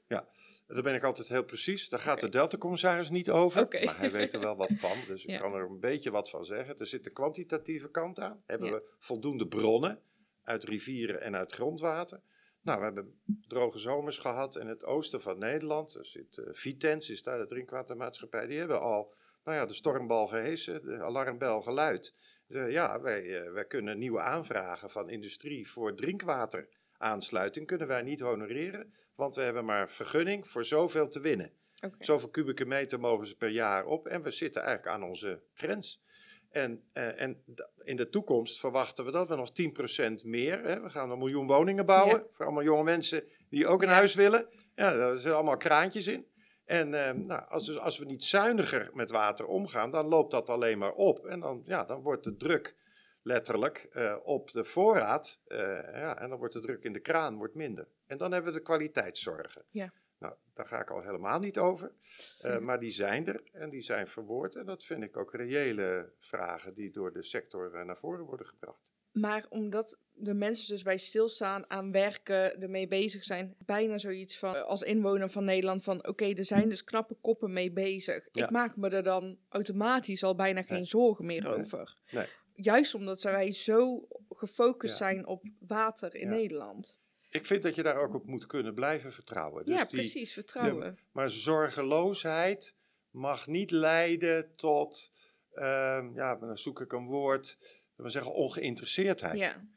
Daar 0.66 0.82
ben 0.82 0.94
ik 0.94 1.04
altijd 1.04 1.28
heel 1.28 1.44
precies. 1.44 1.88
Daar 1.88 2.00
gaat 2.00 2.20
de 2.20 2.28
Delta-commissaris 2.28 3.10
niet 3.10 3.30
over. 3.30 3.66
Maar 3.84 3.98
hij 3.98 4.10
weet 4.10 4.32
er 4.32 4.40
wel 4.40 4.56
wat 4.56 4.72
van. 4.76 4.96
Dus 5.06 5.22
ik 5.24 5.30
Ja. 5.34 5.38
kan 5.38 5.54
er 5.54 5.64
een 5.70 5.80
beetje 5.80 6.10
wat 6.10 6.30
van 6.30 6.44
zeggen. 6.44 6.78
Er 6.78 6.86
zit 6.86 7.04
de 7.04 7.10
kwantitatieve 7.10 7.90
kant 7.90 8.20
aan. 8.20 8.42
Hebben 8.46 8.68
Ja. 8.68 8.74
we 8.74 8.94
voldoende 8.98 9.46
bronnen 9.48 10.00
uit 10.42 10.64
rivieren 10.64 11.20
en 11.20 11.36
uit 11.36 11.52
grondwater? 11.52 12.20
Nou, 12.62 12.78
we 12.78 12.84
hebben 12.84 13.20
droge 13.48 13.78
zomers 13.78 14.18
gehad 14.18 14.56
in 14.56 14.66
het 14.66 14.84
oosten 14.84 15.20
van 15.20 15.38
Nederland. 15.38 15.94
Er 15.94 16.06
zit 16.06 16.38
eh, 16.38 16.44
Vitens, 16.50 17.10
is 17.10 17.22
daar 17.22 17.38
de 17.38 17.46
drinkwatermaatschappij. 17.46 18.46
Die 18.46 18.58
hebben 18.58 18.80
al 18.80 19.14
nou 19.44 19.56
ja, 19.56 19.66
de 19.66 19.74
stormbal 19.74 20.26
gehesen, 20.26 20.82
de 20.84 21.02
alarmbel 21.02 21.62
geluid. 21.62 22.14
Eh, 22.52 22.70
ja, 22.70 23.00
wij, 23.00 23.40
eh, 23.40 23.52
wij 23.52 23.64
kunnen 23.64 23.98
nieuwe 23.98 24.20
aanvragen 24.20 24.90
van 24.90 25.10
industrie 25.10 25.70
voor 25.70 25.94
drinkwateraansluiting 25.94 27.66
kunnen 27.66 27.86
wij 27.86 28.02
niet 28.02 28.20
honoreren. 28.20 28.94
Want 29.14 29.34
we 29.34 29.42
hebben 29.42 29.64
maar 29.64 29.90
vergunning 29.90 30.48
voor 30.48 30.64
zoveel 30.64 31.08
te 31.08 31.20
winnen. 31.20 31.52
Oké. 31.84 32.04
Zoveel 32.04 32.28
kubieke 32.28 32.64
meter 32.64 33.00
mogen 33.00 33.26
ze 33.26 33.36
per 33.36 33.48
jaar 33.48 33.84
op. 33.84 34.06
En 34.06 34.22
we 34.22 34.30
zitten 34.30 34.62
eigenlijk 34.62 34.96
aan 34.96 35.08
onze 35.08 35.42
grens. 35.54 36.02
En, 36.50 36.82
eh, 36.92 37.20
en 37.20 37.44
in 37.82 37.96
de 37.96 38.08
toekomst 38.08 38.60
verwachten 38.60 39.04
we 39.04 39.10
dat 39.10 39.28
we 39.28 39.36
nog 39.36 39.52
10% 39.52 40.24
meer. 40.24 40.62
Hè, 40.62 40.80
we 40.80 40.90
gaan 40.90 41.10
een 41.10 41.18
miljoen 41.18 41.46
woningen 41.46 41.86
bouwen. 41.86 42.16
Ja. 42.16 42.26
Voor 42.30 42.44
allemaal 42.44 42.64
jonge 42.64 42.82
mensen 42.82 43.24
die 43.48 43.66
ook 43.66 43.82
een 43.82 43.88
huis 43.88 44.14
willen. 44.14 44.48
Ja, 44.74 44.96
daar 44.96 45.14
zitten 45.14 45.34
allemaal 45.34 45.56
kraantjes 45.56 46.06
in. 46.06 46.26
En 46.72 46.94
eh, 46.94 47.14
nou, 47.14 47.46
als, 47.48 47.66
dus- 47.66 47.78
als 47.78 47.98
we 47.98 48.04
niet 48.04 48.24
zuiniger 48.24 48.90
met 48.92 49.10
water 49.10 49.46
omgaan, 49.46 49.90
dan 49.90 50.06
loopt 50.06 50.30
dat 50.30 50.50
alleen 50.50 50.78
maar 50.78 50.92
op. 50.92 51.26
En 51.26 51.40
dan, 51.40 51.62
ja, 51.64 51.84
dan 51.84 52.02
wordt 52.02 52.24
de 52.24 52.36
druk 52.36 52.76
letterlijk 53.22 53.88
eh, 53.92 54.16
op 54.22 54.50
de 54.50 54.64
voorraad. 54.64 55.40
eh, 55.46 55.58
ja, 55.92 56.18
en 56.18 56.28
dan 56.28 56.38
wordt 56.38 56.54
de 56.54 56.60
druk 56.60 56.84
in 56.84 56.92
de 56.92 57.00
kraan 57.00 57.36
wordt 57.36 57.54
minder. 57.54 57.88
En 58.06 58.18
dan 58.18 58.32
hebben 58.32 58.52
we 58.52 58.58
de 58.58 58.64
kwaliteitszorgen. 58.64 59.64
Ja. 59.70 59.92
Nou, 60.18 60.34
daar 60.54 60.66
ga 60.66 60.80
ik 60.80 60.90
al 60.90 61.02
helemaal 61.02 61.38
niet 61.38 61.58
over. 61.58 61.92
Eh. 62.40 62.58
Maar 62.58 62.80
die 62.80 62.90
zijn 62.90 63.26
er 63.26 63.42
en 63.52 63.70
die 63.70 63.82
zijn 63.82 64.08
verwoord. 64.08 64.56
En 64.56 64.66
dat 64.66 64.84
vind 64.84 65.02
ik 65.02 65.16
ook 65.16 65.34
reële 65.34 66.12
vragen 66.18 66.74
die 66.74 66.90
door 66.90 67.12
de 67.12 67.22
sector 67.22 67.84
naar 67.84 67.96
voren 67.96 68.24
worden 68.24 68.46
gebracht. 68.46 68.91
Maar 69.12 69.46
omdat 69.48 69.98
de 70.14 70.34
mensen 70.34 70.68
dus 70.74 70.82
bij 70.82 70.98
stilstaan, 70.98 71.70
aan 71.70 71.92
werken, 71.92 72.60
ermee 72.62 72.88
bezig 72.88 73.24
zijn, 73.24 73.54
bijna 73.58 73.98
zoiets 73.98 74.38
van 74.38 74.54
eh, 74.56 74.62
als 74.64 74.82
inwoner 74.82 75.30
van 75.30 75.44
Nederland 75.44 75.82
van 75.84 76.06
oké, 76.06 76.24
er 76.32 76.44
zijn 76.44 76.68
dus 76.68 76.84
knappe 76.84 77.16
koppen 77.20 77.52
mee 77.52 77.70
bezig. 77.70 78.28
Ja. 78.32 78.44
Ik 78.44 78.50
maak 78.50 78.76
me 78.76 78.88
er 78.88 79.02
dan 79.02 79.38
automatisch 79.48 80.22
al 80.24 80.34
bijna 80.34 80.62
geen 80.62 80.76
Nee. 80.76 80.86
zorgen 80.86 81.26
meer 81.26 81.42
Nee. 81.42 81.52
over. 81.52 81.96
Nee. 82.10 82.26
Juist 82.54 82.94
omdat 82.94 83.22
wij 83.22 83.52
zo 83.52 84.08
gefocust 84.30 84.98
Ja. 84.98 84.98
zijn 84.98 85.26
op 85.26 85.42
water 85.58 86.14
in 86.14 86.28
Ja. 86.28 86.34
Nederland. 86.34 87.00
Ik 87.30 87.46
vind 87.46 87.62
dat 87.62 87.74
je 87.74 87.82
daar 87.82 87.96
ook 87.96 88.14
op 88.14 88.26
moet 88.26 88.46
kunnen 88.46 88.74
blijven 88.74 89.12
vertrouwen. 89.12 89.64
Dus 89.64 89.74
ja, 89.74 89.84
die- 89.84 89.98
precies, 90.00 90.32
vertrouwen. 90.32 90.98
Maar 91.12 91.30
zorgeloosheid 91.30 92.74
mag 93.10 93.46
niet 93.46 93.70
leiden 93.70 94.52
tot, 94.52 95.12
ehm, 95.54 96.14
ja, 96.14 96.36
dan 96.36 96.58
zoek 96.58 96.80
ik 96.80 96.92
een 96.92 97.06
woord, 97.06 97.58
we 97.96 98.08
zeggen 98.08 98.32
ongeïnteresseerdheid. 98.32 99.38
Ja, 99.38 99.70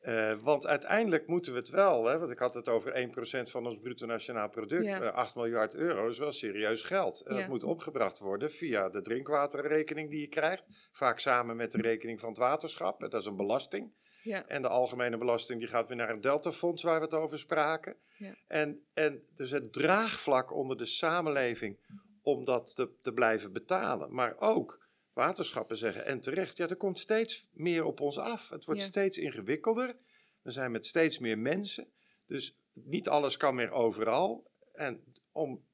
Eh, 0.00 0.38
want 0.42 0.66
uiteindelijk 0.66 1.26
moeten 1.26 1.52
we 1.52 1.58
het 1.58 1.68
wel, 1.68 2.04
hè, 2.06 2.18
want 2.18 2.30
ik 2.30 2.38
had 2.38 2.54
het 2.54 2.68
over 2.68 2.96
1% 2.96 3.50
van 3.50 3.66
ons 3.66 3.78
bruto 3.80 4.06
nationaal 4.06 4.48
product, 4.48 4.84
Ja. 4.84 5.00
eh, 5.02 5.12
8 5.12 5.34
miljard 5.34 5.74
euro 5.74 6.08
is 6.08 6.18
wel 6.18 6.32
serieus 6.32 6.82
geld. 6.82 7.20
En 7.20 7.34
Ja. 7.34 7.40
dat 7.40 7.48
moet 7.48 7.64
opgebracht 7.64 8.18
worden 8.18 8.50
via 8.50 8.88
de 8.88 9.02
drinkwaterrekening 9.02 10.10
die 10.10 10.20
je 10.20 10.26
krijgt, 10.28 10.64
vaak 10.92 11.18
samen 11.18 11.56
met 11.56 11.72
de 11.72 11.80
rekening 11.82 12.20
van 12.20 12.28
het 12.28 12.38
waterschap, 12.38 13.02
eh, 13.02 13.10
dat 13.10 13.20
is 13.20 13.26
een 13.26 13.36
belasting. 13.36 13.92
ja, 14.22 14.46
En 14.46 14.62
de 14.62 14.68
algemene 14.68 15.16
belasting 15.18 15.58
die 15.58 15.68
gaat 15.68 15.88
weer 15.88 15.96
naar 15.96 16.10
een 16.10 16.20
deltafonds 16.20 16.82
waar 16.82 16.98
we 16.98 17.04
het 17.04 17.14
over 17.14 17.38
spraken. 17.38 17.96
Ja. 18.18 18.34
En, 18.46 18.84
en 18.94 19.22
dus 19.34 19.50
het 19.50 19.72
draagvlak 19.72 20.52
onder 20.54 20.76
de 20.76 20.84
samenleving 20.84 21.78
om 22.22 22.44
dat 22.44 22.74
te, 22.74 22.90
te 23.02 23.12
blijven 23.12 23.52
betalen. 23.52 24.14
Maar 24.14 24.34
ook 24.38 24.79
waterschappen 25.12 25.76
zeggen, 25.76 26.04
en 26.06 26.20
terecht, 26.20 26.56
ja, 26.56 26.68
er 26.68 26.76
komt 26.76 26.98
steeds 26.98 27.48
meer 27.52 27.84
op 27.84 28.00
ons 28.00 28.18
af. 28.18 28.48
Het 28.48 28.64
wordt 28.64 28.80
Ja. 28.80 28.86
steeds 28.86 29.18
ingewikkelder. 29.18 29.96
We 30.42 30.50
zijn 30.50 30.70
met 30.70 30.86
steeds 30.86 31.18
meer 31.18 31.38
mensen. 31.38 31.86
Dus 32.26 32.56
niet 32.72 33.08
alles 33.08 33.36
kan 33.36 33.54
meer 33.54 33.70
overal. 33.70 34.50
En 34.72 35.04
om 35.32 35.64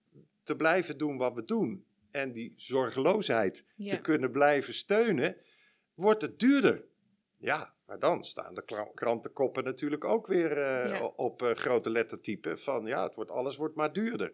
te 0.42 0.56
blijven 0.56 0.98
doen 0.98 1.16
wat 1.16 1.34
we 1.34 1.44
doen 1.44 1.84
en 2.10 2.32
die 2.32 2.52
zorgeloosheid 2.56 3.64
te 3.76 4.00
kunnen 4.00 4.30
blijven 4.32 4.74
steunen, 4.74 5.36
wordt 5.94 6.22
het 6.22 6.38
duurder. 6.38 6.84
Ja, 7.36 7.74
maar 7.86 7.98
dan 7.98 8.24
staan 8.24 8.54
de 8.54 8.90
krantenkoppen 8.94 9.64
natuurlijk 9.64 10.04
ook 10.04 10.26
weer 10.26 10.52
eh, 10.58 10.88
Ja. 10.90 11.06
op 11.06 11.42
eh, 11.42 11.50
grote 11.50 11.90
lettertypen 11.90 12.58
van 12.58 12.86
ja, 12.86 13.02
het 13.02 13.14
wordt, 13.14 13.30
alles 13.30 13.56
wordt 13.56 13.74
maar 13.74 13.92
duurder. 13.92 14.32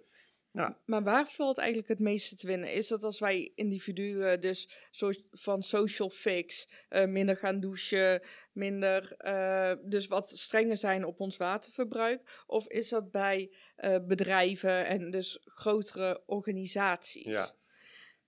Maar 0.84 1.02
waar 1.02 1.26
valt 1.26 1.58
eigenlijk 1.58 1.88
het 1.88 2.00
meeste 2.00 2.36
te 2.36 2.46
winnen? 2.46 2.72
Is 2.72 2.88
dat 2.88 3.04
als 3.04 3.18
wij 3.18 3.52
individuen 3.54 4.40
dus 4.40 4.70
soort 4.90 5.28
van 5.30 5.62
social 5.62 6.10
fix, 6.10 6.68
eh, 6.88 7.06
minder 7.06 7.36
gaan 7.36 7.60
douchen, 7.60 8.22
minder, 8.52 9.14
eh, 9.16 9.72
dus 9.84 10.06
wat 10.06 10.28
strenger 10.28 10.76
zijn 10.76 11.04
op 11.04 11.20
ons 11.20 11.36
waterverbruik? 11.36 12.42
Of 12.46 12.68
is 12.68 12.88
dat 12.88 13.10
bij 13.10 13.54
eh, 13.76 13.96
bedrijven 14.06 14.86
en 14.86 15.10
dus 15.10 15.40
grotere 15.44 16.22
organisaties? 16.26 17.32
Ja. 17.32 17.50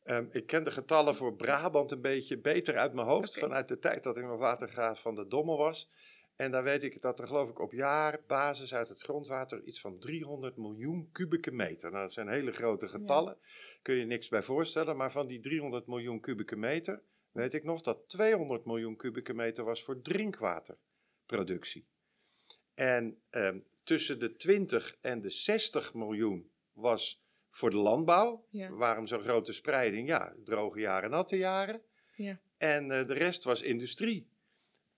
Ehm, 0.03 0.27
ik 0.31 0.47
ken 0.47 0.65
de 0.65 0.71
getallen 0.71 1.15
voor 1.15 1.37
Brabant 1.37 1.93
een 1.93 2.01
beetje 2.01 2.39
beter 2.39 2.77
uit 2.77 2.93
mijn 2.93 3.07
hoofd 3.07 3.39
vanuit 3.39 3.69
de 3.69 3.79
tijd 3.79 4.03
dat 4.03 4.17
ik 4.17 4.25
nog 4.25 4.39
watergraaf 4.39 5.01
van 5.01 5.15
de 5.15 5.27
Dommel 5.27 5.57
was. 5.57 5.91
En 6.37 6.51
dan 6.51 6.63
weet 6.63 6.83
ik 6.83 7.03
dat 7.03 7.21
er 7.21 7.27
geloof 7.27 7.49
ik 7.49 7.59
op 7.59 7.73
jaarbasis 7.73 8.75
uit 8.75 8.89
het 8.89 9.03
grondwater 9.03 9.63
iets 9.63 9.81
van 9.81 9.99
300 9.99 10.57
miljoen 10.57 11.09
kubieke 11.13 11.51
meter. 11.51 11.91
Nou, 11.91 12.03
dat 12.03 12.13
zijn 12.13 12.29
hele 12.29 12.53
grote 12.53 12.89
getallen. 12.89 13.39
Kun 13.83 13.95
je 13.95 14.05
niks 14.05 14.29
bij 14.29 14.43
voorstellen. 14.43 14.97
Maar 14.97 15.13
van 15.13 15.27
die 15.27 15.41
300 15.41 15.87
miljoen 15.87 16.21
kubieke 16.21 16.57
meter 16.57 17.03
weet 17.33 17.55
ik 17.55 17.65
nog 17.65 17.81
dat 17.81 18.09
200 18.09 18.65
miljoen 18.65 18.97
kubieke 18.97 19.35
meter 19.35 19.65
was 19.65 19.83
voor 19.83 20.03
drinkwaterproductie. 20.03 21.87
En 22.75 23.23
ehm, 23.31 23.59
tussen 23.85 24.21
de 24.21 24.37
20 24.37 24.97
en 25.01 25.21
de 25.21 25.31
60 25.31 25.95
miljoen 25.95 26.51
was 26.73 27.25
voor 27.51 27.71
de 27.71 27.77
landbouw. 27.77 28.47
Ja. 28.51 28.71
Waarom 28.71 29.07
zo'n 29.07 29.23
grote 29.23 29.53
spreiding? 29.53 30.09
Ja, 30.09 30.35
droge 30.45 30.81
jaren, 30.81 31.11
natte 31.11 31.37
jaren. 31.37 31.83
Ja. 32.15 32.41
En 32.57 32.91
eh, 32.91 33.07
de 33.07 33.15
rest 33.15 33.45
was 33.45 33.63
industrie. 33.63 34.33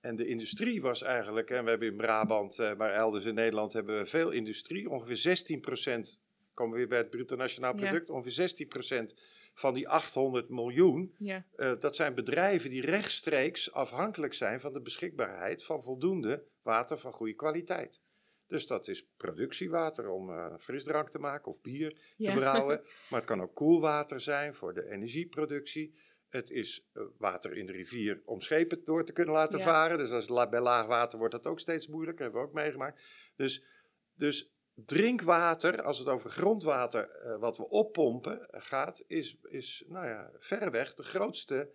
En 0.01 0.17
de 0.17 0.27
industrie 0.27 0.83
was 0.83 1.03
eigenlijk, 1.03 1.51
en 1.51 1.65
we 1.65 1.71
hebben 1.71 1.89
in 1.89 1.97
Brabant, 1.97 2.59
eh, 2.59 2.75
maar 2.75 2.91
elders 2.93 3.25
in 3.25 3.35
Nederland 3.35 3.73
hebben 3.73 3.99
we 3.99 4.07
veel 4.07 4.31
industrie. 4.31 4.91
Ongeveer 4.91 5.17
16% 5.17 6.19
komen 6.55 6.73
we 6.73 6.79
weer 6.79 6.89
bij 6.89 6.99
het 6.99 7.11
bruto 7.11 7.37
nationaal 7.37 7.77
Ja. 7.77 7.81
product. 7.81 8.11
Ongeveer 8.11 8.33
16% 8.33 9.15
van 9.55 9.75
die 9.75 9.89
800 9.89 10.49
miljoen, 10.49 11.15
Ja, 11.19 11.45
eh, 11.57 11.73
dat 11.79 11.97
zijn 11.97 12.15
bedrijven 12.15 12.71
die 12.71 12.81
rechtstreeks 12.81 13.73
afhankelijk 13.73 14.35
zijn 14.35 14.61
van 14.61 14.73
de 14.73 14.81
beschikbaarheid 14.81 15.65
van 15.65 15.83
voldoende 15.83 16.45
water 16.63 16.99
van 16.99 17.13
goede 17.13 17.35
kwaliteit. 17.35 18.01
Dus 18.47 18.67
dat 18.67 18.89
is 18.89 19.07
productiewater 19.17 20.09
om 20.09 20.31
eh, 20.31 20.55
frisdrank 20.59 21.11
te 21.11 21.19
maken 21.19 21.47
of 21.49 21.61
bier 21.61 21.99
te 22.19 22.33
brouwen. 22.33 22.81
Maar 23.11 23.21
het 23.21 23.29
kan 23.29 23.43
ook 23.43 23.55
koelwater 23.55 24.21
zijn 24.21 24.55
voor 24.55 24.75
de 24.75 24.91
energieproductie. 24.91 25.95
Het 26.37 26.51
is 26.51 26.87
eh, 26.93 27.03
water 27.19 27.57
in 27.57 27.67
de 27.67 27.73
rivier 27.73 28.23
om 28.25 28.41
schepen 28.41 28.85
door 28.85 29.05
te 29.05 29.13
kunnen 29.13 29.35
laten 29.35 29.59
Ja. 29.59 29.65
varen. 29.65 29.99
Dus 29.99 30.11
als, 30.11 30.29
la- 30.29 30.49
bij 30.49 30.61
laag 30.61 30.87
water 30.87 31.19
wordt 31.19 31.35
dat 31.35 31.47
ook 31.47 31.61
steeds 31.61 31.87
moeilijker. 31.87 32.23
hebben 32.25 32.41
we 32.41 32.47
ook 32.47 32.53
meegemaakt. 32.55 33.03
Dus, 33.37 33.65
dus 34.15 34.51
drinkwater, 34.75 35.83
als 35.83 35.99
het 35.99 36.09
over 36.09 36.31
grondwater 36.31 37.09
eh, 37.11 37.39
wat 37.39 37.57
we 37.57 37.69
oppompen 37.69 38.51
eh, 38.51 38.61
gaat, 38.61 39.05
is, 39.07 39.39
is 39.43 39.85
nou 39.89 40.07
ja, 40.07 40.31
verreweg 40.39 40.95
de 40.95 41.03
grootste 41.03 41.71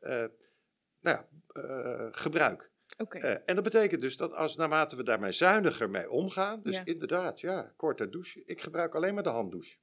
nou 0.00 0.28
ja, 1.00 1.28
gebruik. 2.12 2.70
oké. 2.98 3.18
En 3.18 3.54
dat 3.54 3.64
betekent 3.64 4.00
dus 4.00 4.16
dat 4.16 4.32
als 4.32 4.56
naarmate 4.56 4.96
we 4.96 5.02
daarmee 5.02 5.32
zuiniger 5.32 5.90
mee 5.90 6.10
omgaan, 6.10 6.62
dus 6.62 6.76
Ja. 6.76 6.84
inderdaad, 6.84 7.40
ja, 7.40 7.72
korte 7.76 8.08
douche. 8.08 8.42
Ik 8.44 8.60
gebruik 8.62 8.94
alleen 8.94 9.14
maar 9.14 9.22
de 9.22 9.28
handdouche. 9.28 9.76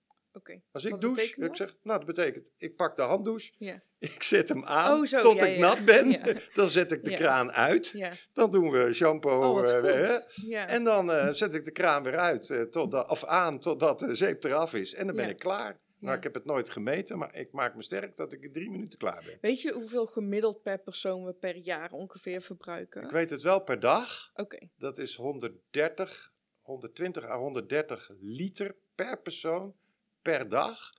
Als 0.71 0.83
ik 0.85 0.91
Wat 0.91 1.01
douche, 1.01 1.45
ik 1.45 1.55
zeg, 1.55 1.75
nou 1.83 1.97
dat 1.97 2.07
betekent, 2.07 2.45
ik 2.57 2.75
pak 2.75 2.95
de 2.95 3.01
handdouche, 3.01 3.53
Ja. 3.57 3.81
ik 4.13 4.23
zet 4.23 4.49
hem 4.49 4.65
aan 4.65 4.99
Oh, 4.99 5.05
zo, 5.05 5.19
tot 5.19 5.39
ja, 5.39 5.45
ik 5.45 5.55
ja. 5.55 5.59
nat 5.59 5.85
ben, 5.85 6.09
Ja. 6.09 6.35
dan 6.53 6.69
zet 6.69 6.91
ik 6.91 7.03
de 7.03 7.13
kraan 7.13 7.51
uit, 7.51 8.11
dan 8.33 8.51
doen 8.51 8.71
we 8.71 8.93
shampoo 8.93 9.59
Oh, 9.59 9.69
eh, 9.69 10.73
en 10.73 10.83
dan 10.83 11.11
eh, 11.11 11.29
zet 11.29 11.53
ik 11.53 11.65
de 11.65 11.71
kraan 11.71 12.03
weer 12.03 12.17
uit, 12.17 12.49
eh, 12.49 12.61
totdat, 12.61 13.09
of 13.09 13.25
aan 13.25 13.59
totdat 13.59 13.99
de 13.99 14.15
zeep 14.15 14.43
eraf 14.43 14.73
is 14.73 14.93
en 14.93 15.07
dan 15.07 15.15
ben 15.15 15.29
ik 15.29 15.37
klaar. 15.37 15.81
Nou, 15.99 16.17
ik 16.17 16.23
heb 16.23 16.33
het 16.33 16.45
nooit 16.45 16.69
gemeten, 16.69 17.17
maar 17.17 17.35
ik 17.35 17.51
maak 17.51 17.75
me 17.75 17.81
sterk 17.81 18.17
dat 18.17 18.33
ik 18.33 18.41
in 18.43 18.51
drie 18.51 18.69
minuten 18.69 18.99
klaar 18.99 19.23
ben. 19.25 19.37
Weet 19.41 19.61
je 19.61 19.73
hoeveel 19.73 20.05
gemiddeld 20.05 20.61
per 20.61 20.77
persoon 20.77 21.25
we 21.25 21.33
per 21.33 21.55
jaar 21.55 21.91
ongeveer 21.91 22.41
verbruiken? 22.41 23.03
Ik 23.03 23.11
weet 23.11 23.29
het 23.29 23.41
wel 23.41 23.61
per 23.61 23.79
dag. 23.79 24.31
Oké, 24.33 24.67
Dat 24.77 24.97
is 24.97 25.15
130, 25.15 26.33
120 26.61 27.25
à 27.25 27.37
130 27.37 28.09
liter 28.19 28.75
per 28.95 29.21
persoon 29.21 29.75
per 30.23 30.49
dag. 30.49 30.91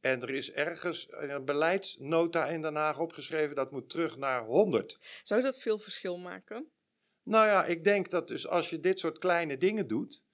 En 0.00 0.22
er 0.22 0.30
is 0.30 0.52
ergens 0.52 1.06
een 1.10 1.44
beleidsnota 1.44 2.46
in 2.46 2.62
Den 2.62 2.74
Haag 2.74 2.98
opgeschreven 2.98 3.56
dat 3.56 3.70
moet 3.70 3.90
terug 3.90 4.16
naar 4.16 4.44
100. 4.44 4.98
zou 5.22 5.42
dat 5.42 5.58
veel 5.58 5.78
verschil 5.78 6.18
maken? 6.18 6.68
Nou 7.22 7.46
ja, 7.46 7.64
ik 7.64 7.84
denk 7.84 8.10
dat 8.10 8.28
dus 8.28 8.46
als 8.48 8.70
je 8.70 8.80
dit 8.80 8.98
soort 8.98 9.18
kleine 9.18 9.56
dingen 9.56 9.86
doet. 9.86 10.24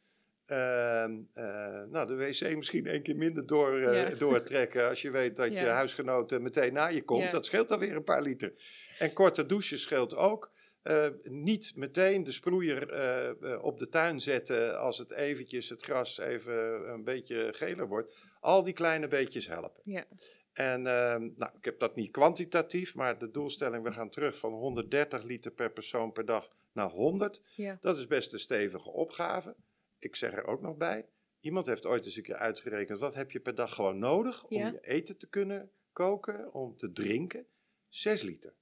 ehm, 0.46 1.18
eh, 1.34 1.44
nou, 1.88 2.06
de 2.06 2.14
wc 2.14 2.56
misschien 2.56 2.86
één 2.86 3.02
keer 3.02 3.16
minder 3.16 3.46
door, 3.46 3.78
eh, 3.80 4.10
Ja. 4.10 4.16
doortrekken 4.26 4.88
als 4.88 5.02
je 5.02 5.10
weet 5.10 5.36
dat 5.36 5.52
je 5.52 5.66
huisgenoot 5.66 6.32
eh, 6.32 6.38
meteen 6.38 6.72
na 6.72 6.86
je 6.86 7.02
komt. 7.02 7.22
Ja. 7.22 7.30
Dat 7.30 7.44
scheelt 7.44 7.68
dan 7.68 7.78
weer 7.78 7.96
een 7.96 8.04
paar 8.04 8.22
liter. 8.22 8.52
En 8.98 9.12
korte 9.12 9.46
douches 9.46 9.82
scheelt 9.82 10.16
ook. 10.16 10.50
Eh, 10.82 11.06
niet 11.22 11.76
meteen 11.76 12.24
de 12.24 12.32
sproeier 12.32 12.92
eh, 12.92 13.52
eh, 13.52 13.64
op 13.64 13.78
de 13.78 13.88
tuin 13.88 14.20
zetten 14.20 14.80
als 14.80 14.98
het 14.98 15.10
eventjes 15.10 15.68
het 15.68 15.82
gras 15.82 16.18
even 16.18 16.90
een 16.92 17.04
beetje 17.04 17.52
geler 17.52 17.88
wordt. 17.88 18.14
Al 18.40 18.64
die 18.64 18.74
kleine 18.74 19.08
beetjes 19.08 19.46
helpen. 19.46 19.82
Ja. 19.84 20.04
En 20.52 20.86
ehm, 20.86 21.30
nou, 21.36 21.52
ik 21.56 21.64
heb 21.64 21.78
dat 21.78 21.96
niet 21.96 22.10
kwantitatief, 22.10 22.94
maar 22.94 23.18
de 23.18 23.30
doelstelling, 23.30 23.84
we 23.84 23.92
gaan 23.92 24.10
terug 24.10 24.38
van 24.38 24.52
130 24.52 25.22
liter 25.22 25.50
per 25.50 25.70
persoon 25.72 26.12
per 26.12 26.24
dag 26.24 26.48
naar 26.72 26.88
100. 26.88 27.42
Ja. 27.56 27.76
Dat 27.80 27.98
is 27.98 28.06
best 28.06 28.32
een 28.32 28.38
stevige 28.38 28.90
opgave. 28.90 29.54
Ik 29.98 30.16
zeg 30.16 30.32
er 30.32 30.46
ook 30.46 30.60
nog 30.60 30.76
bij, 30.76 31.06
iemand 31.40 31.66
heeft 31.66 31.86
ooit 31.86 32.04
eens 32.04 32.16
een 32.16 32.22
keer 32.22 32.34
uitgerekend, 32.34 32.98
wat 32.98 33.14
heb 33.14 33.30
je 33.30 33.40
per 33.40 33.54
dag 33.54 33.74
gewoon 33.74 33.98
nodig 33.98 34.44
om 34.44 34.56
Ja. 34.56 34.70
je 34.70 34.80
eten 34.80 35.18
te 35.18 35.28
kunnen 35.28 35.70
koken, 35.92 36.52
om 36.52 36.76
te 36.76 36.92
drinken? 36.92 37.46
6 37.88 38.22
liter. 38.22 38.54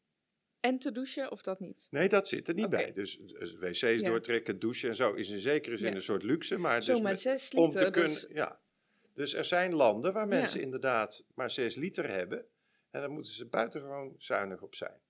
En 0.60 0.78
te 0.78 0.92
douchen 0.92 1.30
of 1.30 1.42
dat 1.42 1.60
niet? 1.60 1.88
Nee, 1.90 2.08
dat 2.08 2.28
zit 2.28 2.48
er 2.48 2.54
niet 2.54 2.70
bij. 2.70 2.92
Dus 2.92 3.18
eh, 3.20 3.48
wc's 3.60 3.80
Ja. 3.80 3.96
doortrekken, 3.96 4.58
douchen 4.58 4.88
en 4.88 4.94
zo 4.94 5.12
is 5.12 5.30
in 5.30 5.38
zekere 5.38 5.76
zin 5.76 5.88
Ja. 5.88 5.94
een 5.94 6.00
soort 6.00 6.22
luxe. 6.22 6.58
Maar 6.58 6.82
Zo, 6.82 6.92
dus 6.92 7.00
maar 7.02 7.10
met- 7.12 7.20
6 7.20 7.50
om 7.54 7.64
liter. 7.64 7.84
te 7.84 7.90
kunnen, 7.90 8.10
dus- 8.12 8.26
ja. 8.32 8.60
Dus 9.14 9.34
er 9.34 9.44
zijn 9.44 9.74
landen 9.74 10.12
waar 10.12 10.28
Ja. 10.28 10.34
mensen 10.34 10.60
inderdaad 10.60 11.24
maar 11.34 11.50
6 11.50 11.74
liter 11.76 12.08
hebben. 12.10 12.38
En 12.90 13.00
daar 13.00 13.10
moeten 13.10 13.32
ze 13.32 13.46
buitengewoon 13.46 14.14
zuinig 14.18 14.62
op 14.62 14.74
zijn. 14.74 15.00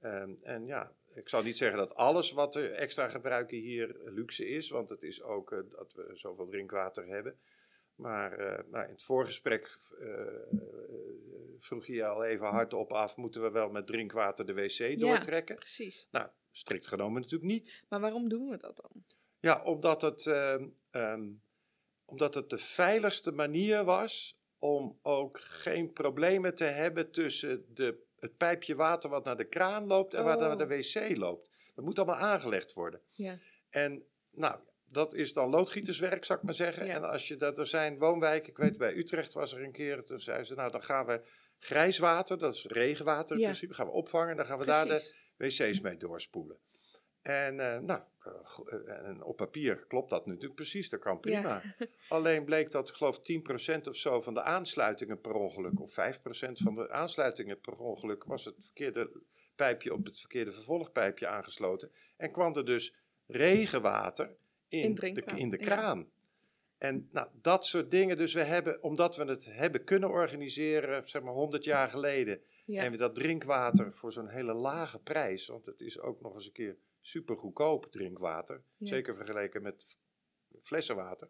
Ehm, 0.00 0.30
en 0.42 0.66
ja, 0.66 0.92
ik 1.14 1.28
zal 1.28 1.42
niet 1.42 1.56
zeggen 1.56 1.78
dat 1.78 1.94
alles 1.94 2.32
wat 2.32 2.54
we 2.54 2.68
extra 2.68 3.08
gebruiken 3.08 3.58
hier 3.58 3.96
luxe 4.04 4.48
is. 4.48 4.70
Want 4.70 4.88
het 4.88 5.02
is 5.02 5.22
ook 5.22 5.52
eh, 5.52 5.58
dat 5.70 5.92
we 5.92 6.10
zoveel 6.14 6.48
drinkwater 6.48 7.06
hebben. 7.06 7.38
Maar 7.94 8.32
eh, 8.38 8.64
nou, 8.70 8.84
in 8.84 8.90
het 8.92 9.02
voorgesprek 9.02 9.78
eh, 10.00 10.08
vroeg 11.58 11.86
je 11.86 11.92
je 11.92 12.06
al 12.06 12.24
even 12.24 12.46
hardop 12.46 12.92
af... 12.92 13.16
moeten 13.16 13.42
we 13.42 13.50
wel 13.50 13.70
met 13.70 13.86
drinkwater 13.86 14.46
de 14.46 14.54
wc 14.54 15.00
doortrekken? 15.00 15.56
Precies. 15.56 16.08
Nou, 16.10 16.28
strikt 16.52 16.86
genomen 16.86 17.20
natuurlijk 17.20 17.52
niet. 17.52 17.82
Maar 17.88 18.00
waarom 18.00 18.28
doen 18.28 18.48
we 18.48 18.56
dat 18.56 18.76
dan? 18.76 19.04
Ja, 19.40 19.62
omdat 19.62 20.02
het, 20.02 20.26
ehm, 20.26 20.68
ehm, 20.90 21.28
omdat 22.04 22.34
het 22.34 22.50
de 22.50 22.58
veiligste 22.58 23.32
manier 23.32 23.84
was 23.84 24.38
om 24.58 24.98
ook 25.02 25.40
geen 25.40 25.92
problemen 25.92 26.54
te 26.54 26.64
hebben 26.64 27.10
tussen 27.10 27.64
de, 27.74 27.98
het 28.18 28.36
pijpje 28.36 28.74
water 28.74 29.10
wat 29.10 29.24
naar 29.24 29.36
de 29.36 29.48
kraan 29.48 29.86
loopt 29.86 30.14
en 30.14 30.24
wat 30.24 30.38
naar 30.38 30.52
Oh. 30.52 30.58
de 30.58 30.66
wc 30.66 31.16
loopt. 31.16 31.50
Dat 31.74 31.84
moet 31.84 31.98
allemaal 31.98 32.16
aangelegd 32.16 32.72
worden. 32.72 33.00
Ja. 33.10 33.38
En 33.70 34.04
nou, 34.30 34.58
dat 34.88 35.14
is 35.14 35.32
dan 35.32 35.50
loodgieterswerk, 35.50 36.24
zou 36.24 36.38
ik 36.38 36.44
maar 36.44 36.54
zeggen. 36.54 36.86
Ja. 36.86 36.94
En 36.94 37.10
als 37.10 37.28
je 37.28 37.36
dat, 37.36 37.58
er 37.58 37.66
zijn 37.66 37.98
woonwijken, 37.98 38.50
ik 38.50 38.56
weet 38.56 38.76
bij 38.76 38.96
Utrecht 38.96 39.32
was 39.32 39.52
er 39.52 39.62
een 39.62 39.72
keer, 39.72 40.04
toen 40.04 40.20
zeiden 40.20 40.46
ze, 40.46 40.54
nou 40.54 40.70
dan 40.70 40.82
gaan 40.82 41.06
we 41.06 41.20
grijswater, 41.58 42.38
dat 42.38 42.54
is 42.54 42.64
regenwater 42.64 43.34
in 43.36 43.40
Ja. 43.42 43.46
principe, 43.46 43.74
gaan 43.74 43.86
we 43.86 43.92
opvangen 43.92 44.30
en 44.30 44.36
dan 44.36 44.46
gaan 44.46 44.58
we 44.58 44.64
daar 44.64 44.86
de 44.86 45.14
wc's 45.36 45.80
mee 45.80 45.96
doorspoelen. 45.96 46.58
En, 47.22 47.60
eh, 47.60 47.78
nou, 47.78 48.02
eh, 48.22 48.32
eh, 48.88 49.06
en 49.08 49.22
op 49.22 49.36
papier 49.36 49.84
klopt 49.86 50.10
dat 50.10 50.26
natuurlijk 50.26 50.54
precies, 50.54 50.88
dat 50.88 51.00
kan 51.00 51.20
prima. 51.20 51.62
Alleen 52.08 52.44
bleek 52.44 52.70
dat, 52.70 52.90
geloof 52.90 53.20
10% 53.20 53.86
of 53.88 53.96
zo 53.96 54.20
van 54.20 54.34
de 54.34 54.42
aansluitingen 54.42 55.20
per 55.20 55.32
ongeluk, 55.32 55.80
of 55.80 55.92
5% 55.92 56.58
van 56.58 56.74
de 56.74 56.90
aansluitingen 56.90 57.60
per 57.60 57.76
ongeluk, 57.76 58.24
was 58.24 58.44
het 58.44 58.54
verkeerde 58.58 59.10
pijpje 59.54 59.92
op 59.92 60.04
het 60.04 60.18
verkeerde 60.18 60.52
vervolgpijpje 60.52 61.26
aangesloten. 61.26 61.90
En 62.16 62.32
kwam 62.32 62.56
er 62.56 62.64
dus 62.64 62.94
regenwater 63.26 64.36
in, 64.68 64.82
In 64.82 64.94
de, 64.94 65.22
in 65.34 65.50
de 65.50 65.58
ja. 65.58 66.04
En 66.78 67.08
nou, 67.12 67.28
dat 67.40 67.66
soort 67.66 67.90
dingen, 67.90 68.16
dus 68.16 68.34
we 68.34 68.42
hebben, 68.42 68.82
omdat 68.82 69.16
we 69.16 69.24
het 69.24 69.44
hebben 69.44 69.84
kunnen 69.84 70.10
organiseren, 70.10 71.08
zeg 71.08 71.22
maar 71.22 71.32
100 71.32 71.64
jaar 71.64 71.88
geleden, 71.90 72.40
Ja. 72.64 72.82
en 72.82 72.90
we 72.90 72.96
dat 72.96 73.14
drinkwater 73.14 73.94
voor 73.94 74.12
zo'n 74.12 74.28
hele 74.28 74.54
lage 74.54 74.98
prijs, 75.00 75.46
want 75.46 75.66
het 75.66 75.80
is 75.80 76.00
ook 76.00 76.20
nog 76.20 76.34
eens 76.34 76.46
een 76.46 76.52
keer 76.52 76.76
super 77.00 77.36
goedkoop 77.36 77.86
drinkwater, 77.90 78.62
Ja. 78.76 78.86
zeker 78.88 79.14
vergeleken 79.16 79.62
met 79.62 79.98
flessenwater. 80.62 81.28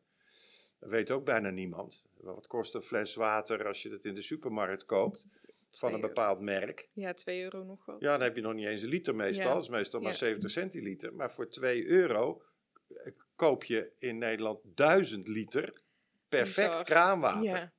Dat 0.78 0.88
weet 0.90 1.10
ook 1.10 1.24
bijna 1.24 1.50
niemand. 1.50 2.04
Wat 2.16 2.46
kost 2.46 2.74
een 2.74 2.82
fles 2.82 3.14
water 3.14 3.66
als 3.66 3.82
je 3.82 3.90
het 3.90 4.04
in 4.04 4.14
de 4.14 4.20
supermarkt 4.22 4.84
koopt 4.84 5.26
van 5.70 5.94
een 5.94 6.00
bepaald 6.00 6.40
merk? 6.40 6.88
Ja, 6.92 7.14
2 7.14 7.42
euro 7.42 7.64
nog 7.64 7.84
wat. 7.84 8.00
Ja, 8.00 8.12
dan 8.12 8.20
heb 8.20 8.36
je 8.36 8.42
nog 8.42 8.54
niet 8.54 8.66
eens 8.66 8.82
een 8.82 8.88
liter 8.88 9.14
meestal. 9.14 9.46
Ja. 9.46 9.54
Dat 9.54 9.62
is 9.62 9.68
meestal 9.68 10.00
maar 10.00 10.10
Ja. 10.10 10.16
70 10.16 10.50
centiliter. 10.50 11.14
Maar 11.14 11.32
voor 11.32 11.48
2 11.48 11.86
euro 11.86 12.42
koop 13.36 13.64
je 13.64 13.92
in 13.98 14.18
Nederland 14.18 14.58
1000 14.74 15.28
liter 15.28 15.80
perfect 16.28 16.68
Bizar. 16.68 16.84
kraanwater. 16.84 17.42
Ja. 17.44 17.74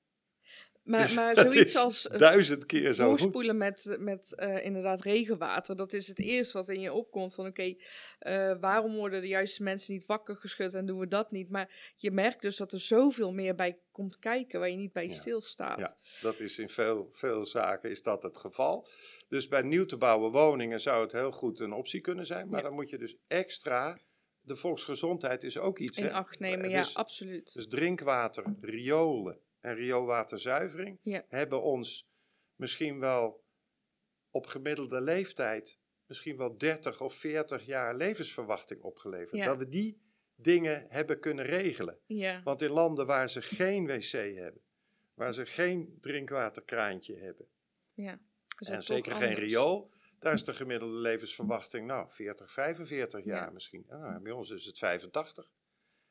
Maar, 0.84 1.02
Dus 1.02 1.16
maar 1.16 1.36
zoiets 1.52 1.76
als 1.76 2.02
duizend 2.02 2.66
keer 2.66 2.94
zo 2.94 3.10
goed. 3.10 3.20
doorspoelen 3.20 3.58
met, 3.58 3.96
met 4.00 4.36
eh, 4.36 4.66
inderdaad 4.66 5.02
regenwater, 5.02 5.76
dat 5.76 5.94
is 5.94 6.08
het 6.08 6.20
eerste 6.20 6.58
wat 6.58 6.70
in 6.70 6.80
je 6.80 6.94
opkomt. 6.94 7.34
Van 7.34 7.46
oké, 7.48 7.76
eh, 8.20 8.54
waarom 8.60 8.96
worden 8.96 9.22
de 9.22 9.28
juiste 9.28 9.64
mensen 9.64 9.94
niet 9.94 10.06
wakker 10.06 10.36
geschud 10.36 10.74
en 10.74 10.86
doen 10.86 11.00
we 11.00 11.08
dat 11.08 11.32
niet? 11.32 11.50
Maar 11.50 11.94
je 11.96 12.12
merkt 12.12 12.42
dus 12.42 12.58
dat 12.58 12.72
er 12.74 12.80
zoveel 12.80 13.32
meer 13.34 13.56
bij 13.56 13.80
komt 13.92 14.20
kijken 14.20 14.60
waar 14.60 14.70
je 14.70 14.76
niet 14.78 14.94
bij 14.94 15.08
Ja. 15.08 15.14
stilstaat. 15.14 15.80
Ja, 15.80 15.96
dat 16.22 16.40
is 16.40 16.60
in 16.60 16.70
veel, 16.70 17.08
veel 17.12 17.46
zaken 17.46 17.90
is 17.90 18.02
dat 18.02 18.24
het 18.24 18.38
geval. 18.38 18.88
Dus 19.28 19.48
bij 19.48 19.62
nieuw 19.62 19.86
te 19.86 19.98
bouwen 19.98 20.32
woningen 20.32 20.80
zou 20.80 21.02
het 21.04 21.12
heel 21.12 21.32
goed 21.32 21.60
een 21.60 21.74
optie 21.74 22.02
kunnen 22.02 22.26
zijn. 22.26 22.50
Maar 22.50 22.60
Ja. 22.60 22.66
dan 22.66 22.74
moet 22.76 22.90
je 22.90 22.98
dus 22.98 23.16
extra 23.28 24.00
de 24.48 24.56
volksgezondheid 24.56 25.44
is 25.44 25.58
ook 25.58 25.80
iets. 25.80 25.98
In 25.98 26.04
hè? 26.04 26.12
acht 26.12 26.40
nemen, 26.40 26.66
Eh, 26.66 26.72
ja, 26.72 26.82
dus- 26.82 26.96
absoluut. 26.96 27.54
Dus 27.54 27.68
drinkwater, 27.68 28.56
riolen 28.62 29.40
en 29.60 29.76
rioolwaterzuivering 29.76 31.00
Ja. 31.02 31.26
hebben 31.28 31.62
ons 31.62 32.08
misschien 32.56 33.00
wel 33.00 33.44
op 34.32 34.46
gemiddelde 34.46 35.02
leeftijd 35.02 35.80
misschien 36.06 36.38
wel 36.38 36.58
30 36.58 37.02
of 37.02 37.14
40 37.14 37.66
jaar 37.66 37.96
levensverwachting 37.96 38.82
opgeleverd. 38.82 39.36
Ja. 39.36 39.46
Dat 39.46 39.58
we 39.58 39.68
die 39.68 40.02
dingen 40.36 40.86
hebben 40.90 41.20
kunnen 41.20 41.46
regelen. 41.46 42.00
ja, 42.06 42.42
Want 42.44 42.62
in 42.62 42.70
landen 42.70 43.06
waar 43.06 43.30
ze 43.30 43.42
geen 43.42 43.86
wc 43.86 44.12
hebben, 44.12 44.62
waar 45.14 45.34
ze 45.34 45.46
geen 45.46 45.98
drinkwaterkraantje 46.02 47.16
hebben 47.18 47.48
ja. 47.94 48.20
En 48.58 48.84
zeker 48.84 49.16
geen 49.16 49.34
riool, 49.34 49.92
daar 50.20 50.34
is 50.34 50.44
de 50.44 50.54
gemiddelde 50.54 50.98
levensverwachting 50.98 51.88
nou 51.88 52.06
40, 52.10 52.52
45 52.52 53.24
jaar 53.24 53.46
Ja. 53.46 53.50
misschien. 53.50 53.86
Nou, 53.88 54.20
bij 54.20 54.32
ons 54.32 54.50
is 54.50 54.66
het 54.66 54.78
85. 54.78 55.52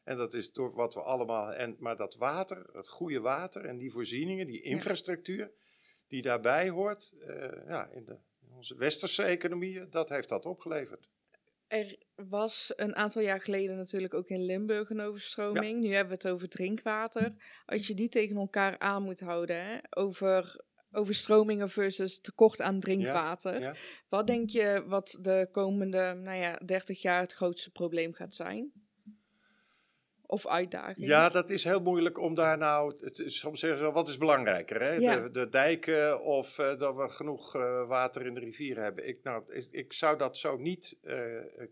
En 0.05 0.17
dat 0.17 0.35
is 0.35 0.53
door 0.53 0.75
wat 0.75 0.95
we 0.95 1.03
allemaal. 1.03 1.53
En, 1.53 1.77
maar 1.79 1.97
dat 1.97 2.15
water, 2.15 2.67
het 2.73 2.89
goede 2.89 3.21
water 3.21 3.65
en 3.65 3.79
die 3.79 3.93
voorzieningen, 3.93 4.47
die 4.47 4.63
infrastructuur 4.63 5.53
die 6.09 6.23
daarbij 6.23 6.69
hoort, 6.69 7.15
eh, 7.21 7.69
ja, 7.69 7.89
in, 7.91 8.05
de, 8.05 8.19
in 8.41 8.53
onze 8.53 8.77
westerse 8.77 9.23
economieën, 9.23 9.91
dat 9.91 10.09
heeft 10.09 10.29
dat 10.29 10.47
opgeleverd. 10.47 11.09
Er 11.67 11.99
was 12.15 12.73
een 12.77 12.97
aantal 12.97 13.23
jaar 13.23 13.41
geleden 13.41 13.77
natuurlijk 13.77 14.15
ook 14.15 14.29
in 14.29 14.45
Limburg 14.45 14.91
een 14.91 15.01
overstroming. 15.01 15.81
Nu 15.81 15.93
hebben 15.93 16.19
we 16.19 16.23
het 16.23 16.35
over 16.35 16.49
drinkwater. 16.49 17.35
Als 17.67 17.87
je 17.87 17.95
die 17.95 18.09
tegen 18.09 18.37
elkaar 18.37 18.79
aan 18.79 19.03
moet 19.03 19.21
houden, 19.21 19.65
hè, 19.65 19.79
over 19.91 20.65
overstromingen 20.97 21.71
versus 21.71 22.21
tekort 22.21 22.61
aan 22.61 22.81
drinkwater. 22.81 23.61
ja. 23.61 23.75
Wat 24.09 24.27
denk 24.27 24.51
je 24.51 24.85
wat 24.87 25.19
de 25.21 25.49
komende 25.53 26.15
nou 26.23 26.37
ja, 26.37 26.59
30 26.65 27.03
jaar 27.03 27.21
het 27.21 27.33
grootste 27.33 27.71
probleem 27.71 28.13
gaat 28.13 28.35
zijn? 28.35 28.73
Of 30.29 30.47
uitdaging? 30.47 31.07
Ja, 31.07 31.29
dat 31.29 31.51
is 31.51 31.65
heel 31.65 31.81
moeilijk 31.81 32.19
om 32.19 32.35
daar 32.35 32.59
nou. 32.59 32.95
Het 33.01 33.23
soms 33.27 33.61
zeggen 33.61 33.79
ze 33.79 33.91
wat 33.91 34.09
is 34.09 34.19
belangrijker? 34.19 34.83
Hè? 34.83 34.93
Ja. 34.93 35.17
De, 35.17 35.31
de 35.31 35.49
dijken 35.49 36.23
of 36.23 36.59
eh, 36.59 36.79
dat 36.79 36.97
we 36.97 37.09
genoeg 37.09 37.55
eh, 37.55 37.89
water 37.89 38.27
in 38.27 38.35
de 38.35 38.41
rivier 38.41 38.83
hebben? 38.83 39.09
Ik, 39.09 39.23
nou, 39.23 39.43
ik, 39.49 39.69
ik 39.71 39.93
zou 39.93 40.19
dat 40.19 40.39
zo 40.39 40.57
niet 40.57 40.99
eh, 41.03 41.19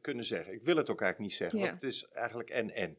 kunnen 0.00 0.24
zeggen. 0.24 0.52
Ik 0.52 0.62
wil 0.62 0.76
het 0.76 0.90
ook 0.90 1.00
eigenlijk 1.00 1.30
niet 1.30 1.38
zeggen, 1.38 1.58
want 1.58 1.80
het 1.80 1.92
is 1.92 2.06
eigenlijk 2.12 2.50
en-en. 2.50 2.96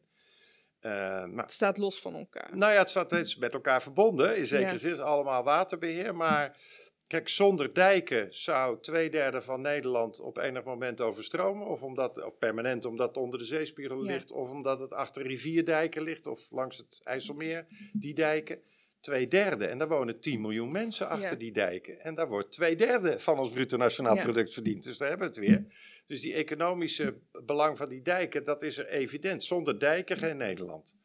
Eh, 0.80 0.90
maar 1.24 1.44
Het 1.44 1.52
staat 1.52 1.78
los 1.78 2.00
van 2.00 2.14
elkaar. 2.14 2.56
nou 2.56 2.72
ja, 2.72 2.78
het 2.78 2.90
staat 2.90 3.06
steeds 3.06 3.36
met 3.36 3.52
elkaar 3.52 3.82
verbonden. 3.82 4.36
In 4.36 4.46
zekere 4.46 4.70
Ja. 4.72 4.76
zin 4.76 4.90
is 4.90 4.96
het 4.96 5.06
allemaal 5.06 5.44
waterbeheer. 5.44 6.14
Maar 6.14 6.58
kijk, 7.06 7.28
zonder 7.28 7.74
dijken 7.74 8.26
zou 8.34 8.80
twee 8.80 9.10
derde 9.10 9.42
van 9.42 9.60
Nederland 9.60 10.20
op 10.20 10.36
enig 10.38 10.64
moment 10.64 11.00
overstromen. 11.00 11.66
Of, 11.66 11.82
omdat, 11.82 12.24
of 12.24 12.38
permanent 12.38 12.84
omdat 12.84 13.08
het 13.08 13.16
onder 13.16 13.38
de 13.38 13.44
zeespiegel 13.44 14.04
Ja. 14.04 14.12
ligt. 14.12 14.30
Of 14.30 14.50
omdat 14.50 14.80
het 14.80 14.92
achter 14.92 15.22
rivierdijken 15.26 16.02
ligt. 16.02 16.26
Of 16.26 16.50
langs 16.50 16.76
het 16.76 17.00
IJsselmeer, 17.02 17.66
die 17.92 18.14
dijken. 18.14 18.62
Twee 19.06 19.28
derde. 19.28 19.66
En 19.66 19.78
daar 19.78 19.88
wonen 19.88 20.20
10 20.20 20.40
miljoen 20.40 20.72
mensen 20.72 21.08
achter 21.08 21.30
Ja. 21.30 21.36
die 21.36 21.52
dijken. 21.52 22.00
En 22.00 22.14
daar 22.14 22.28
wordt 22.28 22.52
twee 22.52 22.76
derde 22.76 23.18
van 23.20 23.38
ons 23.38 23.50
bruto 23.50 23.76
nationaal 23.76 24.14
Ja. 24.14 24.22
product 24.22 24.52
verdiend. 24.52 24.82
Dus 24.82 24.98
daar 24.98 25.08
hebben 25.08 25.28
we 25.28 25.34
het 25.40 25.46
weer. 25.48 25.64
Dus 26.06 26.20
die 26.20 26.34
economische 26.34 27.18
belang 27.44 27.76
van 27.76 27.88
die 27.88 28.02
dijken, 28.02 28.44
dat 28.44 28.62
is 28.62 28.78
er 28.78 28.86
evident. 28.88 29.44
Zonder 29.44 29.78
dijken 29.78 30.16
geen 30.16 30.36
Nederland. 30.36 30.96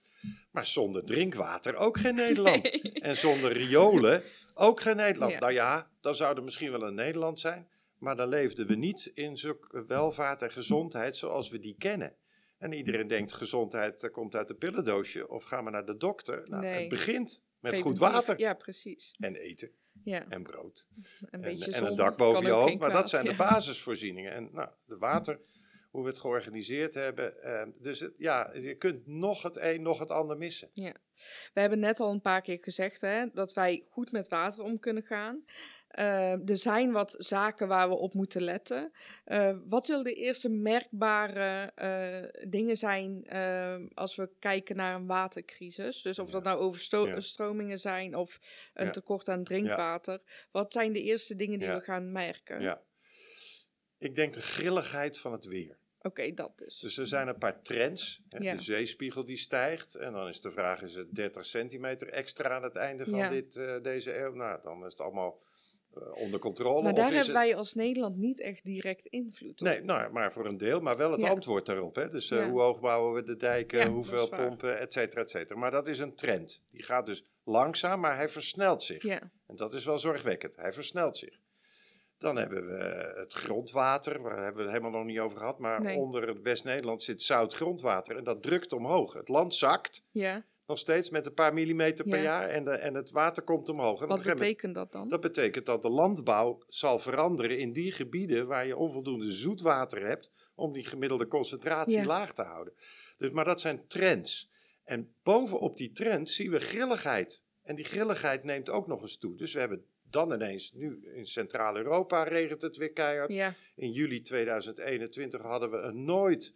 Maar 0.52 0.66
zonder 0.66 1.06
drinkwater 1.06 1.76
ook 1.76 1.98
geen 2.00 2.16
Nederland. 2.16 2.64
Nee. 2.64 2.92
En 2.94 3.18
zonder 3.18 3.52
riolen 3.52 4.24
ook 4.54 4.80
geen 4.82 4.96
Nederland. 4.96 5.32
Ja. 5.32 5.40
Nou 5.40 5.52
ja, 5.54 5.92
dan 6.02 6.16
zou 6.16 6.36
er 6.38 6.44
misschien 6.44 6.72
wel 6.72 6.84
een 6.84 6.96
Nederland 6.96 7.40
zijn. 7.40 7.68
Maar 7.98 8.16
dan 8.16 8.28
leefden 8.28 8.68
we 8.68 8.76
niet 8.76 9.12
in 9.14 9.38
zulke 9.38 9.86
welvaart 9.86 10.42
en 10.42 10.52
gezondheid 10.52 11.16
zoals 11.16 11.50
we 11.50 11.60
die 11.60 11.76
kennen. 11.78 12.16
En 12.58 12.74
iedereen 12.74 13.08
denkt 13.08 13.34
gezondheid 13.34 14.10
komt 14.12 14.36
uit 14.36 14.50
een 14.50 14.58
pillendoosje 14.58 15.30
of 15.30 15.44
gaan 15.44 15.66
we 15.66 15.72
naar 15.72 15.86
de 15.86 15.98
dokter. 15.98 16.42
Nou, 16.46 16.62
Nee. 16.64 16.80
Het 16.80 16.90
begint 16.90 17.44
met 17.62 17.82
goed 17.82 17.98
water 17.98 18.40
Ja, 18.40 18.54
precies. 18.54 19.16
en 19.20 19.36
eten 19.36 19.72
Ja, 20.04 20.26
en 20.30 20.44
brood 20.44 20.88
een 21.32 21.44
en, 21.44 21.60
en 21.74 21.86
een 21.86 21.96
dak 21.96 22.18
boven 22.18 22.46
je 22.46 22.52
hoofd. 22.52 22.80
Maar 22.80 22.92
dat 22.92 23.10
zijn 23.10 23.26
de 23.26 23.32
ja. 23.32 23.38
basisvoorzieningen. 23.38 24.34
En 24.34 24.50
nou, 24.52 24.70
de 24.86 24.98
water, 24.98 25.40
hoe 25.92 26.04
we 26.04 26.10
het 26.10 26.20
georganiseerd 26.20 26.94
hebben. 26.94 27.44
eh, 27.44 27.68
dus 27.78 28.00
het, 28.00 28.14
ja, 28.18 28.54
je 28.54 28.76
kunt 28.76 29.08
nog 29.08 29.42
het 29.42 29.58
een, 29.58 29.82
nog 29.82 30.00
het 30.00 30.10
ander 30.10 30.38
missen. 30.38 30.70
We 31.54 31.60
hebben 31.60 31.80
net 31.80 32.00
al 32.00 32.12
een 32.12 32.22
paar 32.22 32.42
keer 32.42 32.58
gezegd 32.62 33.02
hè, 33.02 33.26
dat 33.34 33.54
wij 33.54 33.86
goed 33.90 34.12
met 34.12 34.28
water 34.28 34.64
om 34.64 34.80
kunnen 34.80 35.04
gaan. 35.04 35.46
Eh, 35.92 36.50
er 36.50 36.58
zijn 36.58 36.92
wat 36.92 37.16
zaken 37.18 37.68
waar 37.68 37.90
we 37.90 37.96
op 37.96 38.14
moeten 38.14 38.42
letten. 38.44 38.92
Eh, 39.26 39.58
wat 39.66 39.86
zullen 39.86 40.04
de 40.04 40.14
eerste 40.14 40.50
merkbare 40.50 41.72
eh, 41.76 42.50
dingen 42.50 42.78
zijn 42.78 43.24
eh, 43.26 43.76
als 43.94 44.16
we 44.16 44.30
kijken 44.40 44.76
naar 44.76 44.96
een 44.96 45.08
watercrisis? 45.08 46.02
Dus 46.02 46.20
of 46.20 46.26
Ja. 46.26 46.32
dat 46.32 46.44
nou 46.44 46.60
overstromingen 46.60 47.72
Ja. 47.72 47.78
zijn 47.78 48.16
of 48.16 48.40
een 48.74 48.86
Ja. 48.86 48.92
tekort 48.92 49.30
aan 49.30 49.44
drinkwater. 49.44 50.22
Wat 50.52 50.74
zijn 50.74 50.94
de 50.94 51.02
eerste 51.02 51.36
dingen 51.36 51.60
die 51.60 51.68
we 51.72 51.82
gaan 51.82 52.12
merken? 52.12 52.62
Ja. 52.62 52.82
Ik 53.98 54.16
denk 54.16 54.34
de 54.34 54.42
grilligheid 54.42 55.18
van 55.20 55.32
het 55.32 55.46
weer. 55.46 55.78
Oké, 56.02 56.34
dat 56.34 56.58
dus. 56.58 56.80
Dus 56.80 56.98
er 56.98 57.08
zijn 57.08 57.28
een 57.28 57.38
paar 57.38 57.62
trends. 57.62 58.22
Hè. 58.30 58.56
De 58.56 58.62
zeespiegel 58.62 59.26
die 59.26 59.38
stijgt. 59.38 59.96
En 59.96 60.14
dan 60.14 60.28
is 60.28 60.42
de 60.42 60.52
vraag, 60.52 60.82
is 60.82 60.96
het 60.96 61.16
30 61.16 61.46
centimeter 61.46 62.08
extra 62.10 62.50
aan 62.50 62.64
het 62.64 62.76
einde 62.76 63.06
van 63.06 63.30
dit, 63.30 63.56
eh, 63.56 63.82
deze 63.82 64.18
eeuw? 64.18 64.34
Nou, 64.34 64.60
dan 64.64 64.86
is 64.86 64.92
het 64.92 65.02
allemaal 65.02 65.42
onder 66.14 66.40
controle. 66.40 66.82
maar 66.82 66.94
daar 66.94 67.04
hebben 67.04 67.22
het... 67.22 67.32
wij 67.32 67.56
als 67.56 67.74
Nederland 67.74 68.18
niet 68.18 68.40
echt 68.42 68.66
direct 68.66 69.06
invloed 69.06 69.62
op. 69.62 69.68
Nee, 69.68 69.82
nou, 69.84 70.12
maar 70.12 70.34
voor 70.34 70.46
een 70.46 70.58
deel, 70.58 70.80
maar 70.80 70.98
wel 70.98 71.12
het 71.12 71.22
Ja. 71.22 71.30
antwoord 71.30 71.66
daarop. 71.66 71.96
Hè? 71.96 72.10
Dus 72.10 72.32
eh, 72.32 72.40
Ja. 72.40 72.50
hoe 72.50 72.62
hoog 72.62 72.80
bouwen 72.80 73.14
we 73.14 73.24
de 73.24 73.36
dijken, 73.38 73.80
Ja, 73.80 73.88
hoeveel 73.90 74.30
pompen, 74.30 74.80
et 74.80 74.94
cetera, 74.94 75.22
et 75.22 75.30
cetera. 75.30 75.60
Maar 75.60 75.72
dat 75.72 75.88
is 75.88 76.00
een 76.00 76.16
trend. 76.16 76.62
Die 76.72 76.84
gaat 76.84 77.06
dus 77.06 77.24
langzaam, 77.44 78.00
maar 78.00 78.16
hij 78.16 78.30
versnelt 78.30 78.84
zich. 78.84 79.06
En 79.06 79.32
dat 79.56 79.74
is 79.74 79.86
wel 79.86 80.00
zorgwekkend. 80.00 80.56
Hij 80.56 80.74
versnelt 80.74 81.18
zich. 81.18 81.40
Dan 82.18 82.36
hebben 82.38 82.66
we 82.68 83.14
het 83.16 83.34
grondwater, 83.34 84.22
waar 84.22 84.38
hebben 84.38 84.56
we 84.56 84.62
het 84.62 84.72
helemaal 84.72 85.00
nog 85.00 85.06
niet 85.08 85.20
over 85.20 85.38
gehad. 85.38 85.60
Maar 85.60 85.82
Nee. 85.82 85.98
onder 85.98 86.28
het 86.28 86.42
West-Nederland 86.42 87.04
zit 87.04 87.22
zout 87.22 87.54
grondwater 87.54 88.18
en 88.18 88.24
dat 88.24 88.44
drukt 88.44 88.74
omhoog. 88.74 89.14
Het 89.14 89.30
land 89.30 89.56
zakt 89.56 90.04
ja. 90.12 90.46
Nog 90.72 90.80
steeds 90.80 91.10
met 91.10 91.26
een 91.26 91.34
paar 91.34 91.54
millimeter 91.54 92.06
per 92.06 92.18
Ja. 92.18 92.24
jaar 92.24 92.50
en, 92.50 92.64
de, 92.64 92.72
en 92.72 92.94
het 92.94 93.12
water 93.12 93.44
komt 93.44 93.70
omhoog. 93.70 94.02
En 94.02 94.08
Wat 94.08 94.18
moment- 94.18 94.40
betekent 94.40 94.76
dat 94.76 94.92
dan? 94.92 95.10
dat 95.10 95.20
betekent 95.22 95.66
dat 95.66 95.82
de 95.82 95.90
landbouw 95.90 96.64
zal 96.68 97.00
veranderen 97.00 97.58
in 97.58 97.74
die 97.74 97.92
gebieden 97.92 98.48
waar 98.48 98.66
je 98.68 98.78
onvoldoende 98.78 99.32
zoetwater 99.32 100.06
hebt 100.08 100.32
om 100.56 100.72
die 100.74 100.86
gemiddelde 100.86 101.28
concentratie 101.28 101.98
Ja. 101.98 102.06
laag 102.06 102.34
te 102.34 102.42
houden. 102.42 102.74
Dus, 103.18 103.30
maar 103.30 103.46
dat 103.46 103.62
zijn 103.62 103.88
trends. 103.88 104.50
En 104.84 105.14
bovenop 105.24 105.78
die 105.78 105.92
trends 105.92 106.36
zien 106.36 106.52
we 106.52 106.60
grilligheid. 106.60 107.44
En 107.64 107.76
die 107.76 107.86
grilligheid 107.86 108.44
neemt 108.44 108.70
ook 108.70 108.88
nog 108.88 109.02
eens 109.02 109.18
toe. 109.18 109.38
Dus 109.38 109.54
we 109.54 109.60
hebben 109.60 109.86
dan 110.04 110.34
ineens, 110.34 110.72
nu 110.74 111.10
in 111.14 111.26
Centraal-Europa 111.26 112.24
regent 112.24 112.62
het 112.62 112.78
weer 112.78 112.92
keihard. 112.94 113.32
Ja, 113.34 113.54
In 113.76 113.92
juli 113.92 114.22
2021 114.22 115.42
hadden 115.42 115.72
we 115.72 115.78
een 115.78 116.06
nooit 116.06 116.56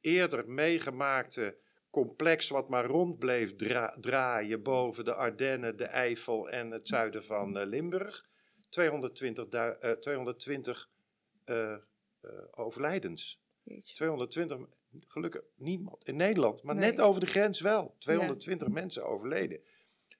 eerder 0.00 0.48
meegemaakte 0.48 1.56
complex 1.96 2.48
wat 2.48 2.68
maar 2.68 2.84
rond 2.84 3.18
bleef 3.18 3.56
dra- 3.56 3.96
draaien 4.00 4.62
boven 4.62 5.04
de 5.04 5.14
Ardennen, 5.14 5.76
de 5.76 5.84
Eifel 5.84 6.50
en 6.50 6.70
het 6.70 6.88
zuiden 6.88 7.24
van 7.24 7.58
eh, 7.58 7.66
Limburg. 7.66 8.26
220, 8.68 9.48
du- 9.48 9.58
eh, 9.80 9.90
220 9.92 10.90
eh, 11.44 11.72
eh, 11.72 11.78
overlijdens. 12.50 13.40
jeetje. 13.62 13.94
220, 13.94 14.58
gelukkig 15.06 15.42
niemand 15.56 16.04
in 16.04 16.16
Nederland, 16.16 16.62
maar 16.62 16.74
Nee. 16.74 16.90
net 16.90 17.00
over 17.00 17.20
de 17.20 17.26
grens 17.26 17.60
wel. 17.60 17.94
220 17.98 18.68
mensen 18.68 19.04
overleden. 19.06 19.60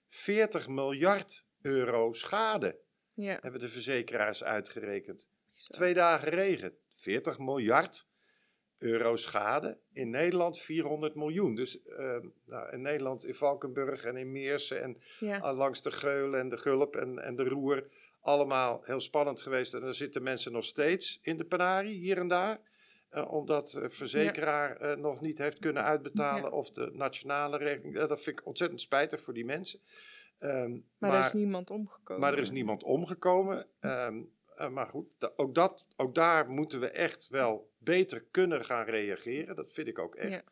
40 0.09 0.69
miljard 0.69 1.47
euro 1.63 2.13
schade 2.13 2.79
Ja, 3.15 3.39
hebben 3.41 3.61
de 3.61 3.69
verzekeraars 3.69 4.45
uitgerekend. 4.45 5.29
bizar. 5.53 5.71
Twee 5.71 5.95
dagen 5.95 6.29
regen, 6.29 6.77
40 6.95 7.39
miljard 7.39 8.07
euro 8.83 9.17
schade. 9.17 9.79
In 9.93 10.11
Nederland 10.11 10.59
400 10.59 11.15
miljoen. 11.15 11.55
Dus 11.55 11.83
eh, 11.83 12.17
nou, 12.47 12.73
in 12.73 12.81
Nederland, 12.83 13.25
in 13.25 13.35
Valkenburg 13.35 14.05
en 14.05 14.17
in 14.17 14.33
Meersen 14.33 14.83
en 14.83 14.97
Ja, 15.19 15.39
ah, 15.39 15.57
langs 15.57 15.83
de 15.83 15.91
Geul 15.91 16.37
en 16.37 16.49
de 16.49 16.59
Gulp 16.59 16.97
en, 16.97 17.19
en 17.19 17.37
de 17.37 17.45
Roer. 17.45 17.87
Allemaal 18.21 18.81
heel 18.85 19.01
spannend 19.01 19.43
geweest. 19.43 19.75
En 19.75 19.81
dan 19.81 19.95
zitten 19.95 20.23
mensen 20.23 20.53
nog 20.53 20.65
steeds 20.65 21.19
in 21.23 21.37
de 21.39 21.45
penarie, 21.45 21.99
hier 21.99 22.19
en 22.19 22.29
daar. 22.29 22.61
eh, 23.11 23.33
omdat 23.33 23.71
de 23.71 23.91
verzekeraar 23.91 24.77
eh, 24.77 24.97
nog 24.97 25.21
niet 25.21 25.39
heeft 25.39 25.59
kunnen 25.59 25.83
uitbetalen. 25.83 26.51
Ja. 26.51 26.57
Of 26.57 26.71
de 26.71 26.91
nationale 26.93 27.57
regeling. 27.57 27.97
Eh, 27.97 28.09
dat 28.09 28.23
vind 28.23 28.39
ik 28.39 28.47
ontzettend 28.47 28.81
spijtig 28.81 29.21
voor 29.21 29.35
die 29.35 29.45
mensen. 29.45 29.81
Ehm, 30.39 30.79
maar, 30.99 31.13
er 31.19 31.25
is 31.27 31.33
niemand 31.33 31.71
omgekomen. 31.71 32.21
maar 32.23 32.33
er 32.33 32.39
is 32.39 32.51
niemand 32.51 32.83
omgekomen. 32.85 33.67
Ehm, 33.81 34.17
eh, 34.17 34.23
maar 34.69 34.87
goed, 34.87 35.07
ook, 35.39 35.55
dat, 35.55 35.87
ook 35.97 36.15
daar 36.15 36.51
moeten 36.51 36.81
we 36.81 36.89
echt 36.89 37.29
wel 37.29 37.71
beter 37.79 38.25
kunnen 38.31 38.65
gaan 38.65 38.85
reageren. 38.85 39.57
Dat 39.57 39.73
vind 39.73 39.89
ik 39.89 39.99
ook 39.99 40.15
echt. 40.15 40.31
Ja. 40.31 40.43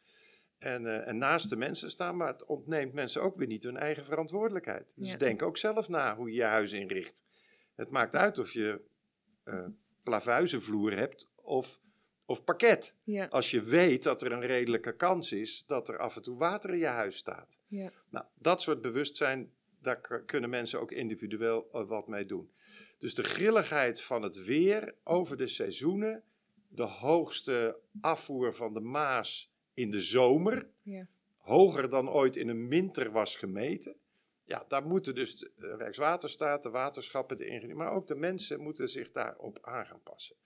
En, 0.59 0.87
eh, 0.87 1.09
en 1.09 1.19
naast 1.19 1.49
de 1.51 1.57
mensen 1.57 1.91
staan, 1.91 2.17
maar 2.17 2.29
het 2.29 2.45
ontneemt 2.45 2.93
mensen 2.93 3.23
ook 3.23 3.37
weer 3.37 3.47
niet 3.47 3.63
hun 3.63 3.77
eigen 3.77 4.05
verantwoordelijkheid. 4.05 4.93
Dus 4.97 5.11
Ja. 5.11 5.17
denk 5.17 5.43
ook 5.43 5.57
zelf 5.59 5.89
na 5.89 6.17
hoe 6.17 6.29
je 6.31 6.35
je 6.37 6.43
huis 6.45 6.73
inricht. 6.73 7.25
Het 7.75 7.91
maakt 7.91 8.17
uit 8.17 8.39
of 8.39 8.53
je 8.53 8.81
eh 9.45 9.65
plavuizenvloer 10.03 10.97
hebt 10.97 11.29
of, 11.35 11.81
of 12.25 12.45
parket. 12.45 12.95
Ja, 13.05 13.27
Als 13.27 13.51
je 13.51 13.63
weet 13.63 14.03
dat 14.03 14.23
er 14.23 14.33
een 14.33 14.47
redelijke 14.47 14.97
kans 14.97 15.33
is 15.33 15.65
dat 15.67 15.89
er 15.89 15.99
af 15.99 16.17
en 16.17 16.23
toe 16.23 16.39
water 16.39 16.71
in 16.71 16.79
je 16.79 16.87
huis 16.87 17.17
staat. 17.17 17.61
ja, 17.67 17.91
Nou, 18.11 18.25
dat 18.35 18.63
soort 18.63 18.81
bewustzijn, 18.81 19.53
daar 19.81 20.23
kunnen 20.27 20.51
mensen 20.51 20.81
ook 20.81 20.93
individueel 20.93 21.69
eh, 21.73 21.89
wat 21.89 22.09
mee 22.09 22.27
doen. 22.27 22.51
Dus 22.99 23.15
de 23.15 23.23
grilligheid 23.23 24.03
van 24.03 24.23
het 24.23 24.45
weer 24.45 24.95
over 25.05 25.37
de 25.37 25.47
seizoenen, 25.47 26.23
de 26.69 26.83
hoogste 26.83 27.79
afvoer 28.01 28.55
van 28.55 28.75
de 28.75 28.81
Maas 28.81 29.53
in 29.75 29.91
de 29.91 30.01
zomer, 30.01 30.69
ja. 30.83 31.07
hoger 31.37 31.91
dan 31.91 32.11
ooit 32.11 32.37
in 32.37 32.49
een 32.49 32.69
winter 32.69 33.11
was 33.11 33.37
gemeten. 33.37 33.97
Ja, 34.45 34.65
daar 34.69 34.87
moeten 34.87 35.15
dus 35.15 35.39
de 35.39 35.77
Rijkswaterstaat, 35.77 36.63
de 36.63 36.71
waterschappen, 36.71 37.39
de 37.39 37.47
ingenieurs, 37.47 37.79
maar 37.79 37.93
ook 37.93 38.07
de 38.07 38.15
mensen 38.15 38.61
moeten 38.61 38.89
zich 38.89 39.11
daarop 39.11 39.59
aan 39.63 39.87
gaan 39.87 40.03
passen. 40.03 40.37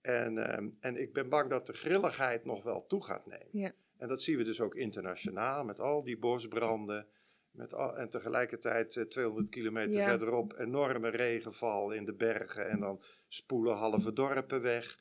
En, 0.00 0.38
ehm, 0.38 0.70
en 0.80 0.96
ik 0.96 1.12
ben 1.12 1.28
bang 1.28 1.50
dat 1.50 1.66
de 1.66 1.72
grilligheid 1.72 2.44
nog 2.44 2.62
wel 2.62 2.86
toe 2.86 3.04
gaat 3.04 3.26
nemen. 3.26 3.48
Ja. 3.50 3.72
En 3.96 4.08
dat 4.08 4.22
zien 4.22 4.36
we 4.36 4.44
dus 4.44 4.60
ook 4.60 4.74
internationaal 4.74 5.64
met 5.64 5.80
al 5.80 6.02
die 6.02 6.18
bosbranden. 6.18 7.06
Met 7.52 7.74
al, 7.74 7.96
en 7.96 8.08
tegelijkertijd 8.08 8.96
eh, 8.96 9.04
200 9.04 9.48
kilometer 9.48 9.96
Ja. 10.00 10.08
verderop 10.08 10.58
enorme 10.58 11.08
regenval 11.08 11.92
in 11.92 12.04
de 12.04 12.12
bergen. 12.14 12.68
En 12.70 12.80
dan 12.80 13.02
spoelen 13.28 13.74
halve 13.76 14.12
dorpen 14.12 14.62
weg. 14.62 14.98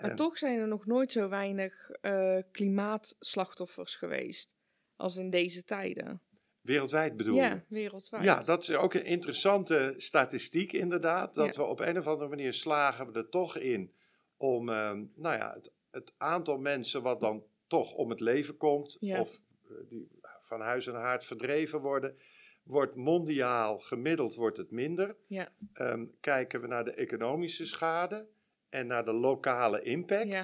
Maar 0.00 0.10
En- 0.10 0.16
toch 0.16 0.38
zijn 0.38 0.58
er 0.58 0.68
nog 0.68 0.86
nooit 0.86 1.12
zo 1.12 1.28
weinig 1.28 1.90
eh, 1.90 2.38
klimaatslachtoffers 2.52 3.94
geweest 3.94 4.54
als 4.96 5.16
in 5.16 5.30
deze 5.30 5.64
tijden. 5.64 6.20
Wereldwijd 6.60 7.16
bedoel 7.16 7.34
je? 7.34 7.40
Ja, 7.42 7.64
wereldwijd. 7.68 8.22
Ja, 8.24 8.42
dat 8.42 8.62
is 8.62 8.72
ook 8.72 8.94
een 8.94 9.04
interessante 9.04 9.94
statistiek 9.96 10.72
inderdaad. 10.72 11.34
Dat 11.34 11.54
Ja. 11.54 11.62
we 11.62 11.68
op 11.68 11.80
een 11.80 11.98
of 11.98 12.06
andere 12.06 12.28
manier 12.28 12.52
slagen 12.52 13.12
we 13.12 13.18
er 13.18 13.28
toch 13.28 13.56
in 13.58 13.92
om 14.36 14.68
ehm, 14.68 15.04
nou 15.14 15.36
ja, 15.36 15.52
het, 15.54 15.72
het 15.90 16.12
aantal 16.16 16.58
mensen 16.58 17.02
wat 17.02 17.20
dan 17.20 17.44
toch 17.66 17.92
om 17.92 18.10
het 18.10 18.20
leven 18.20 18.56
komt, 18.56 18.96
Ja. 19.00 19.20
of 19.20 19.40
eh, 19.68 19.74
die 19.88 20.08
van 20.44 20.60
huis 20.60 20.86
en 20.86 20.94
haard 20.94 21.24
verdreven 21.24 21.80
worden, 21.80 22.16
wordt 22.62 22.94
mondiaal 22.94 23.78
gemiddeld 23.78 24.34
wordt 24.34 24.56
het 24.56 24.70
minder. 24.70 25.16
Ja. 25.26 25.52
Ehm, 25.72 26.06
kijken 26.20 26.60
we 26.60 26.66
naar 26.66 26.84
de 26.84 26.92
economische 26.94 27.66
schade 27.66 28.28
en 28.68 28.86
naar 28.86 29.04
de 29.04 29.12
lokale 29.12 29.82
impact. 29.82 30.28
Ja. 30.28 30.42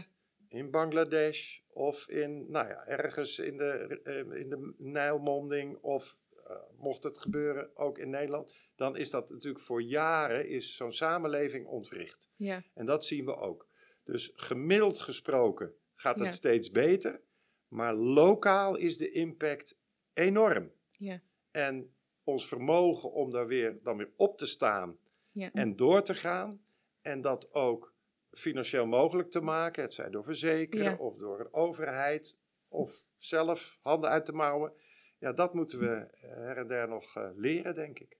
In 0.48 0.70
Bangladesh 0.70 1.58
of 1.68 2.08
in, 2.08 2.50
nou 2.50 2.68
ja, 2.68 2.86
ergens 2.86 3.38
in 3.38 3.56
de, 3.56 4.00
eh, 4.04 4.40
in 4.40 4.48
de 4.48 4.74
Nijlmonding 4.78 5.76
of 5.76 6.18
eh, 6.46 6.56
mocht 6.78 7.02
het 7.02 7.18
gebeuren 7.18 7.76
ook 7.76 7.98
in 7.98 8.10
Nederland, 8.10 8.54
dan 8.76 8.96
is 8.96 9.10
dat 9.10 9.30
natuurlijk 9.30 9.64
voor 9.64 9.82
jaren 9.82 10.48
is 10.48 10.76
zo'n 10.76 10.92
samenleving 10.92 11.66
ontwricht. 11.66 12.30
Ja, 12.36 12.62
En 12.74 12.86
dat 12.86 13.04
zien 13.04 13.24
we 13.24 13.36
ook. 13.36 13.68
Dus 14.04 14.32
gemiddeld 14.34 14.98
gesproken 14.98 15.74
gaat 15.94 16.14
het 16.18 16.24
Ja. 16.24 16.30
steeds 16.30 16.70
beter, 16.70 17.20
maar 17.68 17.94
lokaal 17.94 18.76
is 18.76 18.96
de 18.96 19.10
impact 19.10 19.78
enorm. 20.12 20.72
ja, 20.90 21.20
En 21.50 21.94
ons 22.24 22.48
vermogen 22.48 23.12
om 23.12 23.32
daar 23.32 23.46
weer, 23.46 23.78
dan 23.82 23.96
weer 23.96 24.10
op 24.16 24.38
te 24.38 24.46
staan 24.46 24.98
ja. 25.30 25.50
en 25.52 25.76
door 25.76 26.02
te 26.02 26.14
gaan. 26.14 26.64
En 27.02 27.20
dat 27.20 27.52
ook 27.54 27.94
financieel 28.30 28.86
mogelijk 28.86 29.30
te 29.30 29.40
maken. 29.40 29.82
Het 29.82 29.94
zij 29.94 30.10
door 30.10 30.24
verzekeren 30.24 30.84
Ja. 30.84 30.96
of 30.96 31.16
door 31.16 31.40
een 31.40 31.52
overheid 31.52 32.36
of 32.68 33.04
zelf 33.16 33.78
handen 33.82 34.10
uit 34.10 34.26
de 34.26 34.32
mouwen. 34.32 34.72
Ja, 35.18 35.32
dat 35.32 35.54
moeten 35.54 35.78
we 35.78 35.86
eh, 35.86 36.30
her 36.30 36.56
en 36.56 36.66
der 36.66 36.88
nog 36.88 37.16
eh, 37.16 37.30
leren, 37.34 37.74
denk 37.74 37.98
ik. 37.98 38.18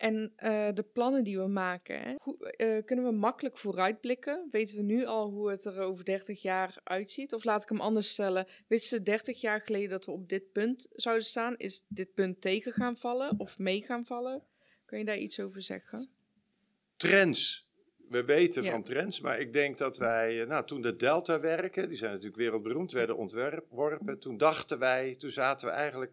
En 0.00 0.32
eh, 0.36 0.68
de 0.74 0.82
plannen 0.82 1.24
die 1.24 1.38
we 1.38 1.46
maken, 1.46 2.00
hè, 2.00 2.14
hoe, 2.16 2.52
eh, 2.52 2.84
kunnen 2.84 3.04
we 3.04 3.10
makkelijk 3.12 3.58
vooruitblikken? 3.58 4.48
Weten 4.50 4.76
we 4.76 4.82
nu 4.82 5.04
al 5.06 5.30
hoe 5.30 5.50
het 5.50 5.64
er 5.64 5.80
over 5.80 6.04
30 6.04 6.42
jaar 6.42 6.80
uitziet? 6.84 7.34
Of 7.34 7.44
laat 7.44 7.62
ik 7.62 7.68
hem 7.68 7.80
anders 7.80 8.10
stellen. 8.10 8.46
Wisten 8.68 8.98
ze 8.98 9.02
30 9.02 9.40
jaar 9.40 9.60
geleden 9.60 9.88
dat 9.88 10.04
we 10.04 10.12
op 10.12 10.28
dit 10.28 10.52
punt 10.52 10.86
zouden 10.90 11.24
staan? 11.26 11.56
Is 11.56 11.84
dit 11.88 12.14
punt 12.14 12.40
tegen 12.40 12.72
gaan 12.72 12.96
vallen 12.96 13.38
of 13.38 13.58
mee 13.58 13.82
gaan 13.82 14.04
vallen? 14.04 14.42
Kun 14.84 14.98
je 14.98 15.04
daar 15.04 15.18
iets 15.18 15.40
over 15.40 15.62
zeggen? 15.62 16.08
Trends. 16.96 17.68
We 18.08 18.24
weten 18.24 18.62
Ja. 18.62 18.70
van 18.70 18.82
trends, 18.82 19.20
maar 19.20 19.40
ik 19.40 19.52
denk 19.52 19.78
dat 19.78 19.96
wij, 19.96 20.40
eh, 20.40 20.48
nou, 20.48 20.66
toen 20.66 20.82
de 20.82 20.96
Delta-werken, 20.96 21.88
die 21.88 21.98
zijn 21.98 22.10
natuurlijk 22.10 22.38
wereldberoemd, 22.38 22.92
werden 22.92 23.16
ontworpen, 23.16 24.18
toen 24.18 24.36
dachten 24.36 24.78
wij, 24.78 25.14
toen 25.14 25.30
zaten 25.30 25.68
we 25.68 25.74
eigenlijk, 25.74 26.12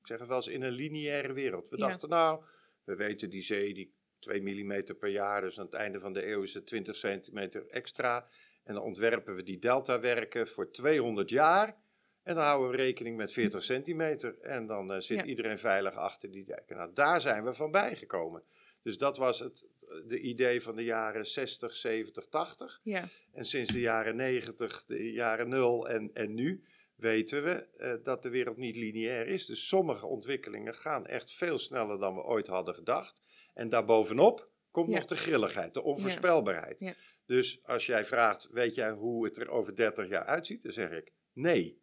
ik 0.00 0.06
zeg 0.06 0.18
het 0.18 0.28
wel 0.28 0.36
eens, 0.36 0.48
in 0.48 0.62
een 0.62 0.72
lineaire 0.72 1.32
wereld. 1.32 1.68
We 1.68 1.76
Ja. 1.78 1.86
dachten, 1.88 2.08
nou, 2.08 2.44
we 2.84 2.94
weten 2.94 3.30
die 3.30 3.42
zee, 3.42 3.74
die 3.74 3.92
2 4.18 4.40
mm 4.42 4.84
per 4.98 5.08
jaar, 5.08 5.40
dus 5.40 5.58
aan 5.58 5.64
het 5.64 5.74
einde 5.74 6.00
van 6.00 6.12
de 6.12 6.26
eeuw 6.26 6.42
is 6.42 6.54
het 6.54 6.66
20 6.66 6.96
centimeter 6.96 7.66
extra. 7.66 8.28
En 8.64 8.74
dan 8.74 8.82
ontwerpen 8.82 9.34
we 9.34 9.42
die 9.42 9.58
Delta-werken 9.58 10.48
voor 10.48 10.70
200 10.70 11.30
jaar. 11.30 11.76
En 12.22 12.34
dan 12.34 12.44
houden 12.44 12.70
we 12.70 12.76
rekening 12.76 13.16
met 13.16 13.32
40 13.32 13.62
centimeter. 13.62 14.38
En 14.40 14.66
dan 14.66 14.92
eh, 14.92 15.00
zit 15.00 15.18
Ja. 15.18 15.24
iedereen 15.24 15.58
veilig 15.58 15.94
achter 15.94 16.30
die 16.30 16.44
dijken. 16.44 16.76
Nou, 16.76 16.90
daar 16.94 17.20
zijn 17.20 17.44
we 17.44 17.52
van 17.54 17.70
bijgekomen. 17.70 18.42
Dus 18.82 18.98
dat 18.98 19.16
was 19.16 19.38
het 19.38 19.66
de 20.06 20.20
idee 20.20 20.62
van 20.62 20.76
de 20.76 20.84
jaren 20.84 21.26
60, 21.26 21.74
70, 21.74 22.26
80. 22.26 22.80
Ja, 22.82 23.08
En 23.32 23.44
sinds 23.44 23.72
de 23.72 23.80
jaren 23.80 24.16
90, 24.16 24.84
de 24.86 25.12
jaren 25.12 25.48
0 25.48 25.88
en, 25.88 26.10
en 26.14 26.34
nu 26.34 26.64
weten 26.96 27.44
we 27.44 27.68
eh, 27.76 27.94
dat 28.02 28.22
de 28.22 28.28
wereld 28.28 28.56
niet 28.56 28.76
lineair 28.76 29.26
is. 29.26 29.46
Dus 29.46 29.68
sommige 29.68 30.06
ontwikkelingen 30.06 30.74
gaan 30.74 31.06
echt 31.06 31.32
veel 31.32 31.58
sneller 31.58 31.98
dan 31.98 32.14
we 32.14 32.22
ooit 32.22 32.46
hadden 32.46 32.74
gedacht. 32.74 33.22
En 33.54 33.68
daarbovenop 33.68 34.50
komt 34.70 34.90
Ja. 34.90 34.94
nog 34.96 35.04
de 35.04 35.16
grilligheid, 35.16 35.74
de 35.74 35.82
onvoorspelbaarheid. 35.82 36.78
Ja. 36.78 36.94
Dus 37.26 37.60
als 37.62 37.86
jij 37.86 38.04
vraagt, 38.04 38.48
weet 38.50 38.74
jij 38.74 38.90
hoe 38.90 39.24
het 39.24 39.36
er 39.36 39.48
over 39.48 39.76
30 39.76 40.08
jaar 40.08 40.24
uitziet? 40.24 40.62
Dan 40.62 40.72
zeg 40.72 40.90
ik 40.90 41.12
nee. 41.32 41.82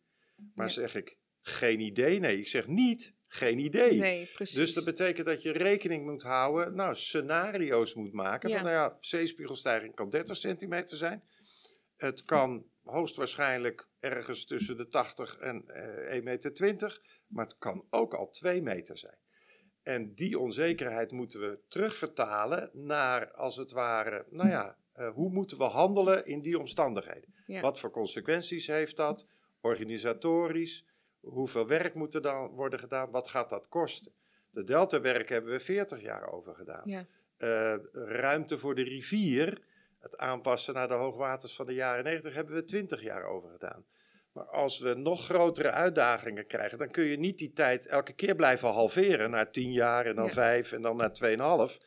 Maar 0.56 0.70
zeg 0.70 0.96
ik 0.96 1.18
geen 1.42 1.80
idee? 1.80 2.20
Nee, 2.20 2.38
ik 2.40 2.48
zeg 2.48 2.68
niet 2.68 3.16
geen 3.28 3.58
idee. 3.60 4.00
nee. 4.00 4.30
Dus 4.38 4.74
dat 4.74 4.86
betekent 4.86 5.26
dat 5.26 5.42
je 5.42 5.52
rekening 5.52 6.06
moet 6.06 6.24
houden, 6.24 6.76
nou, 6.76 6.96
scenario's 6.96 7.94
moet 7.94 8.14
maken. 8.14 8.52
Van, 8.52 8.64
nou 8.64 8.74
ja, 8.74 8.98
zeespiegelstijging 9.00 9.96
kan 9.96 10.10
30 10.10 10.38
centimeter 10.38 10.98
zijn. 10.98 11.24
Het 12.02 12.24
kan 12.24 12.66
hoogstwaarschijnlijk 12.84 13.88
ergens 14.00 14.46
tussen 14.46 14.78
de 14.78 14.88
80 14.88 15.38
en 15.38 15.68
eh 15.68 16.18
1,20 16.18 16.24
meter, 16.24 17.02
maar 17.28 17.46
het 17.46 17.58
kan 17.58 17.86
ook 17.90 18.14
al 18.14 18.30
2 18.30 18.62
meter 18.62 18.98
zijn. 18.98 19.18
En 19.84 20.14
die 20.14 20.40
onzekerheid 20.40 21.12
moeten 21.12 21.40
we 21.40 21.60
terugvertalen 21.68 22.70
naar, 22.74 23.32
als 23.32 23.56
het 23.58 23.72
ware, 23.72 24.26
nou 24.30 24.50
ja, 24.50 24.78
eh, 24.94 25.10
hoe 25.10 25.32
moeten 25.32 25.58
we 25.58 25.64
handelen 25.64 26.26
in 26.26 26.42
die 26.42 26.60
omstandigheden? 26.60 27.34
Ja. 27.46 27.62
Wat 27.62 27.80
voor 27.80 27.92
consequenties 27.92 28.68
heeft 28.68 28.98
dat? 28.98 29.28
Organisatorisch, 29.62 30.86
hoeveel 31.20 31.68
werk 31.68 31.94
moet 31.94 32.14
er 32.14 32.22
dan 32.22 32.50
worden 32.50 32.80
gedaan? 32.80 33.12
Wat 33.12 33.28
gaat 33.28 33.50
dat 33.50 33.68
kosten? 33.68 34.14
De 34.50 34.64
deltawerk 34.64 35.30
hebben 35.30 35.52
we 35.52 35.60
40 35.60 36.02
jaar 36.02 36.32
over 36.32 36.56
gedaan. 36.56 36.82
Ja, 36.90 37.06
Eh, 37.38 37.76
ruimte 37.94 38.58
voor 38.58 38.76
de 38.76 38.84
rivier, 38.84 39.62
het 40.02 40.18
aanpassen 40.18 40.74
naar 40.74 40.88
de 40.88 40.94
hoogwaters 40.94 41.56
van 41.56 41.66
de 41.66 41.74
jaren 41.74 42.04
90, 42.04 42.34
hebben 42.34 42.56
we 42.56 42.64
20 42.64 43.02
jaar 43.02 43.24
over 43.24 43.50
gedaan. 43.50 43.86
Maar 44.32 44.46
als 44.46 44.80
we 44.80 44.94
nog 44.94 45.26
grotere 45.26 45.72
uitdagingen 45.72 46.48
krijgen, 46.48 46.78
dan 46.78 46.92
kun 46.92 47.04
je 47.04 47.18
niet 47.18 47.38
die 47.38 47.54
tijd 47.54 47.86
elke 47.88 48.14
keer 48.14 48.36
blijven 48.36 48.70
halveren 48.70 49.30
naar 49.30 49.52
10 49.52 49.72
jaar 49.72 50.06
en 50.06 50.16
dan 50.16 50.26
Ja. 50.26 50.32
5 50.32 50.72
en 50.72 50.82
dan 50.82 50.96
naar 50.98 51.12
2,5. 51.14 51.78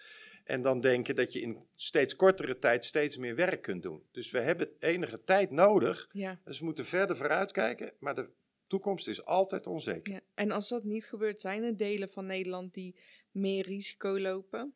En 0.44 0.62
dan 0.62 0.80
denken 0.80 1.16
dat 1.16 1.32
je 1.32 1.40
in 1.40 1.58
steeds 1.74 2.16
kortere 2.16 2.58
tijd 2.58 2.84
steeds 2.84 3.16
meer 3.16 3.34
werk 3.34 3.62
kunt 3.62 3.82
doen. 3.82 4.02
Dus 4.12 4.30
we 4.30 4.40
hebben 4.40 4.68
enige 4.78 5.22
tijd 5.22 5.50
nodig. 5.50 6.08
ja, 6.12 6.40
Dus 6.44 6.58
we 6.58 6.64
moeten 6.64 6.84
verder 6.84 7.16
vooruitkijken, 7.16 7.92
maar 7.98 8.14
de 8.14 8.28
toekomst 8.66 9.08
is 9.08 9.24
altijd 9.24 9.66
onzeker. 9.66 10.12
ja. 10.12 10.20
En 10.34 10.50
als 10.50 10.68
dat 10.68 10.84
niet 10.84 11.06
gebeurt, 11.06 11.40
zijn 11.40 11.62
er 11.62 11.76
delen 11.76 12.10
van 12.10 12.26
Nederland 12.26 12.74
die 12.74 12.96
meer 13.30 13.64
risico 13.64 14.18
lopen? 14.20 14.74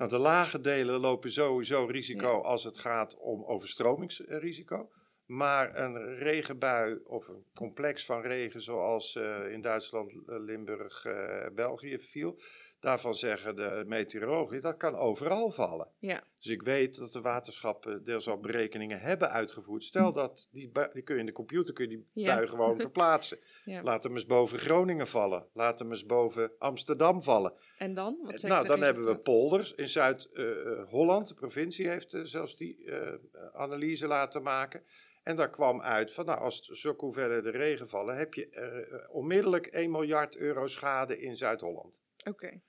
Nou, 0.00 0.12
de 0.12 0.18
lage 0.18 0.60
delen 0.60 1.00
lopen 1.00 1.30
sowieso 1.30 1.84
risico 1.84 2.40
als 2.40 2.64
het 2.64 2.78
gaat 2.78 3.16
om 3.16 3.44
overstromingsrisico. 3.44 4.90
Maar 5.26 5.76
een 5.76 6.16
regenbui 6.16 7.00
of 7.04 7.28
een 7.28 7.44
complex 7.54 8.04
van 8.04 8.20
regen 8.20 8.60
zoals 8.60 9.16
eh, 9.16 9.52
in 9.52 9.60
Duitsland, 9.60 10.16
Limburg, 10.26 11.04
eh, 11.04 11.46
België 11.54 11.98
viel, 11.98 12.38
daarvan 12.80 13.14
zeggen 13.14 13.56
de 13.56 13.84
meteorologen, 13.86 14.62
dat 14.62 14.76
kan 14.76 14.94
overal 14.96 15.50
vallen. 15.50 15.88
Ja, 15.98 16.22
Dus 16.38 16.46
ik 16.46 16.62
weet 16.62 16.96
dat 16.98 17.12
de 17.12 17.20
waterschappen 17.20 18.04
deels 18.04 18.28
al 18.28 18.40
berekeningen 18.40 19.00
hebben 19.00 19.30
uitgevoerd. 19.30 19.84
Stel 19.84 20.12
dat, 20.12 20.48
die, 20.50 20.70
die 20.92 21.02
kun 21.02 21.14
je 21.14 21.20
in 21.20 21.26
de 21.26 21.32
computer 21.32 21.74
kun 21.74 21.90
je 21.90 21.96
die 21.96 22.06
Ja. 22.12 22.34
bui 22.34 22.46
gewoon 22.46 22.80
verplaatsen. 22.90 23.38
ja. 23.64 23.82
Laat 23.82 24.02
hem 24.02 24.12
eens 24.12 24.26
boven 24.26 24.58
Groningen 24.58 25.06
vallen. 25.08 25.46
Laat 25.52 25.78
hem 25.78 25.90
eens 25.90 26.06
boven 26.06 26.52
Amsterdam 26.58 27.22
vallen. 27.22 27.52
En 27.78 27.94
dan? 27.94 28.18
Wat 28.22 28.42
Nou, 28.42 28.66
dan 28.66 28.82
hebben 28.82 29.04
we 29.04 29.18
polders. 29.18 29.74
In 29.74 29.88
Zuid-Holland, 29.88 31.28
de 31.28 31.34
provincie 31.34 31.88
heeft 31.88 32.14
eh, 32.14 32.20
zelfs 32.24 32.56
die 32.56 32.84
eh, 32.84 33.14
analyse 33.52 34.06
laten 34.06 34.42
maken. 34.42 34.82
En 35.22 35.36
daar 35.36 35.50
kwam 35.50 35.80
uit 35.80 36.12
van, 36.12 36.24
nou, 36.26 36.40
als 36.40 36.60
zulke 36.60 37.04
hoeveelheden 37.04 37.52
regen 37.52 37.88
vallen, 37.88 38.16
heb 38.16 38.34
je 38.34 38.48
eh, 38.48 38.78
eh, 38.78 38.84
onmiddellijk 39.10 39.66
1 39.66 39.90
miljard 39.90 40.36
euro 40.36 40.66
schade 40.66 41.20
in 41.20 41.36
Zuid-Holland. 41.36 42.02
Oké, 42.24 42.60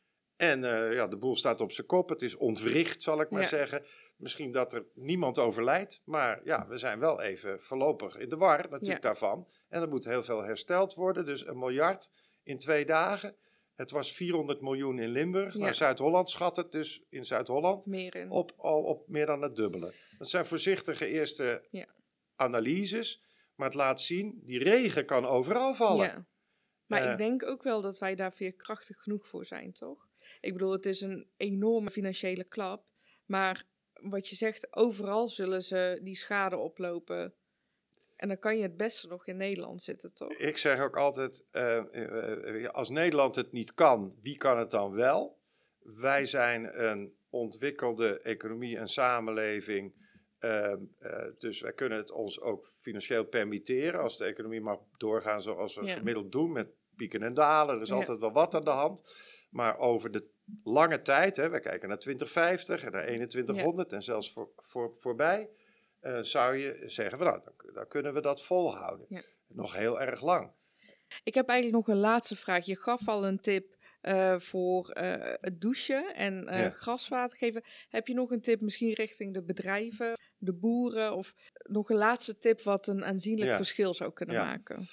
En 0.42 0.64
eh, 0.64 0.94
ja, 0.94 1.08
de 1.08 1.18
boel 1.18 1.36
staat 1.36 1.62
op 1.62 1.72
zijn 1.72 1.88
kop. 1.88 2.10
Het 2.10 2.22
is 2.22 2.36
ontwricht, 2.36 3.02
zal 3.02 3.22
ik 3.22 3.30
maar 3.30 3.42
Ja. 3.42 3.48
zeggen. 3.48 3.86
Misschien 4.18 4.52
dat 4.52 4.74
er 4.74 4.86
niemand 4.94 5.38
overlijdt, 5.38 6.02
maar 6.06 6.42
ja, 6.44 6.68
we 6.68 6.78
zijn 6.78 7.00
wel 7.00 7.22
even 7.22 7.62
voorlopig 7.62 8.18
in 8.18 8.30
de 8.30 8.36
war 8.38 8.58
natuurlijk 8.70 9.04
Ja. 9.04 9.08
daarvan. 9.10 9.48
En 9.70 9.82
er 9.82 9.90
moet 9.90 10.06
heel 10.06 10.24
veel 10.24 10.44
hersteld 10.44 10.94
worden, 10.94 11.26
dus 11.26 11.46
een 11.48 11.58
miljard 11.60 12.10
in 12.44 12.58
twee 12.60 12.86
dagen. 12.86 13.36
Het 13.76 13.92
was 13.92 14.14
400 14.14 14.62
miljoen 14.62 15.00
in 15.00 15.10
Limburg, 15.10 15.54
Ja. 15.54 15.60
maar 15.60 15.76
Zuid-Holland 15.76 16.30
schat 16.30 16.56
het 16.56 16.72
dus 16.72 17.04
in 17.10 17.26
Zuid-Holland 17.26 17.88
op, 18.30 18.52
al 18.58 18.84
op 18.84 19.08
meer 19.08 19.26
dan 19.26 19.42
het 19.42 19.56
dubbele. 19.56 19.94
Dat 20.18 20.30
zijn 20.30 20.46
voorzichtige 20.46 21.08
eerste 21.08 21.68
analyses, 22.36 23.24
maar 23.56 23.68
het 23.68 23.76
laat 23.76 24.02
zien, 24.02 24.40
die 24.44 24.60
regen 24.64 25.06
kan 25.06 25.26
overal 25.26 25.74
vallen. 25.74 26.06
Ja. 26.06 26.26
Maar 26.86 27.02
Eh. 27.04 27.12
ik 27.12 27.18
denk 27.18 27.44
ook 27.44 27.64
wel 27.64 27.82
dat 27.82 27.98
wij 28.00 28.16
daar 28.16 28.34
veerkrachtig 28.34 28.98
genoeg 28.98 29.28
voor 29.28 29.46
zijn, 29.46 29.74
toch? 29.74 30.10
Ik 30.42 30.54
bedoel, 30.54 30.72
het 30.72 30.86
is 30.86 31.02
een 31.02 31.28
enorme 31.38 31.90
financiële 31.90 32.44
klap. 32.44 32.84
Maar 33.26 33.66
wat 34.02 34.28
je 34.28 34.36
zegt, 34.36 34.76
overal 34.76 35.28
zullen 35.28 35.64
ze 35.64 36.00
die 36.04 36.16
schade 36.16 36.58
oplopen. 36.58 37.34
En 38.16 38.28
dan 38.28 38.40
kan 38.40 38.56
je 38.58 38.62
het 38.64 38.78
beste 38.78 39.08
nog 39.08 39.28
in 39.28 39.38
Nederland 39.38 39.82
zitten, 39.82 40.14
toch? 40.14 40.32
Ik 40.34 40.58
zeg 40.58 40.80
ook 40.80 40.98
altijd, 40.98 41.46
eh, 41.52 42.64
eh, 42.64 42.70
als 42.70 42.90
Nederland 42.90 43.36
het 43.36 43.52
niet 43.52 43.74
kan, 43.74 44.16
wie 44.22 44.38
kan 44.38 44.58
het 44.58 44.72
dan 44.72 44.92
wel? 44.92 45.38
Wij 45.84 46.26
zijn 46.26 46.86
een 46.90 47.14
ontwikkelde 47.30 48.20
economie 48.20 48.78
en 48.78 48.88
samenleving. 48.88 50.00
eh, 50.40 50.72
eh, 50.72 50.78
dus 51.38 51.62
wij 51.62 51.74
kunnen 51.74 51.98
het 51.98 52.12
ons 52.12 52.40
ook 52.42 52.66
financieel 52.66 53.24
permitteren 53.26 54.00
als 54.02 54.18
de 54.18 54.26
economie 54.26 54.62
mag 54.62 54.80
doorgaan 54.98 55.42
zoals 55.42 55.76
we 55.76 55.86
Ja. 55.86 55.94
gemiddeld 55.96 56.32
doen, 56.32 56.52
met 56.52 56.68
pieken 56.96 57.24
en 57.24 57.34
dalen. 57.34 57.76
Er 57.76 57.82
is 57.82 57.90
Ja. 57.90 57.96
altijd 57.96 58.20
wel 58.20 58.32
wat 58.32 58.56
aan 58.56 58.64
de 58.64 58.70
hand. 58.70 59.16
Maar 59.50 59.78
over 59.78 60.12
de 60.12 60.24
lange 60.64 61.02
tijd, 61.02 61.36
hè, 61.36 61.50
we 61.50 61.60
kijken 61.60 61.90
naar 61.90 62.00
2050 62.00 62.84
en 62.84 62.92
naar 62.92 63.02
2100 63.28 63.92
en 63.94 64.02
zelfs 64.04 64.32
voor, 64.32 64.50
voor, 64.56 64.96
voorbij, 65.00 65.50
eh, 66.00 66.20
zou 66.22 66.56
je 66.56 66.84
zeggen, 66.86 67.18
van, 67.18 67.28
nou, 67.28 67.42
dan, 67.44 67.74
dan 67.74 67.88
kunnen 67.88 68.14
we 68.14 68.22
dat 68.22 68.44
volhouden. 68.44 69.06
Ja. 69.10 69.22
Nog 69.48 69.76
heel 69.76 70.02
erg 70.02 70.22
lang. 70.22 70.52
Ik 71.24 71.34
heb 71.34 71.48
eigenlijk 71.50 71.88
nog 71.88 71.96
een 71.96 72.02
laatste 72.02 72.36
vraag. 72.36 72.66
Je 72.66 72.76
gaf 72.76 73.08
al 73.08 73.26
een 73.28 73.40
tip 73.40 73.76
eh, 74.02 74.40
voor 74.40 74.90
eh, 74.90 75.34
het 75.42 75.62
douchen 75.62 76.16
en 76.16 76.44
Ja. 76.46 76.70
graswater 76.70 77.38
geven. 77.38 77.64
Heb 77.90 78.08
je 78.08 78.14
nog 78.14 78.32
een 78.32 78.42
tip 78.42 78.62
misschien 78.62 78.94
richting 78.94 79.34
de 79.34 79.44
bedrijven, 79.44 80.20
de 80.38 80.54
boeren? 80.54 81.16
Of 81.16 81.34
nog 81.64 81.90
een 81.90 81.98
laatste 81.98 82.38
tip 82.38 82.62
wat 82.62 82.88
een 82.88 83.06
aanzienlijk 83.06 83.50
Ja. 83.50 83.56
verschil 83.56 83.94
zou 83.94 84.14
kunnen 84.14 84.36
Ja. 84.36 84.44
maken? 84.46 84.86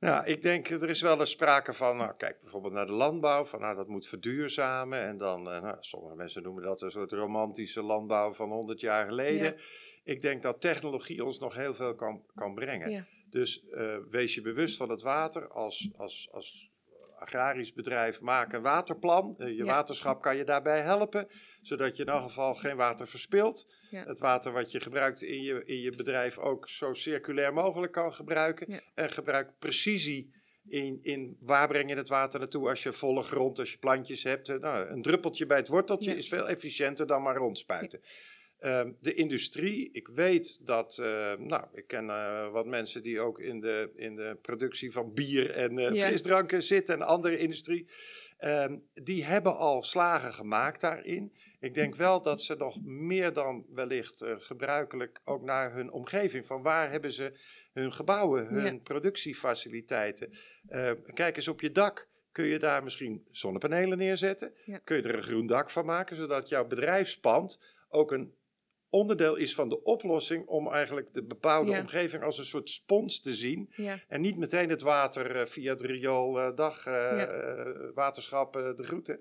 Nou, 0.00 0.26
ik 0.26 0.42
denk, 0.42 0.68
er 0.68 0.88
is 0.88 1.00
wel 1.00 1.20
eens 1.20 1.30
sprake 1.30 1.72
van, 1.72 1.96
nou, 1.96 2.16
kijk 2.16 2.40
bijvoorbeeld 2.40 2.72
naar 2.72 2.86
de 2.86 2.92
landbouw, 2.92 3.44
van 3.44 3.60
nou, 3.60 3.76
dat 3.76 3.88
moet 3.88 4.06
verduurzamen. 4.06 5.02
En 5.02 5.18
dan, 5.18 5.50
eh, 5.50 5.62
nou, 5.62 5.76
sommige 5.80 6.14
mensen 6.14 6.42
noemen 6.42 6.62
dat 6.62 6.82
een 6.82 6.90
soort 6.90 7.12
romantische 7.12 7.82
landbouw 7.82 8.32
van 8.32 8.50
100 8.50 8.80
jaar 8.80 9.06
geleden. 9.06 9.44
Ja. 9.44 9.62
Ik 10.04 10.20
denk 10.20 10.42
dat 10.42 10.60
technologie 10.60 11.24
ons 11.24 11.38
nog 11.38 11.54
heel 11.54 11.74
veel 11.74 11.94
kan, 11.94 12.24
kan 12.34 12.54
brengen. 12.54 12.90
Ja. 12.90 13.06
Dus 13.30 13.64
eh, 13.68 13.96
wees 14.10 14.34
je 14.34 14.40
bewust 14.40 14.76
van 14.76 14.90
het 14.90 15.02
water. 15.02 15.48
Als, 15.48 15.90
als, 15.96 16.28
als 16.32 16.70
agrarisch 17.18 17.72
bedrijf 17.72 18.20
maak 18.20 18.52
een 18.52 18.62
waterplan. 18.62 19.34
Eh, 19.38 19.46
je 19.48 19.54
Ja. 19.54 19.64
waterschap 19.64 20.22
kan 20.22 20.36
je 20.36 20.44
daarbij 20.44 20.80
helpen, 20.80 21.28
zodat 21.62 21.96
je 21.96 22.02
in 22.02 22.08
elk 22.08 22.22
geval 22.22 22.54
geen 22.54 22.76
water 22.76 23.06
verspilt. 23.08 23.74
Ja. 23.90 24.04
Het 24.04 24.18
water 24.18 24.52
wat 24.52 24.72
je 24.72 24.80
gebruikt 24.80 25.22
in 25.22 25.42
je, 25.42 25.62
in 25.64 25.80
je 25.80 25.96
bedrijf 25.96 26.38
ook 26.38 26.68
zo 26.68 26.92
circulair 26.92 27.52
mogelijk 27.54 27.92
kan 27.92 28.12
gebruiken. 28.14 28.66
Ja. 28.72 28.80
En 28.94 29.10
gebruik 29.10 29.58
precisie 29.58 30.36
in, 30.68 30.98
in 31.02 31.36
waar 31.40 31.68
breng 31.68 31.90
je 31.90 31.96
het 31.96 32.08
water 32.08 32.38
naartoe 32.38 32.68
als 32.68 32.82
je 32.82 32.92
volle 32.92 33.22
grond, 33.22 33.58
als 33.58 33.72
je 33.72 33.78
plantjes 33.78 34.22
hebt. 34.22 34.48
Eh, 34.48 34.56
Nou, 34.58 34.88
een 34.88 35.02
druppeltje 35.02 35.46
bij 35.46 35.56
het 35.56 35.68
worteltje 35.68 36.16
is 36.16 36.28
veel 36.28 36.48
efficiënter 36.48 37.06
dan 37.06 37.22
maar 37.22 37.36
rondspuiten. 37.36 38.00
Ehm, 38.58 38.92
de 39.00 39.14
industrie, 39.14 39.90
ik 39.92 40.08
weet 40.08 40.58
dat, 40.66 40.98
eh, 40.98 41.32
nou, 41.38 41.64
ik 41.72 41.86
ken 41.86 42.10
eh, 42.10 42.50
wat 42.50 42.66
mensen 42.66 43.02
die 43.02 43.20
ook 43.20 43.40
in 43.40 43.60
de, 43.60 43.90
in 43.96 44.14
de 44.14 44.38
productie 44.42 44.92
van 44.92 45.12
bier 45.12 45.50
en 45.50 45.76
Ja. 45.76 46.06
frisdranken 46.06 46.62
zitten 46.62 46.94
en 46.94 47.02
andere 47.06 47.38
industrie. 47.38 47.86
Ehm, 48.38 48.78
die 48.94 49.24
hebben 49.24 49.56
al 49.56 49.82
slagen 49.82 50.32
gemaakt 50.32 50.80
daarin. 50.80 51.32
Ik 51.60 51.74
denk 51.74 51.94
wel 51.94 52.22
dat 52.22 52.42
ze 52.42 52.54
nog 52.54 52.84
meer 52.84 53.32
dan 53.32 53.66
wellicht 53.68 54.22
eh, 54.22 54.34
gebruikelijk 54.38 55.20
ook 55.24 55.42
naar 55.42 55.74
hun 55.74 55.90
omgeving, 55.92 56.46
van 56.46 56.62
waar 56.62 56.90
hebben 56.90 57.12
ze 57.12 57.32
hun 57.72 57.92
gebouwen, 57.92 58.46
hun 58.46 58.74
Ja. 58.74 58.78
productiefaciliteiten. 58.82 60.30
Kijk 61.14 61.36
eens 61.36 61.48
op 61.48 61.60
je 61.60 61.72
dak. 61.72 62.08
Kun 62.32 62.46
je 62.46 62.58
daar 62.58 62.82
misschien 62.82 63.26
zonnepanelen 63.30 63.98
neerzetten? 63.98 64.52
Ja. 64.64 64.78
Kun 64.78 64.96
je 64.96 65.02
er 65.02 65.14
een 65.16 65.22
groen 65.22 65.46
dak 65.46 65.70
van 65.70 65.84
maken, 65.86 66.16
zodat 66.16 66.48
jouw 66.48 66.66
bedrijfspand 66.66 67.74
ook 67.88 68.12
een 68.12 68.34
onderdeel 68.90 69.36
is 69.36 69.54
van 69.54 69.68
de 69.68 69.82
oplossing 69.82 70.46
om 70.46 70.68
eigenlijk 70.68 71.12
de 71.12 71.22
bebouwde 71.24 71.70
Ja. 71.70 71.80
omgeving 71.80 72.22
als 72.22 72.38
een 72.38 72.44
soort 72.44 72.68
spons 72.70 73.20
te 73.20 73.34
zien. 73.34 73.70
Ja, 73.76 73.98
En 74.08 74.20
niet 74.20 74.36
meteen 74.38 74.68
het 74.68 74.80
water 74.80 75.36
eh, 75.36 75.46
via 75.46 75.72
het 75.72 75.82
riool, 75.82 76.40
eh, 76.40 76.56
dag, 76.56 76.86
eh, 76.86 76.92
Ja. 76.94 77.92
waterschap, 77.94 78.52
de 78.52 78.84
groeten. 78.84 79.20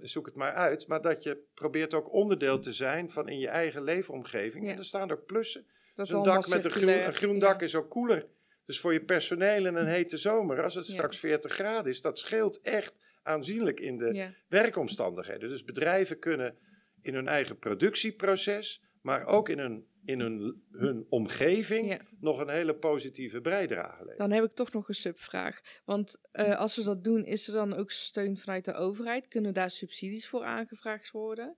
Zoek 0.00 0.26
het 0.26 0.34
maar 0.34 0.52
uit. 0.52 0.86
Maar 0.86 1.02
dat 1.02 1.22
je 1.22 1.38
probeert 1.54 1.94
ook 1.94 2.12
onderdeel 2.12 2.58
te 2.58 2.72
zijn 2.72 3.10
van 3.10 3.28
in 3.28 3.38
je 3.38 3.48
eigen 3.48 3.82
leefomgeving. 3.82 4.68
En 4.68 4.78
er 4.78 4.84
staan 4.84 5.10
ook 5.10 5.26
plussen. 5.26 5.66
dat 5.94 6.06
Dus 6.06 6.14
een 6.16 6.22
dak 6.22 6.48
met 6.48 6.64
een 6.64 6.70
groen, 6.70 6.88
een 7.06 7.14
groen 7.14 7.38
dak 7.38 7.62
is 7.62 7.74
ook 7.74 7.90
koeler. 7.90 8.26
Dus 8.66 8.80
voor 8.80 8.92
je 8.92 9.04
personeel 9.04 9.66
in 9.66 9.74
een 9.74 9.86
hete 9.86 10.16
zomer, 10.16 10.62
als 10.62 10.74
het 10.74 10.86
straks 10.86 11.18
40 11.18 11.52
graden 11.52 11.92
is, 11.92 12.00
dat 12.00 12.18
scheelt 12.18 12.60
echt 12.60 12.94
aanzienlijk 13.22 13.80
in 13.80 13.98
de 13.98 14.28
werkomstandigheden. 14.48 15.48
Dus 15.48 15.64
bedrijven 15.64 16.18
kunnen 16.18 16.56
in 17.02 17.14
hun 17.14 17.28
eigen 17.28 17.58
productieproces, 17.58 18.82
maar 19.00 19.26
ook 19.26 19.48
in 19.48 19.58
hun, 19.58 19.86
in 20.04 20.20
hun, 20.20 20.62
hun 20.72 21.06
omgeving, 21.08 21.86
Ja. 21.86 21.98
nog 22.20 22.40
een 22.40 22.48
hele 22.48 22.74
positieve 22.74 23.40
bijdrage 23.40 23.96
leveren. 23.98 24.18
Dan 24.18 24.30
heb 24.30 24.44
ik 24.44 24.54
toch 24.54 24.72
nog 24.72 24.88
een 24.88 24.94
subvraag. 24.94 25.60
Want 25.84 26.18
eh, 26.32 26.58
als 26.58 26.76
we 26.76 26.82
dat 26.82 27.04
doen, 27.04 27.24
is 27.24 27.46
er 27.48 27.54
dan 27.54 27.74
ook 27.74 27.90
steun 27.90 28.36
vanuit 28.36 28.64
de 28.64 28.74
overheid? 28.74 29.28
Kunnen 29.28 29.54
daar 29.54 29.70
subsidies 29.70 30.28
voor 30.28 30.44
aangevraagd 30.44 31.10
worden? 31.10 31.56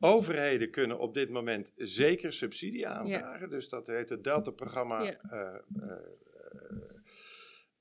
Overheden 0.00 0.70
kunnen 0.70 0.98
op 0.98 1.14
dit 1.14 1.30
moment 1.30 1.72
zeker 1.76 2.32
subsidie 2.32 2.86
aanvragen. 2.88 3.50
Dus 3.50 3.68
dat 3.68 3.86
heet 3.86 4.08
het 4.10 4.24
Delta-programma 4.24 5.02
Ja. 5.02 5.18
eh, 5.20 5.54
eh, 5.82 5.92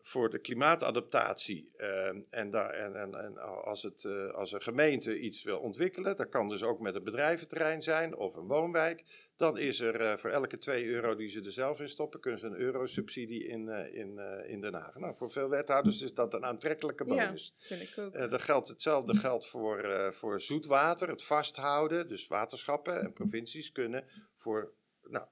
voor 0.08 0.30
de 0.30 0.40
klimaatadaptatie. 0.40 1.72
Eh, 1.78 2.08
en, 2.30 2.50
daar, 2.50 2.70
en, 2.70 2.96
en, 2.96 3.16
en 3.16 3.38
als, 3.64 3.84
het, 3.84 4.06
eh, 4.06 4.30
als 4.30 4.52
een 4.52 4.62
gemeente 4.62 5.20
iets 5.20 5.44
wil 5.44 5.60
ontwikkelen, 5.60 6.16
dat 6.16 6.30
kan 6.30 6.50
dus 6.50 6.64
ook 6.64 6.80
met 6.80 6.96
een 6.96 7.04
bedrijventerrein 7.04 7.82
zijn 7.82 8.16
of 8.16 8.36
een 8.36 8.48
woonwijk. 8.48 9.04
Dan 9.36 9.58
is 9.58 9.80
er 9.80 10.02
eh, 10.02 10.18
voor 10.18 10.30
elke 10.30 10.58
2 10.58 10.86
euro 10.86 11.16
die 11.16 11.30
ze 11.30 11.42
er 11.42 11.52
zelf 11.52 11.80
in 11.80 11.90
stoppen, 11.90 12.20
kunnen 12.20 12.40
ze 12.40 12.48
een 12.48 12.56
euro 12.56 12.86
subsidie 12.86 13.48
in, 13.48 13.70
eh, 13.70 13.94
in, 13.94 14.20
in 14.48 14.62
Den 14.62 14.74
Haag. 14.74 14.96
Nou, 14.96 15.16
voor 15.16 15.32
veel 15.32 15.50
wethouders 15.50 16.02
is 16.02 16.14
dat 16.14 16.34
een 16.34 16.46
aantrekkelijke 16.46 17.04
bonus. 17.04 17.54
Ja, 17.58 17.66
vind 17.66 17.82
ik 17.82 17.98
ook. 17.98 18.30
Dat 18.30 18.42
geldt, 18.42 18.68
hetzelfde 18.68 19.16
geldt 19.16 19.48
voor, 19.48 20.10
voor 20.14 20.42
zoetwater, 20.42 21.10
het 21.10 21.24
vasthouden. 21.24 22.08
Dus 22.08 22.28
waterschappen 22.28 23.02
en 23.02 23.14
provincies 23.14 23.72
kunnen 23.72 24.06
voor 24.36 24.74
nou, 25.02 25.26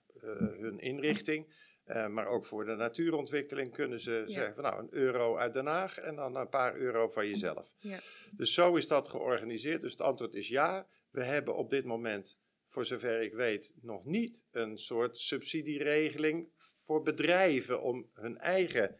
hun 0.59 0.79
inrichting, 0.79 1.53
eh, 1.83 2.07
maar 2.07 2.27
ook 2.27 2.45
voor 2.45 2.65
de 2.65 2.75
natuurontwikkeling, 2.75 3.71
kunnen 3.71 3.99
ze 3.99 4.23
zeggen 4.25 4.53
van 4.55 4.63
nou 4.63 4.79
een 4.79 4.93
euro 4.93 5.37
uit 5.37 5.53
Den 5.53 5.65
Haag 5.65 5.97
en 5.97 6.15
dan 6.15 6.35
een 6.35 6.49
paar 6.49 6.75
euro 6.75 7.07
van 7.07 7.27
jezelf. 7.27 7.73
Ja. 7.77 7.99
Dus 8.31 8.53
zo 8.53 8.75
is 8.75 8.87
dat 8.87 9.09
georganiseerd. 9.09 9.81
Dus 9.81 9.91
het 9.91 10.01
antwoord 10.01 10.33
is 10.33 10.47
ja. 10.47 10.87
We 11.09 11.23
hebben 11.23 11.55
op 11.55 11.69
dit 11.69 11.85
moment, 11.85 12.39
voor 12.67 12.85
zover 12.85 13.21
ik 13.21 13.33
weet, 13.33 13.73
nog 13.81 14.05
niet 14.05 14.45
een 14.51 14.77
soort 14.77 15.17
subsidieregeling 15.17 16.49
voor 16.57 17.01
bedrijven 17.01 17.81
om 17.81 18.09
hun 18.13 18.37
eigen 18.37 18.97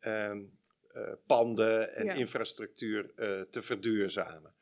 ehm, 0.00 0.42
eh, 0.92 1.12
panden 1.26 1.94
en 1.94 2.04
Ja. 2.04 2.14
infrastructuur 2.14 3.12
eh, 3.14 3.40
te 3.40 3.62
verduurzamen. 3.62 4.54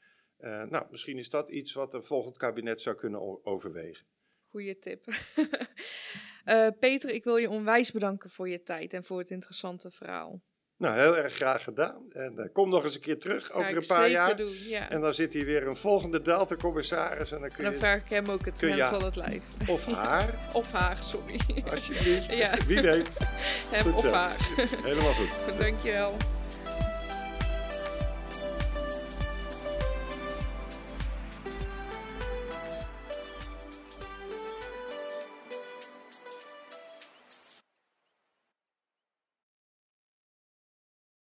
Nou, 0.68 0.86
misschien 0.90 1.18
is 1.18 1.30
dat 1.30 1.48
iets 1.50 1.72
wat 1.72 1.94
een 1.94 2.02
volgend 2.02 2.36
kabinet 2.36 2.80
zou 2.80 2.96
kunnen 2.96 3.44
overwegen. 3.46 4.06
Goeie 4.50 4.78
tip. 4.78 5.04
Eh, 6.48 6.66
Peter, 6.80 7.10
ik 7.10 7.24
wil 7.24 7.36
je 7.36 7.50
onwijs 7.50 7.92
bedanken 7.92 8.30
voor 8.30 8.48
je 8.48 8.62
tijd 8.62 8.92
en 8.92 9.04
voor 9.04 9.18
het 9.18 9.30
interessante 9.30 9.90
verhaal. 9.90 10.40
Nou, 10.76 10.98
heel 10.98 11.16
erg 11.16 11.32
graag 11.34 11.62
gedaan. 11.64 12.06
En 12.12 12.38
eh, 12.38 12.52
kom 12.52 12.70
nog 12.70 12.84
eens 12.84 12.94
een 12.94 13.00
keer 13.00 13.18
terug 13.18 13.52
over 13.52 13.76
een 13.76 13.86
paar 13.86 14.08
jaar. 14.08 14.36
doen, 14.36 14.52
ja. 14.68 14.90
En 14.90 15.00
dan 15.00 15.14
zit 15.14 15.32
hier 15.34 15.44
weer 15.44 15.66
een 15.66 15.76
volgende 15.76 16.20
Delta-commissaris. 16.20 17.32
En 17.32 17.40
dan 17.40 17.48
En 17.48 17.54
kun 17.54 17.64
dan 17.64 17.72
je, 17.72 17.78
vraag 17.78 18.04
ik 18.04 18.10
hem 18.10 18.30
ook 18.30 18.44
het 18.44 18.60
hemd 18.60 18.82
van 18.82 19.04
het 19.04 19.16
lijf. 19.16 19.42
of 19.68 19.84
haar, 19.94 20.34
Of 20.52 20.72
haar, 20.72 20.96
sorry. 21.02 21.40
alsjeblieft. 21.70 22.34
Ja. 22.34 22.56
Wie 22.66 22.80
weet. 22.80 23.12
Hem 23.70 23.82
Goed 23.82 23.92
of 23.94 24.00
zo. 24.00 24.10
haar. 24.10 24.36
Helemaal 24.82 25.12
goed. 25.14 25.38
Dankjewel. 25.64 26.16